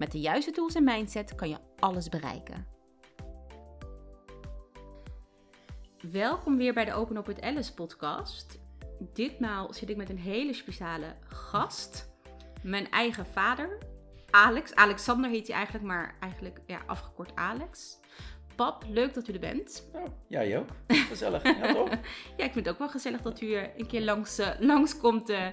Met 0.00 0.12
de 0.12 0.20
juiste 0.20 0.50
tools 0.50 0.74
en 0.74 0.84
mindset 0.84 1.34
kan 1.34 1.48
je 1.48 1.56
alles 1.78 2.08
bereiken. 2.08 2.66
Welkom 6.12 6.56
weer 6.56 6.74
bij 6.74 6.84
de 6.84 6.92
Open 6.92 7.16
Up 7.16 7.26
with 7.26 7.40
Alice 7.40 7.74
podcast. 7.74 8.58
Ditmaal 9.12 9.72
zit 9.72 9.90
ik 9.90 9.96
met 9.96 10.10
een 10.10 10.18
hele 10.18 10.52
speciale 10.52 11.16
gast. 11.24 12.10
Mijn 12.62 12.90
eigen 12.90 13.26
vader, 13.26 13.78
Alex. 14.30 14.74
Alexander 14.74 15.30
heet 15.30 15.46
hij 15.46 15.56
eigenlijk, 15.56 15.86
maar 15.86 16.16
eigenlijk 16.20 16.60
ja, 16.66 16.82
afgekort 16.86 17.34
Alex. 17.34 17.98
Pap, 18.56 18.84
leuk 18.88 19.14
dat 19.14 19.28
u 19.28 19.32
er 19.32 19.40
bent. 19.40 19.88
Oh, 19.92 20.06
jij 20.28 20.58
ook. 20.58 20.68
Gezellig. 20.88 21.42
ja, 21.42 21.74
toch? 21.74 21.90
ja, 22.36 22.44
ik 22.44 22.52
vind 22.52 22.54
het 22.54 22.68
ook 22.68 22.78
wel 22.78 22.88
gezellig 22.88 23.20
dat 23.20 23.40
u 23.40 23.54
een 23.56 23.86
keer 23.86 24.02
langs, 24.02 24.38
uh, 24.38 24.48
langskomt 24.58 25.30
uh, 25.30 25.46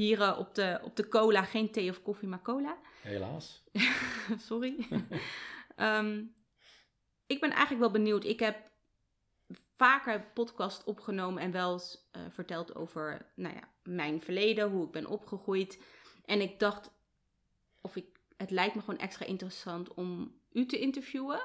hier 0.00 0.18
uh, 0.18 0.36
op, 0.38 0.54
de, 0.54 0.80
op 0.82 0.96
de 0.96 1.08
cola. 1.08 1.44
Geen 1.44 1.70
thee 1.70 1.90
of 1.90 2.02
koffie, 2.02 2.28
maar 2.28 2.42
cola. 2.42 2.78
Helaas. 3.02 3.64
Sorry. 4.48 4.88
um, 5.76 6.34
ik 7.34 7.40
ben 7.40 7.50
eigenlijk 7.50 7.80
wel 7.80 7.90
benieuwd. 7.90 8.24
Ik 8.24 8.40
heb 8.40 8.70
vaker 9.76 10.30
podcast 10.34 10.84
opgenomen 10.84 11.42
en 11.42 11.50
wel 11.50 11.72
eens 11.72 12.08
uh, 12.16 12.22
verteld 12.28 12.74
over 12.74 13.32
nou 13.34 13.54
ja, 13.54 13.68
mijn 13.82 14.20
verleden, 14.20 14.70
hoe 14.70 14.84
ik 14.84 14.90
ben 14.90 15.06
opgegroeid. 15.06 15.78
En 16.24 16.40
ik 16.40 16.58
dacht, 16.58 16.90
of 17.80 17.96
ik, 17.96 18.20
het 18.36 18.50
lijkt 18.50 18.74
me 18.74 18.80
gewoon 18.80 19.00
extra 19.00 19.26
interessant 19.26 19.94
om 19.94 20.40
u 20.52 20.66
te 20.66 20.78
interviewen. 20.78 21.40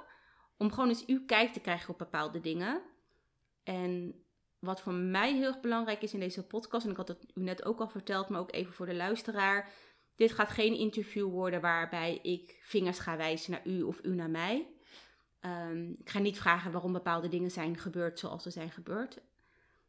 Om 0.57 0.71
gewoon 0.71 0.89
eens 0.89 1.05
uw 1.05 1.25
kijk 1.25 1.53
te 1.53 1.59
krijgen 1.59 1.89
op 1.89 1.97
bepaalde 1.97 2.41
dingen. 2.41 2.81
En 3.63 4.24
wat 4.59 4.81
voor 4.81 4.93
mij 4.93 5.33
heel 5.33 5.47
erg 5.47 5.59
belangrijk 5.59 6.01
is 6.01 6.13
in 6.13 6.19
deze 6.19 6.47
podcast, 6.47 6.85
en 6.85 6.91
ik 6.91 6.97
had 6.97 7.07
het 7.07 7.25
u 7.33 7.41
net 7.41 7.65
ook 7.65 7.79
al 7.79 7.87
verteld, 7.87 8.29
maar 8.29 8.39
ook 8.39 8.53
even 8.53 8.73
voor 8.73 8.85
de 8.85 8.95
luisteraar. 8.95 9.71
Dit 10.15 10.31
gaat 10.31 10.49
geen 10.49 10.73
interview 10.77 11.29
worden 11.29 11.61
waarbij 11.61 12.19
ik 12.21 12.59
vingers 12.63 12.99
ga 12.99 13.17
wijzen 13.17 13.51
naar 13.51 13.67
u 13.67 13.81
of 13.81 14.03
u 14.03 14.15
naar 14.15 14.29
mij. 14.29 14.67
Um, 15.41 15.95
ik 15.99 16.09
ga 16.09 16.19
niet 16.19 16.37
vragen 16.37 16.71
waarom 16.71 16.93
bepaalde 16.93 17.27
dingen 17.27 17.51
zijn 17.51 17.77
gebeurd 17.77 18.19
zoals 18.19 18.43
ze 18.43 18.49
zijn 18.49 18.71
gebeurd. 18.71 19.21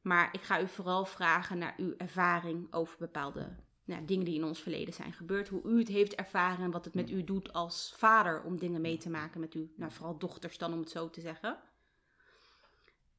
Maar 0.00 0.28
ik 0.32 0.42
ga 0.42 0.60
u 0.60 0.68
vooral 0.68 1.04
vragen 1.04 1.58
naar 1.58 1.74
uw 1.76 1.94
ervaring 1.96 2.72
over 2.72 2.98
bepaalde 2.98 3.56
nou, 3.84 4.04
dingen 4.04 4.24
die 4.24 4.34
in 4.34 4.44
ons 4.44 4.60
verleden 4.60 4.94
zijn 4.94 5.12
gebeurd. 5.12 5.48
Hoe 5.48 5.62
u 5.64 5.78
het 5.78 5.88
heeft 5.88 6.14
ervaren 6.14 6.64
en 6.64 6.70
wat 6.70 6.84
het 6.84 6.94
met 6.94 7.10
u 7.10 7.24
doet 7.24 7.52
als 7.52 7.94
vader 7.96 8.42
om 8.42 8.58
dingen 8.58 8.80
mee 8.80 8.96
te 8.96 9.10
maken 9.10 9.40
met 9.40 9.52
uw, 9.52 9.68
nou, 9.76 9.92
vooral 9.92 10.18
dochters 10.18 10.58
dan 10.58 10.72
om 10.72 10.78
het 10.78 10.90
zo 10.90 11.10
te 11.10 11.20
zeggen. 11.20 11.58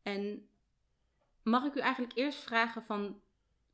En 0.01 0.49
mag 1.49 1.65
ik 1.65 1.75
u 1.75 1.79
eigenlijk 1.79 2.17
eerst 2.17 2.39
vragen 2.39 2.83
van 2.83 3.21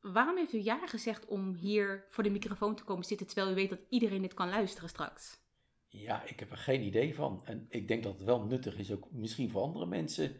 waarom 0.00 0.36
heeft 0.36 0.52
u 0.52 0.62
ja 0.62 0.86
gezegd 0.86 1.26
om 1.26 1.54
hier 1.54 2.06
voor 2.08 2.22
de 2.22 2.30
microfoon 2.30 2.74
te 2.74 2.84
komen 2.84 3.04
zitten 3.04 3.26
terwijl 3.26 3.50
u 3.50 3.54
weet 3.54 3.70
dat 3.70 3.84
iedereen 3.88 4.22
dit 4.22 4.34
kan 4.34 4.48
luisteren 4.48 4.88
straks? 4.88 5.42
Ja, 5.88 6.22
ik 6.22 6.40
heb 6.40 6.50
er 6.50 6.56
geen 6.56 6.82
idee 6.82 7.14
van. 7.14 7.40
En 7.44 7.66
ik 7.68 7.88
denk 7.88 8.02
dat 8.02 8.12
het 8.12 8.22
wel 8.22 8.44
nuttig 8.44 8.78
is, 8.78 8.92
ook 8.92 9.10
misschien 9.10 9.50
voor 9.50 9.62
andere 9.62 9.86
mensen, 9.86 10.36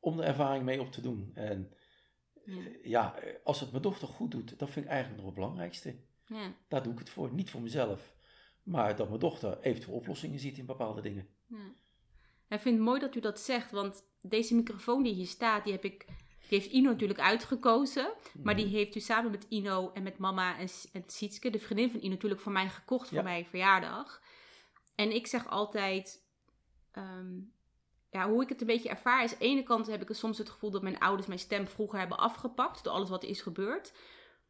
om 0.00 0.16
de 0.16 0.22
ervaring 0.22 0.64
mee 0.64 0.80
op 0.80 0.92
te 0.92 1.00
doen. 1.00 1.30
En 1.34 1.72
ja, 2.44 2.62
ja 2.82 3.14
als 3.44 3.60
het 3.60 3.70
mijn 3.70 3.82
dochter 3.82 4.08
goed 4.08 4.30
doet, 4.30 4.58
dat 4.58 4.70
vind 4.70 4.84
ik 4.84 4.90
eigenlijk 4.90 5.22
nog 5.22 5.30
het 5.30 5.40
belangrijkste. 5.40 5.96
Ja. 6.26 6.54
Daar 6.68 6.82
doe 6.82 6.92
ik 6.92 6.98
het 6.98 7.10
voor. 7.10 7.32
Niet 7.32 7.50
voor 7.50 7.60
mezelf, 7.60 8.14
maar 8.62 8.96
dat 8.96 9.08
mijn 9.08 9.20
dochter 9.20 9.60
eventueel 9.60 9.96
oplossingen 9.96 10.38
ziet 10.38 10.58
in 10.58 10.66
bepaalde 10.66 11.00
dingen. 11.00 11.28
Ja. 11.46 11.74
Ik 12.48 12.60
vind 12.60 12.76
het 12.76 12.84
mooi 12.84 13.00
dat 13.00 13.14
u 13.14 13.20
dat 13.20 13.40
zegt, 13.40 13.70
want 13.70 14.04
deze 14.22 14.54
microfoon 14.54 15.02
die 15.02 15.14
hier 15.14 15.26
staat, 15.26 15.64
die 15.64 15.72
heb 15.72 15.84
ik 15.84 16.06
die 16.48 16.58
heeft 16.58 16.72
Ino 16.72 16.90
natuurlijk 16.90 17.20
uitgekozen. 17.20 18.12
Maar 18.42 18.56
die 18.56 18.66
heeft 18.66 18.94
u 18.94 19.00
samen 19.00 19.30
met 19.30 19.46
Ino 19.48 19.90
en 19.94 20.02
met 20.02 20.18
mama 20.18 20.58
en, 20.58 20.68
en 20.92 21.02
Sietske, 21.06 21.50
de 21.50 21.58
vriendin 21.58 21.90
van 21.90 22.00
Ino, 22.00 22.08
natuurlijk 22.08 22.40
voor 22.40 22.52
mij 22.52 22.68
gekocht 22.68 23.08
voor 23.08 23.22
mijn 23.22 23.46
verjaardag. 23.46 24.22
En 24.94 25.14
ik 25.14 25.26
zeg 25.26 25.48
altijd, 25.48 26.24
um, 26.98 27.52
ja, 28.10 28.28
hoe 28.28 28.42
ik 28.42 28.48
het 28.48 28.60
een 28.60 28.66
beetje 28.66 28.88
ervaar 28.88 29.24
is, 29.24 29.32
aan 29.32 29.38
de 29.38 29.44
ene 29.44 29.62
kant 29.62 29.86
heb 29.86 30.02
ik 30.02 30.16
soms 30.16 30.38
het 30.38 30.50
gevoel 30.50 30.70
dat 30.70 30.82
mijn 30.82 30.98
ouders 30.98 31.26
mijn 31.26 31.38
stem 31.38 31.66
vroeger 31.66 31.98
hebben 31.98 32.18
afgepakt 32.18 32.84
door 32.84 32.92
alles 32.92 33.08
wat 33.08 33.24
is 33.24 33.40
gebeurd. 33.40 33.92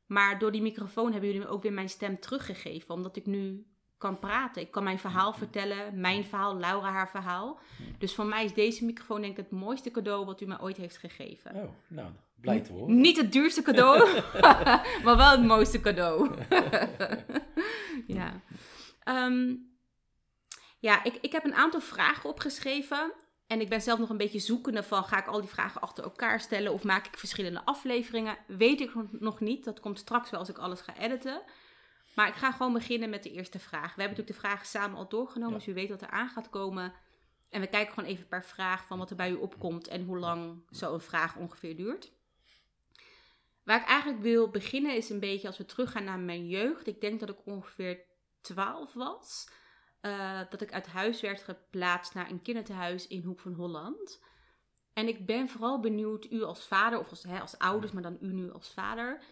Maar 0.07 0.39
door 0.39 0.53
die 0.53 0.63
microfoon 0.63 1.13
hebben 1.13 1.31
jullie 1.31 1.45
me 1.45 1.53
ook 1.53 1.63
weer 1.63 1.73
mijn 1.73 1.89
stem 1.89 2.21
teruggegeven, 2.21 2.95
omdat 2.95 3.17
ik 3.17 3.27
nu 3.27 3.67
kan 3.99 4.19
praten. 4.19 4.63
Ik 4.63 4.71
kan 4.71 4.85
mijn 4.85 4.99
verhaal 4.99 5.33
vertellen, 5.33 6.01
mijn 6.01 6.25
verhaal, 6.25 6.57
Laura 6.57 6.91
haar 6.91 7.11
verhaal. 7.11 7.59
Dus 7.99 8.15
voor 8.15 8.27
mij 8.27 8.45
is 8.45 8.55
deze 8.55 8.85
microfoon 8.85 9.21
denk 9.21 9.39
ik 9.39 9.45
het 9.45 9.61
mooiste 9.61 9.91
cadeau 9.91 10.25
wat 10.25 10.41
u 10.41 10.47
mij 10.47 10.61
ooit 10.61 10.77
heeft 10.77 10.97
gegeven. 10.97 11.55
Oh, 11.55 11.71
nou, 11.89 12.11
blij 12.41 12.61
te 12.61 12.73
horen. 12.73 13.01
Niet 13.01 13.17
het 13.17 13.33
duurste 13.33 13.63
cadeau, 13.63 14.21
maar 15.05 15.17
wel 15.17 15.31
het 15.31 15.45
mooiste 15.45 15.81
cadeau. 15.81 16.31
ja. 18.19 18.41
Um, 19.05 19.75
ja, 20.79 21.05
ik, 21.05 21.19
ik 21.21 21.33
heb 21.33 21.45
een 21.45 21.55
aantal 21.55 21.81
vragen 21.81 22.31
opgeschreven. 22.31 23.13
En 23.47 23.61
ik 23.61 23.69
ben 23.69 23.83
zelf 23.83 23.99
nog 23.99 24.09
een 24.09 24.17
beetje 24.17 24.39
zoekende 24.39 24.83
van, 24.83 25.05
ga 25.05 25.19
ik 25.19 25.27
al 25.27 25.41
die 25.41 25.51
vragen 25.51 25.81
achter 25.81 26.05
elkaar 26.05 26.41
stellen 26.41 26.73
of 26.73 26.85
maak 26.85 27.07
ik 27.07 27.19
verschillende 27.19 27.65
afleveringen? 27.65 28.39
Weet 28.47 28.81
ik 28.81 28.91
nog 29.11 29.41
niet. 29.41 29.65
Dat 29.65 29.81
komt 29.81 29.99
straks 29.99 30.31
wel 30.31 30.41
als 30.41 30.49
ik 30.49 30.59
alles 30.59 30.81
ga 30.81 30.97
editen. 30.99 31.43
Maar 32.17 32.29
ik 32.29 32.35
ga 32.35 32.53
gewoon 32.53 32.73
beginnen 32.73 33.11
met 33.11 33.23
de 33.23 33.31
eerste 33.31 33.59
vraag. 33.59 33.95
We 33.95 34.01
hebben 34.03 34.17
natuurlijk 34.19 34.37
de 34.37 34.49
vragen 34.49 34.67
samen 34.67 34.97
al 34.97 35.09
doorgenomen, 35.09 35.59
dus 35.59 35.67
u 35.67 35.75
weet 35.75 35.89
wat 35.89 36.03
er 36.03 36.11
aan 36.11 36.29
gaat 36.29 36.51
komen. 36.51 36.93
En 37.49 37.61
we 37.61 37.67
kijken 37.67 37.95
gewoon 37.95 38.11
even 38.11 38.29
per 38.29 38.45
vraag 38.45 38.87
van 38.87 38.99
wat 38.99 39.11
er 39.11 39.17
bij 39.17 39.31
u 39.31 39.35
opkomt 39.35 39.89
en 39.89 40.05
hoe 40.05 40.19
lang 40.19 40.63
zo'n 40.71 41.01
vraag 41.01 41.37
ongeveer 41.37 41.77
duurt. 41.77 42.13
Waar 43.65 43.81
ik 43.81 43.87
eigenlijk 43.87 44.23
wil 44.23 44.51
beginnen 44.51 44.97
is 44.97 45.11
een 45.11 45.21
beetje 45.21 45.47
als 45.47 45.59
we 45.59 45.65
teruggaan 45.65 46.05
naar 46.05 46.19
mijn 46.19 46.49
jeugd. 46.49 46.87
Ik 46.87 47.01
denk 47.01 47.21
dat 47.21 47.29
ik 47.29 47.47
ongeveer 47.47 48.01
12 48.41 48.93
was. 48.93 49.49
Uh, 50.03 50.41
dat 50.51 50.61
ik 50.61 50.73
uit 50.73 50.87
huis 50.87 51.21
werd 51.21 51.43
geplaatst 51.43 52.15
naar 52.15 52.31
een 52.31 52.43
kinderthuis 52.43 53.07
in 53.07 53.23
Hoek 53.23 53.41
van 53.41 53.53
Holland. 53.53 54.21
En 54.93 55.09
ik 55.09 55.27
ben 55.27 55.49
vooral 55.49 55.81
benieuwd, 55.81 56.31
u 56.31 56.43
als 56.43 56.67
vader, 56.67 56.99
of 56.99 57.11
als, 57.11 57.23
hè, 57.23 57.41
als 57.41 57.59
ouders, 57.59 57.93
maar 57.93 58.03
dan 58.03 58.19
u 58.21 58.33
nu 58.33 58.53
als 58.53 58.73
vader, 58.73 59.23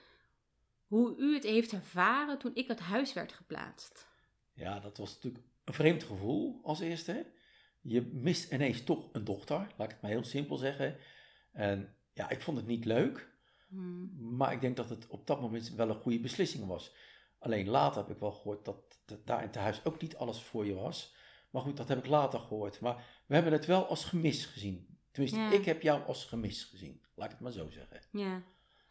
hoe 0.87 1.17
u 1.19 1.34
het 1.34 1.43
heeft 1.43 1.72
ervaren 1.72 2.39
toen 2.39 2.55
ik 2.55 2.69
uit 2.69 2.81
huis 2.81 3.12
werd 3.12 3.33
geplaatst. 3.33 4.09
Ja, 4.53 4.81
dat 4.81 4.97
was 4.97 5.15
natuurlijk 5.15 5.45
een 5.65 5.75
vreemd 5.75 6.03
gevoel 6.03 6.61
als 6.62 6.81
eerste. 6.81 7.33
Je 7.81 8.11
mist 8.12 8.53
ineens 8.53 8.84
toch 8.84 9.09
een 9.12 9.25
dochter, 9.25 9.56
laat 9.56 9.87
ik 9.87 9.91
het 9.91 10.00
maar 10.03 10.11
heel 10.11 10.25
simpel 10.25 10.56
zeggen. 10.56 10.97
En 11.53 11.97
ja, 12.12 12.31
ik 12.31 12.41
vond 12.41 12.56
het 12.56 12.67
niet 12.67 12.84
leuk, 12.84 13.31
hmm. 13.69 14.37
maar 14.37 14.53
ik 14.53 14.61
denk 14.61 14.77
dat 14.77 14.89
het 14.89 15.06
op 15.06 15.27
dat 15.27 15.41
moment 15.41 15.71
wel 15.71 15.89
een 15.89 16.00
goede 16.00 16.21
beslissing 16.21 16.67
was. 16.67 16.94
Alleen 17.39 17.69
later 17.69 18.00
heb 18.00 18.11
ik 18.11 18.21
wel 18.21 18.33
gehoord 18.33 18.65
dat, 18.65 19.00
dat 19.06 19.27
daar 19.27 19.41
in 19.41 19.47
het 19.47 19.55
huis 19.55 19.84
ook 19.84 20.00
niet 20.00 20.17
alles 20.17 20.43
voor 20.43 20.67
je 20.67 20.75
was. 20.75 21.15
Maar 21.50 21.62
goed, 21.62 21.77
dat 21.77 21.89
heb 21.89 21.99
ik 21.99 22.06
later 22.06 22.41
gehoord. 22.41 22.81
Maar 22.81 23.23
we 23.27 23.34
hebben 23.34 23.53
het 23.53 23.67
wel 23.67 23.87
als 23.87 24.05
gemis 24.05 24.47
gezien. 24.47 24.99
Tenminste, 25.11 25.41
ik 25.41 25.65
heb 25.65 25.83
jou 25.83 26.06
als 26.06 26.25
gemis 26.25 26.65
gezien. 26.65 27.03
Laat 27.15 27.27
ik 27.27 27.33
het 27.33 27.41
maar 27.41 27.53
zo 27.53 27.71
zeggen. 27.71 28.00
Ja. 28.12 28.37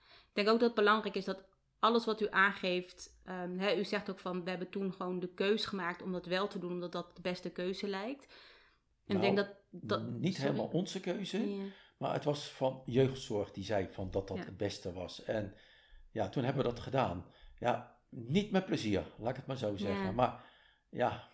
Ik 0.06 0.34
denk 0.34 0.48
ook 0.48 0.60
dat 0.60 0.68
het 0.68 0.76
belangrijk 0.76 1.16
is 1.16 1.26
dat 1.26 1.46
alles 1.84 2.06
wat 2.06 2.22
u 2.22 2.28
aangeeft, 2.30 3.20
um, 3.26 3.60
hè, 3.60 3.76
u 3.76 3.84
zegt 3.84 4.10
ook 4.10 4.20
van 4.20 4.44
we 4.44 4.50
hebben 4.50 4.70
toen 4.70 4.94
gewoon 4.94 5.20
de 5.20 5.34
keus 5.34 5.66
gemaakt 5.66 6.02
om 6.02 6.12
dat 6.12 6.26
wel 6.26 6.48
te 6.48 6.60
doen, 6.60 6.72
omdat 6.72 6.92
dat 6.92 7.16
de 7.16 7.22
beste 7.22 7.50
keuze 7.50 7.88
lijkt. 7.88 8.26
En 9.06 9.16
nou, 9.16 9.18
ik 9.18 9.22
denk 9.22 9.48
dat, 9.48 9.56
dat 9.70 10.10
niet 10.10 10.38
helemaal 10.38 10.68
onze 10.68 11.00
keuze, 11.00 11.50
ja. 11.50 11.64
maar 11.98 12.14
het 12.14 12.24
was 12.24 12.52
van 12.52 12.82
jeugdzorg 12.86 13.52
die 13.52 13.64
zei 13.64 13.88
van 13.92 14.12
dat 14.12 14.28
dat 14.28 14.38
ja. 14.38 14.44
het 14.44 14.58
beste 14.58 14.94
was. 14.94 15.24
En 15.24 15.56
ja, 16.12 16.30
toen 16.30 16.44
hebben 16.44 16.64
we 16.64 16.70
dat 16.70 16.80
gedaan. 16.80 17.26
Ja, 17.60 17.98
niet 18.10 18.52
met 18.52 18.66
plezier, 18.66 19.04
laat 19.18 19.30
ik 19.30 19.36
het 19.36 19.46
maar 19.46 19.58
zo 19.58 19.78
zeggen. 19.78 20.06
Ja. 20.06 20.12
Maar 20.12 20.46
ja, 20.90 21.30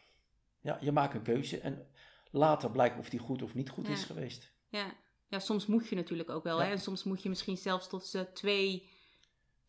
ja, 0.60 0.78
je 0.81 0.92
maakt 0.92 1.13
een 1.13 1.22
keuze 1.22 1.60
en 1.60 1.88
later 2.31 2.72
blijkt 2.72 3.00
of 3.00 3.10
die 3.10 3.19
goed 3.19 3.42
of 3.42 3.54
niet 3.54 3.69
goed 3.69 3.88
is 3.88 4.04
geweest. 4.04 4.52
Ja. 4.68 4.95
ja, 5.28 5.40
soms 5.40 5.66
moet 5.66 5.88
je 5.88 5.95
natuurlijk 5.95 6.30
ook 6.30 6.44
wel. 6.44 6.62
Hè? 6.62 6.72
En 6.72 6.80
soms 6.80 7.04
moet 7.04 7.24
je 7.24 7.30
misschien 7.30 7.57
zelfs 7.57 7.88
tot 7.88 8.06
ze 8.06 8.31
twee 8.34 8.98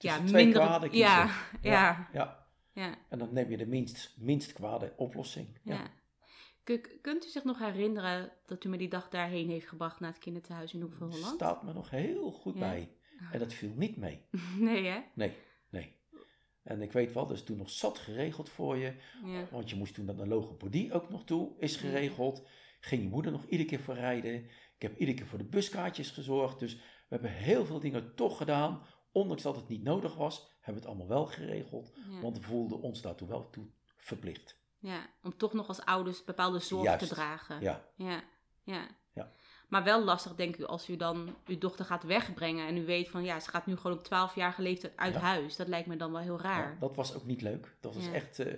ja, 0.03 0.17
twee 0.25 0.45
minder... 0.45 0.63
kwade 0.63 0.89
kiezen. 0.89 1.09
Ja, 1.09 1.31
ja. 1.63 2.09
ja, 2.13 2.47
ja. 2.73 2.99
En 3.09 3.19
dan 3.19 3.33
neem 3.33 3.51
je 3.51 3.57
de 3.57 3.67
minst, 3.67 4.15
minst 4.19 4.53
kwade 4.53 4.93
oplossing. 4.97 5.59
Ja. 5.63 5.91
Kunt 7.01 7.25
u 7.25 7.29
zich 7.29 7.45
nog 7.45 7.59
herinneren 7.59 8.33
dat 8.47 8.65
u 8.65 8.69
me 8.69 8.77
die 8.79 8.89
dag 8.89 9.09
daarheen 9.09 9.49
heeft 9.49 9.69
gebracht 9.69 10.01
naar 10.01 10.11
het 10.11 10.19
kinderthuis 10.19 10.75
in 10.75 10.93
van 10.99 11.11
Holland? 11.11 11.35
staat 11.35 11.63
me 11.63 11.73
nog 11.73 11.91
heel 11.91 12.33
goed 12.33 12.59
bij. 12.59 12.93
En 13.33 13.39
dat 13.39 13.53
viel 13.53 13.73
niet 13.75 13.97
mee. 13.97 14.27
Nee, 14.59 14.87
hè? 14.87 15.01
Nee, 15.15 15.33
nee. 15.71 15.99
En 16.63 16.83
ik 16.83 16.93
weet 16.93 17.13
wel, 17.13 17.27
dat 17.27 17.37
is 17.37 17.43
toen 17.43 17.57
nog 17.57 17.71
zat 17.71 17.99
geregeld 17.99 18.49
voor 18.49 18.77
je. 18.77 18.95
Want 19.51 19.71
je 19.71 19.77
moest 19.77 19.95
toen 19.95 20.05
naar 20.05 20.17
de 20.17 20.27
logopedie 20.27 20.93
ook 20.93 21.11
nog 21.11 21.25
toe, 21.25 21.55
is 21.59 21.77
geregeld. 21.77 22.49
Ging 22.81 23.03
je 23.03 23.09
moeder 23.09 23.33
nog 23.33 23.45
iedere 23.45 23.69
keer 23.69 23.81
voor 23.81 23.95
rijden. 23.95 24.35
Ik 24.75 24.83
heb 24.83 24.99
iedere 24.99 25.17
keer 25.17 25.27
voor 25.27 25.39
de 25.39 25.45
buskaartjes 25.45 26.11
gezorgd. 26.11 26.59
Dus 26.59 26.75
we 26.75 26.81
hebben 27.09 27.31
heel 27.31 27.67
veel 27.67 27.81
dingen 27.81 28.15
toch 28.15 28.37
gedaan. 28.37 28.87
Ondanks 29.13 29.43
dat 29.43 29.57
het 29.57 29.69
niet 29.69 29.83
nodig 29.83 30.15
was, 30.17 30.49
hebben 30.61 30.83
we 30.83 30.89
het 30.89 30.99
allemaal 30.99 31.17
wel 31.17 31.27
geregeld. 31.27 31.93
Ja. 32.11 32.21
Want 32.21 32.37
we 32.39 32.43
voelden 32.43 32.81
ons 32.81 33.01
daartoe 33.03 33.29
wel 33.29 33.51
toe 33.51 33.67
verplicht. 33.97 34.59
Ja, 34.79 35.07
om 35.23 35.37
toch 35.37 35.53
nog 35.53 35.69
als 35.69 35.81
ouders 35.85 36.25
bepaalde 36.25 36.59
zorg 36.59 36.85
Juist. 36.85 37.09
te 37.09 37.15
dragen. 37.15 37.61
Ja, 37.61 37.85
Ja, 37.97 38.23
ja. 38.65 38.87
Ja. 39.13 39.33
Maar 39.69 39.85
wel 39.85 40.05
lastig, 40.05 40.35
denk 40.35 40.57
ik, 40.57 40.65
als 40.65 40.89
u 40.89 40.97
dan 40.97 41.37
uw 41.47 41.59
dochter 41.59 41.85
gaat 41.85 42.03
wegbrengen 42.03 42.67
en 42.67 42.77
u 42.77 42.85
weet 42.85 43.09
van 43.09 43.25
ja, 43.25 43.41
ze 43.41 43.51
gaat 43.51 43.67
nu 43.67 43.77
gewoon 43.77 43.99
op 43.99 44.05
12-jarige 44.05 44.63
leeftijd 44.63 44.97
uit 44.97 45.15
Ja. 45.15 45.21
huis. 45.21 45.57
Dat 45.57 45.69
lijkt 45.69 45.87
me 45.89 45.97
dan 45.97 46.13
wel 46.13 46.21
heel 46.21 46.41
raar. 46.41 46.79
Dat 46.79 46.97
was 46.97 47.15
ook 47.15 47.25
niet 47.25 47.43
leuk. 47.43 47.77
Dat 47.81 47.95
was 47.95 48.07
echt, 48.11 48.39
eh, 48.39 48.55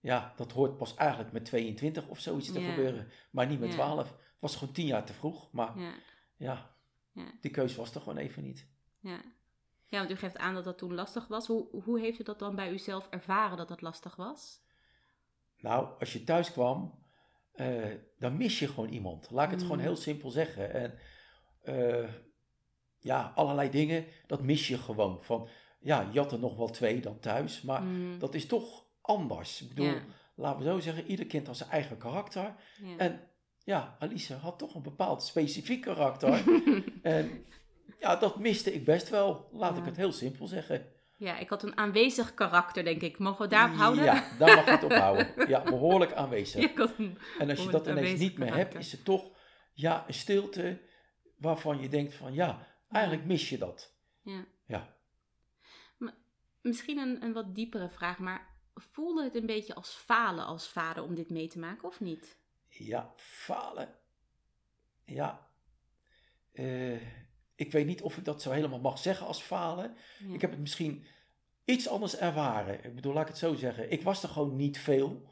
ja, 0.00 0.32
dat 0.36 0.52
hoort 0.52 0.76
pas 0.76 0.94
eigenlijk 0.94 1.32
met 1.32 1.44
22 1.44 2.08
of 2.08 2.18
zoiets 2.20 2.52
te 2.52 2.60
gebeuren. 2.60 3.10
Maar 3.30 3.46
niet 3.46 3.60
met 3.60 3.68
Ja. 3.68 3.74
12. 3.74 4.08
Het 4.08 4.16
was 4.38 4.56
gewoon 4.56 4.74
10 4.74 4.86
jaar 4.86 5.04
te 5.04 5.12
vroeg. 5.12 5.52
Maar 5.52 5.72
Ja. 6.36 6.70
die 7.40 7.50
keuze 7.50 7.76
was 7.76 7.94
er 7.94 8.00
gewoon 8.00 8.18
even 8.18 8.42
niet. 8.42 8.66
ja. 9.00 9.20
Ja, 9.92 9.98
want 9.98 10.10
u 10.10 10.16
geeft 10.16 10.38
aan 10.38 10.54
dat 10.54 10.64
dat 10.64 10.78
toen 10.78 10.94
lastig 10.94 11.26
was. 11.26 11.46
Hoe, 11.46 11.82
hoe 11.84 12.00
heeft 12.00 12.20
u 12.20 12.22
dat 12.22 12.38
dan 12.38 12.54
bij 12.54 12.70
uzelf 12.70 13.06
ervaren 13.10 13.56
dat 13.56 13.68
dat 13.68 13.80
lastig 13.80 14.16
was? 14.16 14.60
Nou, 15.58 15.88
als 15.98 16.12
je 16.12 16.24
thuis 16.24 16.52
kwam, 16.52 17.04
eh, 17.52 17.84
dan 18.18 18.36
mis 18.36 18.58
je 18.58 18.68
gewoon 18.68 18.88
iemand. 18.88 19.30
Laat 19.30 19.44
ik 19.44 19.50
het 19.50 19.60
Mm. 19.60 19.66
gewoon 19.66 19.82
heel 19.82 19.96
simpel 19.96 20.30
zeggen. 20.30 20.72
En 20.74 20.98
eh, 21.62 22.08
ja, 22.98 23.32
allerlei 23.34 23.70
dingen, 23.70 24.04
dat 24.26 24.42
mis 24.42 24.68
je 24.68 24.78
gewoon. 24.78 25.22
Van, 25.22 25.48
ja, 25.80 26.08
je 26.12 26.18
had 26.18 26.32
er 26.32 26.38
nog 26.38 26.56
wel 26.56 26.68
twee 26.70 27.00
dan 27.00 27.18
thuis, 27.18 27.62
maar 27.62 27.82
Mm, 27.82 28.18
dat 28.18 28.34
is 28.34 28.46
toch 28.46 28.84
anders. 29.00 29.62
Ik 29.62 29.68
bedoel, 29.68 29.94
laten 30.34 30.58
we 30.58 30.64
zo 30.70 30.78
zeggen, 30.80 31.06
ieder 31.06 31.26
kind 31.26 31.46
had 31.46 31.56
zijn 31.56 31.70
eigen 31.70 31.98
karakter. 31.98 32.54
En 32.96 33.20
ja, 33.64 33.96
Alice 33.98 34.34
had 34.34 34.58
toch 34.58 34.74
een 34.74 34.82
bepaald 34.82 35.22
specifiek 35.22 35.82
karakter. 35.82 36.42
en 37.02 37.44
ja, 37.98 38.16
dat 38.16 38.38
miste 38.38 38.72
ik 38.72 38.84
best 38.84 39.08
wel. 39.08 39.48
Laat 39.52 39.76
ik 39.78 39.84
het 39.84 39.96
heel 39.96 40.12
simpel 40.12 40.46
zeggen. 40.46 40.86
ja, 41.16 41.38
ik 41.38 41.48
had 41.48 41.62
een 41.62 41.76
aanwezig 41.76 42.34
karakter, 42.34 42.84
denk 42.84 43.02
ik. 43.02 43.18
Mogen 43.18 43.42
we 43.42 43.48
daarop 43.50 43.76
houden? 43.76 44.04
Ja, 44.04 44.36
daar 44.38 44.56
mag 44.56 44.64
het 44.64 44.84
op 44.84 44.92
houden. 44.92 45.48
Ja, 45.48 45.62
behoorlijk 45.62 46.12
aanwezig. 46.12 46.60
Ja, 46.76 46.86
En 47.38 47.50
als 47.50 47.62
je 47.62 47.70
dat 47.70 47.86
ineens 47.86 48.20
niet 48.20 48.38
meer 48.38 48.54
hebt, 48.54 48.74
is 48.74 48.92
het 48.92 49.04
toch 49.04 49.30
ja, 49.72 50.04
een 50.06 50.14
stilte 50.14 50.80
waarvan 51.36 51.80
je 51.80 51.88
denkt 51.88 52.14
van 52.14 52.32
ja, 52.34 52.66
eigenlijk 52.90 53.24
mis 53.26 53.48
je 53.48 53.58
dat. 53.58 53.94
ja. 54.22 54.44
Ja, 54.66 54.96
Misschien 56.60 56.98
een, 56.98 57.22
een 57.22 57.32
wat 57.32 57.54
diepere 57.54 57.88
vraag, 57.88 58.18
maar 58.18 58.48
voelde 58.74 59.22
het 59.24 59.34
een 59.34 59.46
beetje 59.46 59.74
als 59.74 59.90
falen 59.94 60.44
als 60.46 60.68
vader 60.68 61.02
om 61.02 61.14
dit 61.14 61.30
mee 61.30 61.48
te 61.48 61.58
maken 61.58 61.88
of 61.88 62.00
niet? 62.00 62.40
ja 62.68 63.12
falen. 63.16 63.94
Ja, 65.04 65.50
Eh, 66.52 67.00
ik 67.54 67.72
weet 67.72 67.86
niet 67.86 68.02
of 68.02 68.16
ik 68.16 68.24
dat 68.24 68.42
zo 68.42 68.50
helemaal 68.50 68.80
mag 68.80 68.98
zeggen 68.98 69.26
als 69.26 69.40
falen. 69.42 69.96
Ja. 70.26 70.34
Ik 70.34 70.40
heb 70.40 70.50
het 70.50 70.60
misschien 70.60 71.04
iets 71.64 71.88
anders 71.88 72.16
ervaren. 72.16 72.84
Ik 72.84 72.94
bedoel, 72.94 73.12
laat 73.12 73.22
ik 73.22 73.28
het 73.28 73.38
zo 73.38 73.54
zeggen. 73.54 73.90
Ik 73.92 74.02
was 74.02 74.22
er 74.22 74.28
gewoon 74.28 74.56
niet 74.56 74.78
veel. 74.78 75.22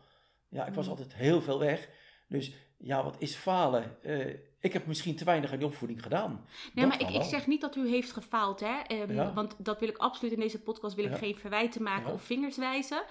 Ja, 0.48 0.66
ik 0.66 0.74
was 0.74 0.84
Mm. 0.84 0.90
altijd 0.90 1.14
heel 1.14 1.40
veel 1.42 1.58
weg. 1.58 1.88
Dus 2.28 2.52
ja, 2.78 3.04
wat 3.04 3.16
is 3.18 3.34
falen? 3.34 4.02
Eh, 4.02 4.34
ik 4.60 4.72
heb 4.72 4.86
misschien 4.86 5.16
te 5.16 5.24
weinig 5.24 5.52
aan 5.52 5.58
die 5.58 5.66
opvoeding 5.66 6.02
gedaan. 6.02 6.30
Nee, 6.74 6.86
Dat 6.88 6.98
maar 6.98 7.08
ik, 7.10 7.16
ik 7.16 7.22
zeg 7.28 7.46
niet 7.46 7.60
dat 7.60 7.76
u 7.76 7.88
heeft 7.88 8.12
gefaald, 8.12 8.60
hè? 8.60 8.80
Ehm, 8.86 9.12
Ja. 9.12 9.32
Want 9.32 9.54
dat 9.58 9.80
wil 9.80 9.88
ik 9.88 9.96
absoluut 9.96 10.32
in 10.32 10.40
deze 10.40 10.60
podcast 10.60 10.94
wil 10.94 11.04
ik 11.04 11.16
geen 11.16 11.36
verwijten 11.36 11.82
maken 11.82 12.12
of 12.12 12.22
vingers 12.22 12.56
wijzen. 12.56 13.02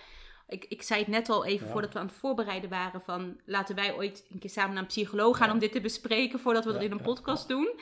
Ik, 0.47 0.65
ik 0.65 0.81
zei 0.81 0.99
het 0.99 1.09
net 1.09 1.29
al 1.29 1.45
even 1.45 1.67
voordat 1.69 1.93
we 1.93 1.99
aan 1.99 2.05
het 2.05 2.15
voorbereiden 2.15 2.69
waren 2.69 3.01
van 3.01 3.39
laten 3.45 3.75
wij 3.75 3.93
ooit 3.95 4.25
een 4.31 4.39
keer 4.39 4.49
samen 4.49 4.73
naar 4.73 4.81
een 4.81 4.87
psycholoog 4.87 5.37
gaan 5.37 5.51
om 5.51 5.59
dit 5.59 5.71
te 5.71 5.81
bespreken 5.81 6.39
voordat 6.39 6.65
we 6.65 6.71
dat 6.73 6.81
in 6.81 6.91
een 6.91 7.01
podcast 7.01 7.47
doen. 7.47 7.79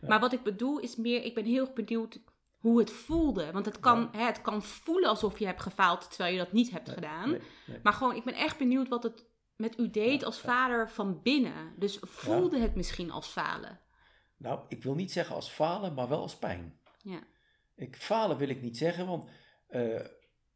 Ja. 0.00 0.08
Maar 0.08 0.20
wat 0.20 0.32
ik 0.32 0.42
bedoel 0.42 0.78
is 0.78 0.96
meer, 0.96 1.24
ik 1.24 1.34
ben 1.34 1.44
heel 1.44 1.72
benieuwd 1.74 2.20
hoe 2.58 2.78
het 2.78 2.90
voelde. 2.90 3.52
Want 3.52 3.64
het 3.64 3.80
kan, 3.80 4.08
hè, 4.12 4.24
het 4.24 4.40
kan 4.42 4.62
voelen 4.62 5.08
alsof 5.08 5.38
je 5.38 5.46
hebt 5.46 5.62
gefaald 5.62 6.08
terwijl 6.10 6.32
je 6.32 6.38
dat 6.38 6.52
niet 6.52 6.70
hebt 6.70 6.88
gedaan. 6.90 7.30
Nee, 7.30 7.40
nee. 7.66 7.80
Maar 7.82 7.92
gewoon, 7.92 8.14
ik 8.16 8.24
ben 8.24 8.34
echt 8.34 8.58
benieuwd 8.58 8.88
wat 8.88 9.02
het 9.02 9.26
met 9.56 9.78
u 9.78 9.90
deed 9.90 10.20
Ja, 10.20 10.26
als 10.26 10.40
vader 10.40 10.90
van 10.90 11.22
binnen. 11.22 11.72
Dus 11.76 11.98
voelde 12.00 12.58
het 12.58 12.74
misschien 12.74 13.10
als 13.10 13.26
falen? 13.28 13.80
Nou, 14.36 14.60
ik 14.68 14.82
wil 14.82 14.94
niet 14.94 15.12
zeggen 15.12 15.34
als 15.34 15.48
falen, 15.50 15.94
maar 15.94 16.08
wel 16.08 16.20
als 16.20 16.36
pijn. 16.38 16.78
Ja. 17.02 17.20
Ik, 17.74 17.96
falen 17.96 18.36
wil 18.36 18.48
ik 18.48 18.62
niet 18.62 18.76
zeggen, 18.78 19.06
want 19.06 19.28
eh, 19.66 20.06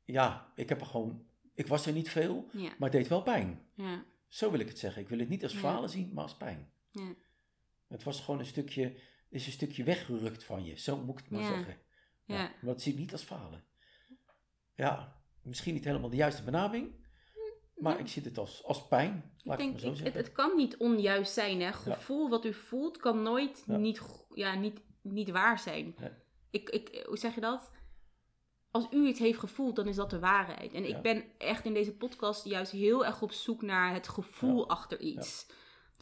ja, 0.04 0.52
ik 0.54 0.68
heb 0.68 0.80
er 0.80 0.86
gewoon, 0.86 1.26
ik 1.54 1.66
was 1.66 1.86
er 1.86 1.92
niet 1.92 2.10
veel, 2.10 2.46
maar 2.52 2.74
het 2.78 2.92
deed 2.92 3.08
wel 3.08 3.22
pijn. 3.22 3.66
ja, 3.74 4.04
Zo 4.28 4.50
wil 4.50 4.60
ik 4.60 4.68
het 4.68 4.78
zeggen. 4.78 5.02
Ik 5.02 5.08
wil 5.08 5.18
het 5.18 5.28
niet 5.28 5.42
als 5.42 5.54
falen 5.54 5.88
zien, 5.90 6.10
maar 6.12 6.22
als 6.22 6.36
pijn. 6.36 6.72
ja. 6.90 7.14
Het 7.88 8.02
was 8.02 8.20
gewoon 8.20 8.40
een 8.40 8.46
stukje, 8.46 8.96
is 9.32 9.46
een 9.46 9.52
stukje 9.52 9.84
weggerukt 9.84 10.44
van 10.44 10.64
je. 10.64 10.78
Zo 10.78 10.96
moet 10.96 11.18
ik 11.18 11.24
het 11.24 11.30
maar 11.30 11.40
Ja. 11.40 11.48
zeggen. 11.48 11.78
Ja. 12.24 12.36
Maar 12.36 12.52
dat 12.60 12.82
zie 12.82 12.92
ik 12.92 12.98
niet 12.98 13.12
als 13.12 13.22
falen. 13.22 13.64
Ja, 14.74 15.22
misschien 15.42 15.74
niet 15.74 15.84
helemaal 15.84 16.10
de 16.10 16.16
juiste 16.16 16.42
benaming, 16.42 17.06
maar 17.74 17.92
Ja. 17.92 17.98
ik 17.98 18.08
zie 18.08 18.22
het 18.22 18.38
als, 18.38 18.64
als 18.64 18.86
pijn. 18.88 19.34
Laat 19.42 19.58
Ik 19.60 19.64
ik 19.64 19.70
denk, 19.70 19.72
het 19.72 19.84
maar 19.84 19.96
zo 19.96 20.04
ik- 20.06 20.14
het, 20.14 20.26
het 20.26 20.32
kan 20.32 20.56
niet 20.56 20.76
onjuist 20.76 21.32
zijn. 21.32 21.60
Hè? 21.60 21.72
Gevoel 21.72 22.28
wat 22.28 22.44
u 22.44 22.54
voelt 22.54 22.96
kan 22.98 23.22
nooit 23.22 23.62
Ja. 23.66 23.76
niet, 23.76 24.00
ja, 24.34 24.54
niet, 24.54 24.80
niet 25.02 25.30
waar 25.30 25.58
zijn. 25.58 25.94
Ik, 26.50 26.68
ik, 26.70 27.04
hoe 27.06 27.18
zeg 27.18 27.34
je 27.34 27.40
dat? 27.40 27.70
Als 28.70 28.86
u 28.90 29.06
het 29.06 29.18
heeft 29.18 29.38
gevoeld, 29.38 29.76
dan 29.76 29.86
is 29.88 29.96
dat 29.96 30.10
de 30.10 30.18
waarheid. 30.18 30.72
En 30.72 30.82
Ja. 30.84 30.96
ik 30.96 31.02
ben 31.02 31.24
echt 31.38 31.64
in 31.64 31.74
deze 31.74 31.96
podcast 31.96 32.44
juist 32.44 32.72
heel 32.72 33.06
erg 33.06 33.22
op 33.22 33.32
zoek 33.32 33.62
naar 33.62 33.92
het 33.94 34.08
gevoel 34.08 34.58
Ja. 34.58 34.64
achter 34.66 35.00
iets. 35.00 35.46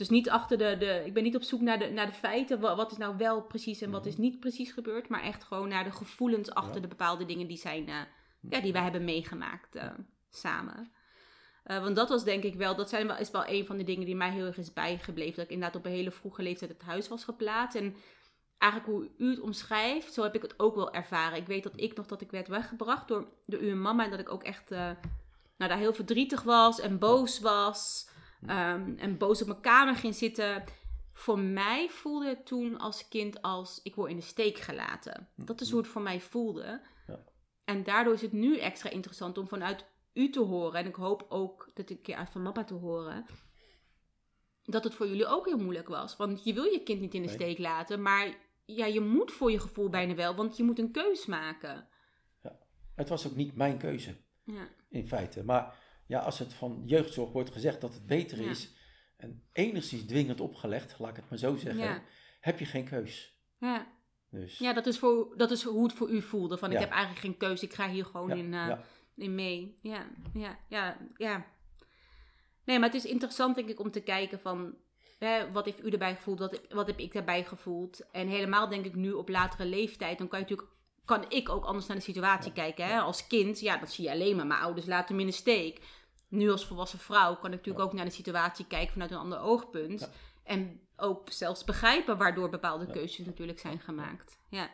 Dus 0.00 0.08
niet 0.08 0.30
achter 0.30 0.58
de, 0.58 0.76
de. 0.78 1.02
Ik 1.06 1.14
ben 1.14 1.22
niet 1.22 1.36
op 1.36 1.42
zoek 1.42 1.60
naar 1.60 1.78
de, 1.78 1.86
naar 1.90 2.06
de 2.06 2.12
feiten. 2.12 2.60
Wat, 2.60 2.76
wat 2.76 2.90
is 2.92 2.96
nou 2.96 3.16
wel 3.16 3.42
precies 3.42 3.80
en 3.80 3.90
wat 3.90 4.06
is 4.06 4.16
niet 4.16 4.40
precies 4.40 4.72
gebeurd. 4.72 5.08
Maar 5.08 5.22
echt 5.22 5.44
gewoon 5.44 5.68
naar 5.68 5.84
de 5.84 5.90
gevoelens 5.92 6.50
achter 6.50 6.64
Mhm. 6.70 6.74
Ja. 6.74 6.80
de 6.82 6.88
bepaalde 6.88 7.24
dingen 7.24 7.46
die 7.46 7.56
zijn. 7.56 7.88
eh, 7.88 7.94
ja, 8.50 8.60
die 8.60 8.72
wij 8.72 8.82
hebben 8.82 9.04
meegemaakt 9.04 9.74
eh, 9.74 9.88
samen. 10.30 10.92
Eh, 11.64 11.82
want 11.82 11.96
dat 11.96 12.08
was 12.08 12.24
denk 12.24 12.42
ik 12.42 12.54
wel, 12.54 12.76
dat 12.76 12.88
zijn 12.88 13.06
wel, 13.06 13.16
is 13.16 13.30
wel 13.30 13.48
een 13.48 13.66
van 13.66 13.76
de 13.76 13.84
dingen 13.84 14.06
die 14.06 14.14
mij 14.16 14.30
heel 14.30 14.46
erg 14.46 14.56
is 14.58 14.72
bijgebleven. 14.72 15.34
Dat 15.36 15.44
ik 15.44 15.50
inderdaad 15.50 15.76
op 15.76 15.84
een 15.84 15.92
hele 15.92 16.10
vroege 16.10 16.42
leeftijd 16.42 16.70
het 16.70 16.82
huis 16.82 17.08
was 17.08 17.24
geplaatst. 17.24 17.76
En 17.76 17.94
eigenlijk 18.58 18.92
hoe 18.92 19.08
u 19.18 19.30
het 19.30 19.40
omschrijft, 19.40 20.12
zo 20.14 20.22
heb 20.22 20.34
ik 20.34 20.42
het 20.42 20.54
ook 20.58 20.74
wel 20.74 20.92
ervaren. 20.92 21.38
Ik 21.38 21.46
weet 21.46 21.62
dat 21.62 21.72
ik 21.76 21.96
nog 21.96 22.06
dat 22.06 22.20
ik 22.20 22.30
werd 22.30 22.48
weggebracht 22.48 23.08
door, 23.08 23.28
door 23.46 23.60
u 23.60 23.70
en 23.70 23.80
mama. 23.82 24.04
En 24.04 24.10
dat 24.10 24.20
ik 24.20 24.32
ook 24.32 24.42
echt 24.42 24.70
nou, 24.70 24.94
daar 25.56 25.78
heel 25.78 25.94
verdrietig 25.94 26.42
was 26.42 26.80
en 26.80 26.98
boos 26.98 27.40
was. 27.40 28.08
Ehm, 28.46 28.94
en 28.96 29.18
boos 29.18 29.40
op 29.40 29.48
mijn 29.48 29.60
kamer 29.60 29.96
ging 29.96 30.14
zitten. 30.14 30.64
Voor 31.12 31.38
mij 31.38 31.88
voelde 31.90 32.28
het 32.28 32.46
toen 32.46 32.78
als 32.78 33.08
kind 33.08 33.42
als 33.42 33.80
ik 33.82 33.94
word 33.94 34.10
in 34.10 34.16
de 34.16 34.22
steek 34.22 34.58
gelaten. 34.58 35.28
Dat 35.36 35.60
is 35.60 35.70
hoe 35.70 35.80
het 35.80 35.88
voor 35.88 36.02
mij 36.02 36.20
voelde. 36.20 36.80
Ja. 37.06 37.24
En 37.64 37.82
daardoor 37.82 38.12
is 38.14 38.22
het 38.22 38.32
nu 38.32 38.58
extra 38.58 38.90
interessant 38.90 39.38
om 39.38 39.48
vanuit 39.48 39.86
u 40.12 40.30
te 40.30 40.40
horen. 40.40 40.78
En 40.80 40.86
ik 40.86 40.94
hoop 40.94 41.26
ook 41.28 41.70
dat 41.74 41.90
ik 41.90 41.96
een 41.96 42.02
keer 42.02 42.16
uit 42.16 42.30
van 42.30 42.42
mama 42.42 42.64
te 42.64 42.74
horen. 42.74 43.26
Dat 44.64 44.84
het 44.84 44.94
voor 44.94 45.06
jullie 45.06 45.26
ook 45.26 45.46
heel 45.46 45.58
moeilijk 45.58 45.88
was. 45.88 46.16
Want 46.16 46.44
je 46.44 46.52
wil 46.54 46.64
je 46.64 46.82
kind 46.82 47.00
niet 47.00 47.14
in 47.14 47.22
de 47.22 47.26
Nee. 47.28 47.36
steek 47.36 47.58
laten. 47.58 48.02
Maar 48.02 48.34
ja, 48.64 48.86
je 48.86 49.00
moet 49.00 49.32
voor 49.32 49.50
je 49.50 49.60
gevoel 49.60 49.88
bijna 49.88 50.14
wel. 50.14 50.34
Want 50.34 50.56
je 50.56 50.62
moet 50.62 50.78
een 50.78 50.90
keus 50.92 51.26
maken. 51.26 51.88
Het 52.94 53.08
was 53.08 53.26
ook 53.26 53.36
niet 53.36 53.54
mijn 53.56 53.78
keuze. 53.78 54.16
Ja, 54.44 54.68
in 54.88 55.06
feite. 55.06 55.44
Maar 55.44 55.79
ja, 56.10 56.18
als 56.20 56.38
het 56.38 56.52
van 56.52 56.82
jeugdzorg 56.84 57.32
wordt 57.32 57.52
gezegd 57.52 57.80
dat 57.80 57.94
het 57.94 58.06
beter 58.06 58.42
Ja. 58.42 58.50
is 58.50 58.70
en 59.16 59.42
enigszins 59.52 60.04
dwingend 60.04 60.40
opgelegd, 60.40 60.98
laat 60.98 61.10
ik 61.10 61.16
het 61.16 61.30
maar 61.30 61.38
zo 61.38 61.56
zeggen, 61.56 61.84
Ja. 61.84 62.02
heb 62.40 62.58
je 62.58 62.64
geen 62.64 62.84
keus. 62.84 63.38
ja. 63.58 63.98
Dus 64.30 64.58
ja 64.58 64.72
dat, 64.72 64.86
is 64.86 64.98
voor, 64.98 65.34
dat 65.36 65.50
is 65.50 65.62
hoe 65.62 65.82
het 65.82 65.92
voor 65.92 66.10
u 66.10 66.22
voelde. 66.22 66.58
Van 66.58 66.72
ik 66.72 66.78
heb 66.78 66.90
eigenlijk 66.90 67.20
geen 67.20 67.36
keus. 67.36 67.62
Ik 67.62 67.74
ga 67.74 67.88
hier 67.88 68.04
gewoon 68.04 68.30
in, 68.30 68.54
eh, 68.54 68.78
in 69.16 69.34
mee. 69.34 69.78
Ja, 69.82 70.06
ja, 70.32 70.58
ja, 70.68 70.96
ja. 71.16 71.46
Nee, 72.64 72.78
maar 72.78 72.88
het 72.88 73.04
is 73.04 73.10
interessant 73.10 73.54
denk 73.54 73.68
ik 73.68 73.80
om 73.80 73.90
te 73.90 74.00
kijken 74.00 74.40
van... 74.40 74.74
Hè, 75.18 75.52
wat 75.52 75.64
heeft 75.64 75.84
u 75.84 75.88
erbij 75.88 76.14
gevoeld? 76.14 76.38
Wat, 76.38 76.60
wat 76.68 76.86
heb 76.86 76.98
ik 76.98 77.12
daarbij 77.12 77.44
gevoeld? 77.44 78.10
En 78.12 78.28
helemaal 78.28 78.68
denk 78.68 78.84
ik 78.84 78.94
nu 78.94 79.12
op 79.12 79.28
latere 79.28 79.64
leeftijd... 79.64 80.18
dan 80.18 80.28
kan 80.28 80.38
je 80.38 80.44
natuurlijk... 80.44 80.76
kan 81.04 81.24
ik 81.28 81.48
ook 81.48 81.64
anders 81.64 81.86
naar 81.86 81.96
de 81.96 82.02
situatie 82.02 82.52
kijken. 82.52 82.86
Hè? 82.86 82.98
Als 83.00 83.26
kind, 83.26 83.60
ja, 83.60 83.76
dan 83.76 83.88
zie 83.88 84.04
je 84.04 84.10
alleen 84.10 84.36
maar... 84.36 84.46
mijn 84.46 84.60
ouders 84.60 84.86
laten 84.86 85.14
me 85.14 85.20
in 85.20 85.26
de 85.26 85.32
steek. 85.32 85.80
Nu 86.30 86.50
als 86.50 86.66
volwassen 86.66 86.98
vrouw 86.98 87.34
kan 87.36 87.52
ik 87.52 87.56
natuurlijk 87.56 87.84
ook 87.84 87.92
naar 87.92 88.04
de 88.04 88.10
situatie 88.10 88.66
kijken... 88.66 88.92
vanuit 88.92 89.10
een 89.10 89.16
ander 89.16 89.40
oogpunt. 89.40 90.10
En 90.44 90.80
ook 90.96 91.30
zelfs 91.32 91.64
begrijpen 91.64 92.18
waardoor 92.18 92.48
bepaalde 92.50 92.86
keuzes 92.86 93.26
natuurlijk 93.26 93.58
zijn 93.58 93.80
gemaakt. 93.80 94.38
Ja. 94.48 94.70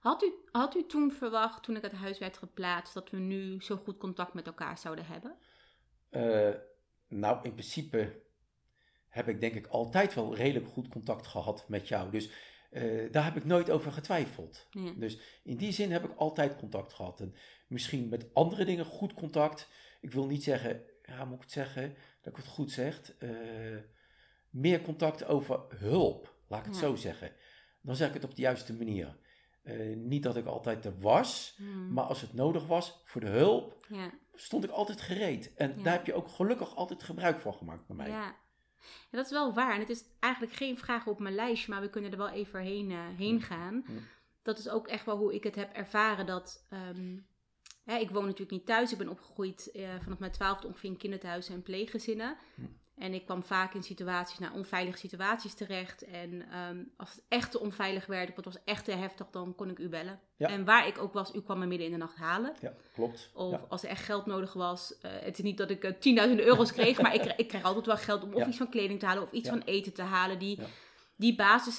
Had 0.00 0.22
u, 0.22 0.32
had 0.52 0.76
u 0.76 0.86
toen 0.86 1.12
verwacht, 1.12 1.62
toen 1.62 1.76
ik 1.76 1.82
uit 1.82 1.92
huis 1.92 2.18
werd 2.18 2.36
geplaatst, 2.36 2.94
dat 2.94 3.10
we 3.10 3.18
nu 3.18 3.62
zo 3.62 3.76
goed 3.76 3.98
contact 3.98 4.34
met 4.34 4.46
elkaar 4.46 4.78
zouden 4.78 5.06
hebben? 5.06 5.36
Eh, 6.10 6.54
nou, 7.08 7.38
in 7.42 7.52
principe 7.52 8.22
heb 9.08 9.28
ik 9.28 9.40
denk 9.40 9.54
ik 9.54 9.66
altijd 9.66 10.14
wel 10.14 10.34
redelijk 10.34 10.68
goed 10.68 10.88
contact 10.88 11.26
gehad 11.26 11.68
met 11.68 11.88
jou. 11.88 12.10
Dus 12.10 12.30
Eh, 12.72 13.12
daar 13.12 13.24
heb 13.24 13.36
ik 13.36 13.44
nooit 13.44 13.70
over 13.70 13.92
getwijfeld. 13.92 14.66
Ja. 14.70 14.92
Dus 14.96 15.40
in 15.42 15.56
die 15.56 15.72
zin 15.72 15.92
heb 15.92 16.04
ik 16.04 16.16
altijd 16.16 16.56
contact 16.56 16.92
gehad. 16.92 17.20
En 17.20 17.34
misschien 17.72 18.08
met 18.08 18.34
andere 18.34 18.64
dingen 18.64 18.84
goed 18.84 19.14
contact. 19.14 19.68
Ik 20.00 20.12
wil 20.12 20.26
niet 20.26 20.42
zeggen, 20.42 20.82
ja, 21.02 21.24
moet 21.24 21.34
ik 21.36 21.40
het 21.42 21.52
zeggen, 21.52 21.94
dat 22.20 22.32
ik 22.32 22.36
het 22.36 22.46
goed 22.52 22.70
zeg. 22.70 23.12
eh, 23.18 23.30
meer 24.50 24.80
contact 24.82 25.24
over 25.24 25.60
hulp, 25.68 26.34
laat 26.48 26.58
ik 26.60 26.66
het 26.66 26.74
Ja. 26.74 26.80
zo 26.80 26.94
zeggen. 26.94 27.32
Dan 27.80 27.96
zeg 27.96 28.08
ik 28.08 28.14
het 28.14 28.24
op 28.24 28.34
de 28.34 28.42
juiste 28.42 28.74
manier. 28.74 29.16
Eh, 29.62 29.96
niet 29.96 30.22
dat 30.22 30.36
ik 30.36 30.46
altijd 30.46 30.84
er 30.84 30.98
was, 30.98 31.54
Hmm. 31.56 31.92
maar 31.92 32.04
als 32.04 32.20
het 32.20 32.32
nodig 32.32 32.66
was 32.66 33.00
voor 33.04 33.20
de 33.20 33.26
hulp, 33.28 33.86
ja. 33.88 34.10
stond 34.34 34.64
ik 34.64 34.70
altijd 34.70 35.00
gereed. 35.00 35.54
En 35.54 35.74
Ja. 35.76 35.82
daar 35.82 35.92
heb 35.92 36.06
je 36.06 36.14
ook 36.14 36.28
gelukkig 36.28 36.74
altijd 36.76 37.02
gebruik 37.02 37.38
van 37.40 37.54
gemaakt 37.54 37.86
bij 37.86 37.96
mij. 37.96 38.08
Ja. 38.08 38.40
dat 39.10 39.24
is 39.24 39.30
wel 39.30 39.54
waar. 39.54 39.74
En 39.74 39.80
het 39.80 39.88
is 39.90 40.04
eigenlijk 40.20 40.52
geen 40.54 40.78
vraag 40.78 41.06
op 41.06 41.18
mijn 41.18 41.34
lijstje, 41.34 41.70
maar 41.70 41.80
we 41.80 41.90
kunnen 41.90 42.10
er 42.10 42.16
wel 42.16 42.28
even 42.30 42.60
heen, 42.60 42.90
eh, 42.90 42.98
heen 43.16 43.40
gaan. 43.42 43.84
Ja. 43.86 43.92
Dat 44.42 44.58
is 44.58 44.68
ook 44.68 44.88
echt 44.88 45.04
wel 45.04 45.16
hoe 45.16 45.34
ik 45.34 45.44
het 45.44 45.54
heb 45.54 45.72
ervaren. 45.72 46.26
Dat, 46.26 46.66
ehm, 46.70 47.18
hè, 47.84 47.96
ik 47.96 48.10
woon 48.10 48.24
natuurlijk 48.24 48.50
niet 48.50 48.66
thuis. 48.66 48.92
Ik 48.92 48.98
ben 48.98 49.08
opgegroeid 49.08 49.70
eh, 49.70 49.88
vanaf 50.02 50.18
mijn 50.18 50.32
twaalfde 50.32 50.66
ongeveer 50.66 50.90
in 50.90 50.96
kinderthuizen 50.96 51.54
en 51.54 51.62
pleeggezinnen. 51.62 52.36
Hm. 52.54 52.62
En 52.96 53.14
ik 53.14 53.24
kwam 53.24 53.42
vaak 53.42 53.74
in 53.74 53.82
situaties, 53.82 54.38
naar 54.38 54.52
onveilige 54.52 54.98
situaties 54.98 55.54
terecht. 55.54 56.02
En 56.04 56.48
ehm, 56.50 56.84
als 56.96 57.10
het 57.12 57.24
echt 57.28 57.50
te 57.50 57.60
onveilig 57.60 58.06
werd, 58.06 58.28
of 58.30 58.36
het 58.36 58.44
was 58.44 58.58
echt 58.64 58.84
te 58.84 58.92
heftig, 58.92 59.26
dan 59.30 59.54
kon 59.54 59.70
ik 59.70 59.78
u 59.78 59.88
bellen. 59.88 60.20
Ja. 60.36 60.48
En 60.48 60.64
waar 60.64 60.86
ik 60.86 60.98
ook 60.98 61.12
was, 61.12 61.34
u 61.34 61.40
kwam 61.42 61.58
me 61.58 61.66
midden 61.66 61.86
in 61.86 61.92
de 61.92 61.98
nacht 61.98 62.16
halen. 62.16 62.54
Ja, 62.60 62.72
klopt. 62.92 63.30
Of 63.34 63.50
Ja. 63.52 63.64
als 63.68 63.82
er 63.82 63.88
echt 63.88 64.04
geld 64.04 64.26
nodig 64.26 64.52
was. 64.52 64.98
eh, 64.98 65.10
het 65.20 65.38
is 65.38 65.44
niet 65.44 65.58
dat 65.58 65.70
ik 65.70 65.84
eh, 65.84 65.92
10.000 66.28 66.40
euro's 66.40 66.72
kreeg, 66.72 67.00
maar 67.00 67.14
ik, 67.14 67.24
ik 67.36 67.48
krijg 67.48 67.64
altijd 67.64 67.86
wel 67.86 67.96
geld 67.96 68.22
om 68.22 68.32
of 68.34 68.40
Ja. 68.40 68.46
iets 68.46 68.56
van 68.56 68.68
kleding 68.70 68.98
te 69.00 69.06
halen 69.06 69.22
of 69.22 69.32
iets 69.32 69.48
van 69.48 69.60
eten 69.62 69.92
te 69.92 70.02
halen. 70.02 70.38
Die, 70.38 70.58
die 71.16 71.34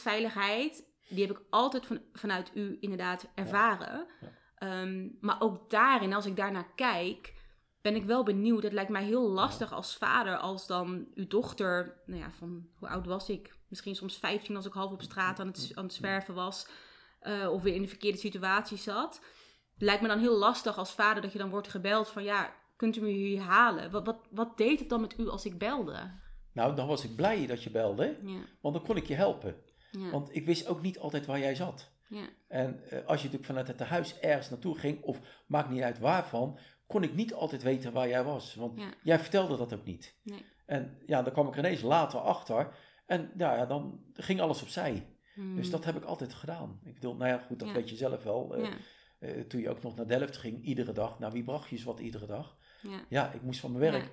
basisveiligheid, 0.08 0.84
die 1.10 1.26
heb 1.28 1.38
ik 1.38 1.44
altijd 1.50 1.86
van, 1.86 2.02
vanuit 2.14 2.52
u 2.54 2.78
inderdaad 2.80 3.28
ervaren. 3.36 4.08
Ja. 4.22 4.28
Ehm, 4.68 5.08
maar 5.22 5.42
ook 5.42 5.70
daarin, 5.70 6.14
als 6.14 6.26
ik 6.26 6.36
daarnaar 6.36 6.74
kijk, 6.76 7.34
ben 7.82 7.96
ik 7.96 8.04
wel 8.04 8.24
benieuwd. 8.24 8.64
Het 8.64 8.74
lijkt 8.74 8.90
mij 8.92 9.04
heel 9.04 9.30
lastig 9.30 9.74
als 9.74 9.96
vader, 9.98 10.38
als 10.38 10.68
dan 10.68 11.08
uw 11.16 11.28
dochter, 11.28 12.02
nou 12.06 12.20
ja, 12.20 12.32
van 12.32 12.68
hoe 12.76 12.88
oud 12.90 13.06
was 13.06 13.30
ik? 13.30 13.56
Misschien 13.70 13.96
soms 13.96 14.18
15 14.18 14.56
als 14.56 14.66
ik 14.66 14.74
half 14.74 14.92
op 14.92 15.02
straat 15.02 15.40
aan 15.40 15.48
het, 15.48 15.72
aan 15.74 15.84
het 15.84 15.94
zwerven 15.94 16.34
was. 16.34 16.68
eh, 17.20 17.50
of 17.52 17.62
weer 17.62 17.74
in 17.76 17.82
de 17.82 17.88
verkeerde 17.88 18.18
situatie 18.18 18.78
zat. 18.78 19.22
Lijkt 19.78 20.02
me 20.02 20.08
dan 20.08 20.20
heel 20.20 20.38
lastig 20.38 20.78
als 20.78 20.92
vader 20.92 21.22
dat 21.22 21.32
je 21.32 21.38
dan 21.38 21.50
wordt 21.50 21.68
gebeld 21.68 22.08
van 22.08 22.24
ja, 22.24 22.54
kunt 22.76 22.96
u 22.98 23.02
me 23.02 23.10
hier 23.10 23.42
halen? 23.42 23.92
Wat, 23.92 24.06
wat, 24.06 24.18
wat 24.32 24.58
deed 24.58 24.80
het 24.80 24.90
dan 24.90 25.02
met 25.02 25.20
u 25.20 25.28
als 25.30 25.46
ik 25.46 25.58
belde? 25.58 26.12
Nou, 26.54 26.76
dan 26.76 26.88
was 26.88 27.04
ik 27.04 27.16
blij 27.16 27.48
dat 27.48 27.64
je 27.64 27.72
belde, 27.72 28.18
Ja, 28.24 28.40
want 28.62 28.76
dan 28.76 28.84
kon 28.86 28.96
ik 28.98 29.08
je 29.08 29.16
helpen. 29.16 29.56
ja, 29.92 30.10
Want 30.10 30.36
ik 30.36 30.46
wist 30.46 30.68
ook 30.68 30.82
niet 30.82 31.00
altijd 31.00 31.26
waar 31.26 31.40
jij 31.40 31.56
zat. 31.56 31.92
Ja, 32.10 32.30
En 32.48 32.84
eh, 32.90 33.06
als 33.06 33.18
je 33.22 33.24
natuurlijk 33.30 33.46
vanuit 33.46 33.68
het 33.68 33.80
huis 33.80 34.20
ergens 34.20 34.50
naartoe 34.50 34.78
ging, 34.80 35.02
of 35.02 35.20
maakt 35.48 35.70
niet 35.70 35.82
uit 35.82 36.00
waarvan, 36.00 36.60
kon 36.88 37.04
ik 37.04 37.14
niet 37.16 37.34
altijd 37.34 37.64
weten 37.64 37.94
waar 37.94 38.08
jij 38.08 38.24
was. 38.24 38.56
Want 38.56 38.80
Ja. 38.80 38.94
jij 39.04 39.20
vertelde 39.20 39.58
dat 39.58 39.74
ook 39.74 39.86
niet. 39.86 40.16
Nee. 40.24 40.46
En 40.66 40.98
ja, 41.06 41.22
dan 41.22 41.34
kwam 41.34 41.48
ik 41.48 41.56
ineens 41.58 41.82
later 41.82 42.20
achter. 42.20 42.76
En 43.06 43.32
ja, 43.38 43.56
ja, 43.56 43.66
dan 43.66 44.04
ging 44.14 44.42
alles 44.42 44.62
opzij. 44.62 45.08
Hmm. 45.34 45.56
Dus 45.56 45.70
dat 45.70 45.86
heb 45.86 45.96
ik 45.96 46.04
altijd 46.04 46.34
gedaan. 46.34 46.80
Ik 46.84 46.94
bedoel, 46.94 47.16
nou 47.16 47.32
ja, 47.32 47.38
goed, 47.38 47.60
dat 47.60 47.68
Ja. 47.68 47.74
weet 47.74 47.90
je 47.90 47.96
zelf 47.96 48.24
wel. 48.24 48.56
Eh, 48.56 48.72
eh, 49.20 49.46
toen 49.48 49.62
je 49.62 49.70
ook 49.70 49.82
nog 49.84 49.96
naar 49.96 50.08
Delft 50.08 50.38
ging, 50.38 50.64
iedere 50.64 50.92
dag. 50.92 51.20
Nou, 51.20 51.32
wie 51.34 51.44
bracht 51.44 51.70
je 51.70 51.76
eens 51.76 51.86
wat 51.86 52.00
iedere 52.00 52.26
dag? 52.26 52.58
ja, 52.82 53.06
Ja, 53.10 53.32
ik 53.32 53.42
moest 53.42 53.60
van 53.60 53.72
mijn 53.72 53.92
werk 53.92 54.12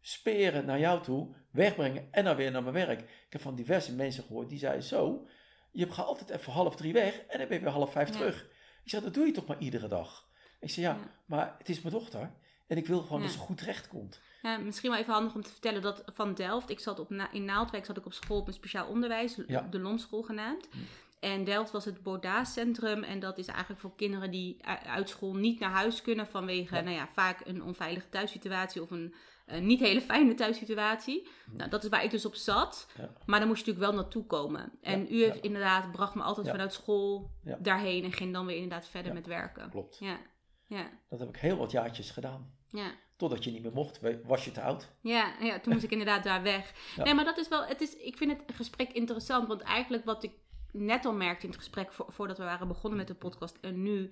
speren 0.00 0.64
naar 0.64 0.78
jou 0.78 1.02
toe, 1.02 1.34
wegbrengen 1.50 2.12
en 2.12 2.24
dan 2.24 2.36
weer 2.36 2.50
naar 2.50 2.62
mijn 2.62 2.74
werk. 2.74 3.00
Ik 3.00 3.26
heb 3.32 3.40
van 3.40 3.54
diverse 3.54 3.94
mensen 3.94 4.24
gehoord 4.24 4.48
die 4.48 4.58
zeiden 4.58 4.82
zo, 4.84 5.26
je 5.72 5.90
gaat 5.92 6.06
altijd 6.06 6.30
even 6.30 6.52
half 6.52 6.76
drie 6.76 6.92
weg 6.92 7.18
en 7.20 7.38
dan 7.38 7.48
ben 7.48 7.56
je 7.58 7.62
weer 7.64 7.72
half 7.72 7.92
vijf 7.92 8.08
Ja. 8.08 8.14
terug. 8.14 8.46
Ik 8.84 8.90
zei, 8.90 9.02
dat 9.02 9.14
doe 9.14 9.26
je 9.26 9.32
toch 9.32 9.46
maar 9.46 9.58
iedere 9.58 9.88
dag? 9.88 10.28
Ik 10.60 10.70
zei, 10.70 10.86
ja, 10.86 10.92
Ja. 10.92 11.00
maar 11.26 11.54
het 11.58 11.68
is 11.68 11.80
mijn 11.82 11.94
dochter 11.94 12.30
en 12.66 12.76
ik 12.76 12.86
wil 12.86 13.00
gewoon 13.02 13.22
dat 13.22 13.30
ze 13.30 13.38
goed 13.38 13.58
terecht 13.58 13.88
komt. 13.88 14.20
Ja, 14.42 14.56
misschien 14.58 14.90
wel 14.90 14.98
even 14.98 15.12
handig 15.12 15.34
om 15.34 15.42
te 15.42 15.50
vertellen 15.50 15.82
dat 15.82 16.02
van 16.06 16.34
Delft, 16.34 16.70
ik 16.70 16.80
zat 16.80 16.98
op, 16.98 17.10
Na- 17.10 17.32
in 17.32 17.44
Naaldwijk 17.44 17.84
zat 17.84 17.96
ik 17.96 18.06
op 18.06 18.12
school 18.12 18.38
op 18.38 18.46
een 18.46 18.52
speciaal 18.52 18.86
onderwijs, 18.86 19.34
de 19.70 19.78
Lonschool 19.78 20.22
genaamd. 20.22 20.68
Hm. 20.70 20.78
En 21.20 21.44
Delft 21.44 21.70
was 21.70 21.84
het 21.84 22.02
Bordaas-centrum 22.02 23.02
en 23.02 23.20
dat 23.20 23.38
is 23.38 23.46
eigenlijk 23.46 23.80
voor 23.80 23.94
kinderen 23.96 24.30
die 24.30 24.56
uit 24.86 25.08
school 25.08 25.34
niet 25.34 25.60
naar 25.60 25.70
huis 25.70 26.02
kunnen 26.02 26.26
vanwege, 26.26 26.74
Ja. 26.74 26.80
nou 26.80 26.94
ja, 26.96 27.08
vaak 27.08 27.40
een 27.46 27.62
onveilige 27.62 28.08
thuissituatie 28.08 28.82
of 28.82 28.90
een 28.90 29.14
eh, 29.50 29.60
niet 29.60 29.80
hele 29.80 30.00
fijne 30.00 30.34
thuissituatie. 30.34 31.28
Nou, 31.52 31.70
dat 31.70 31.82
is 31.84 31.88
waar 31.88 32.04
ik 32.04 32.10
dus 32.10 32.24
op 32.26 32.34
zat, 32.34 32.88
Hm. 32.94 33.00
Ja. 33.00 33.12
maar 33.26 33.38
dan 33.38 33.48
moest 33.48 33.64
je 33.64 33.66
natuurlijk 33.70 33.92
wel 33.94 34.02
naartoe 34.02 34.26
komen. 34.26 34.72
En 34.80 35.00
Ja, 35.00 35.06
u 35.08 35.22
heeft 35.22 35.34
ja. 35.36 35.42
inderdaad, 35.42 35.92
bracht 35.92 36.14
me 36.14 36.22
altijd 36.22 36.48
vanuit 36.48 36.72
school 36.72 37.30
daarheen 37.58 38.04
en 38.04 38.12
ging 38.12 38.32
dan 38.32 38.46
weer 38.46 38.56
inderdaad 38.56 38.88
verder 38.88 39.12
met 39.12 39.26
werken. 39.26 39.70
Klopt. 39.70 39.96
Ja, 40.00 40.18
ja, 40.66 40.90
Dat 41.08 41.18
heb 41.18 41.28
ik 41.28 41.36
heel 41.36 41.56
wat 41.56 41.70
jaartjes 41.70 42.10
gedaan. 42.10 42.54
ja. 42.70 42.90
Totdat 43.16 43.44
je 43.44 43.50
niet 43.50 43.62
meer 43.62 43.72
mocht, 43.72 44.00
was 44.24 44.44
je 44.44 44.50
te 44.50 44.62
oud. 44.62 44.88
Ja, 45.00 45.32
ja, 45.40 45.60
toen 45.60 45.72
moest 45.72 45.84
ik 45.84 45.90
inderdaad 45.90 46.24
daar 46.24 46.42
weg. 46.42 46.72
Nee, 46.96 47.14
maar 47.14 47.24
dat 47.24 47.38
is 47.38 47.48
wel, 47.48 47.64
het 47.64 47.80
is, 47.80 47.96
ik 47.96 48.16
vind 48.16 48.30
het 48.30 48.56
gesprek 48.56 48.92
interessant, 48.92 49.48
want 49.48 49.60
eigenlijk 49.60 50.04
wat 50.04 50.22
ik 50.22 50.32
net 50.72 51.04
al 51.04 51.12
merkte 51.12 51.42
in 51.44 51.48
het 51.50 51.58
gesprek 51.58 51.92
vo- 51.92 52.06
voordat 52.08 52.38
we 52.38 52.44
waren 52.44 52.68
begonnen 52.68 52.98
met 52.98 53.08
de 53.08 53.14
podcast 53.14 53.58
en 53.60 53.82
nu, 53.82 54.10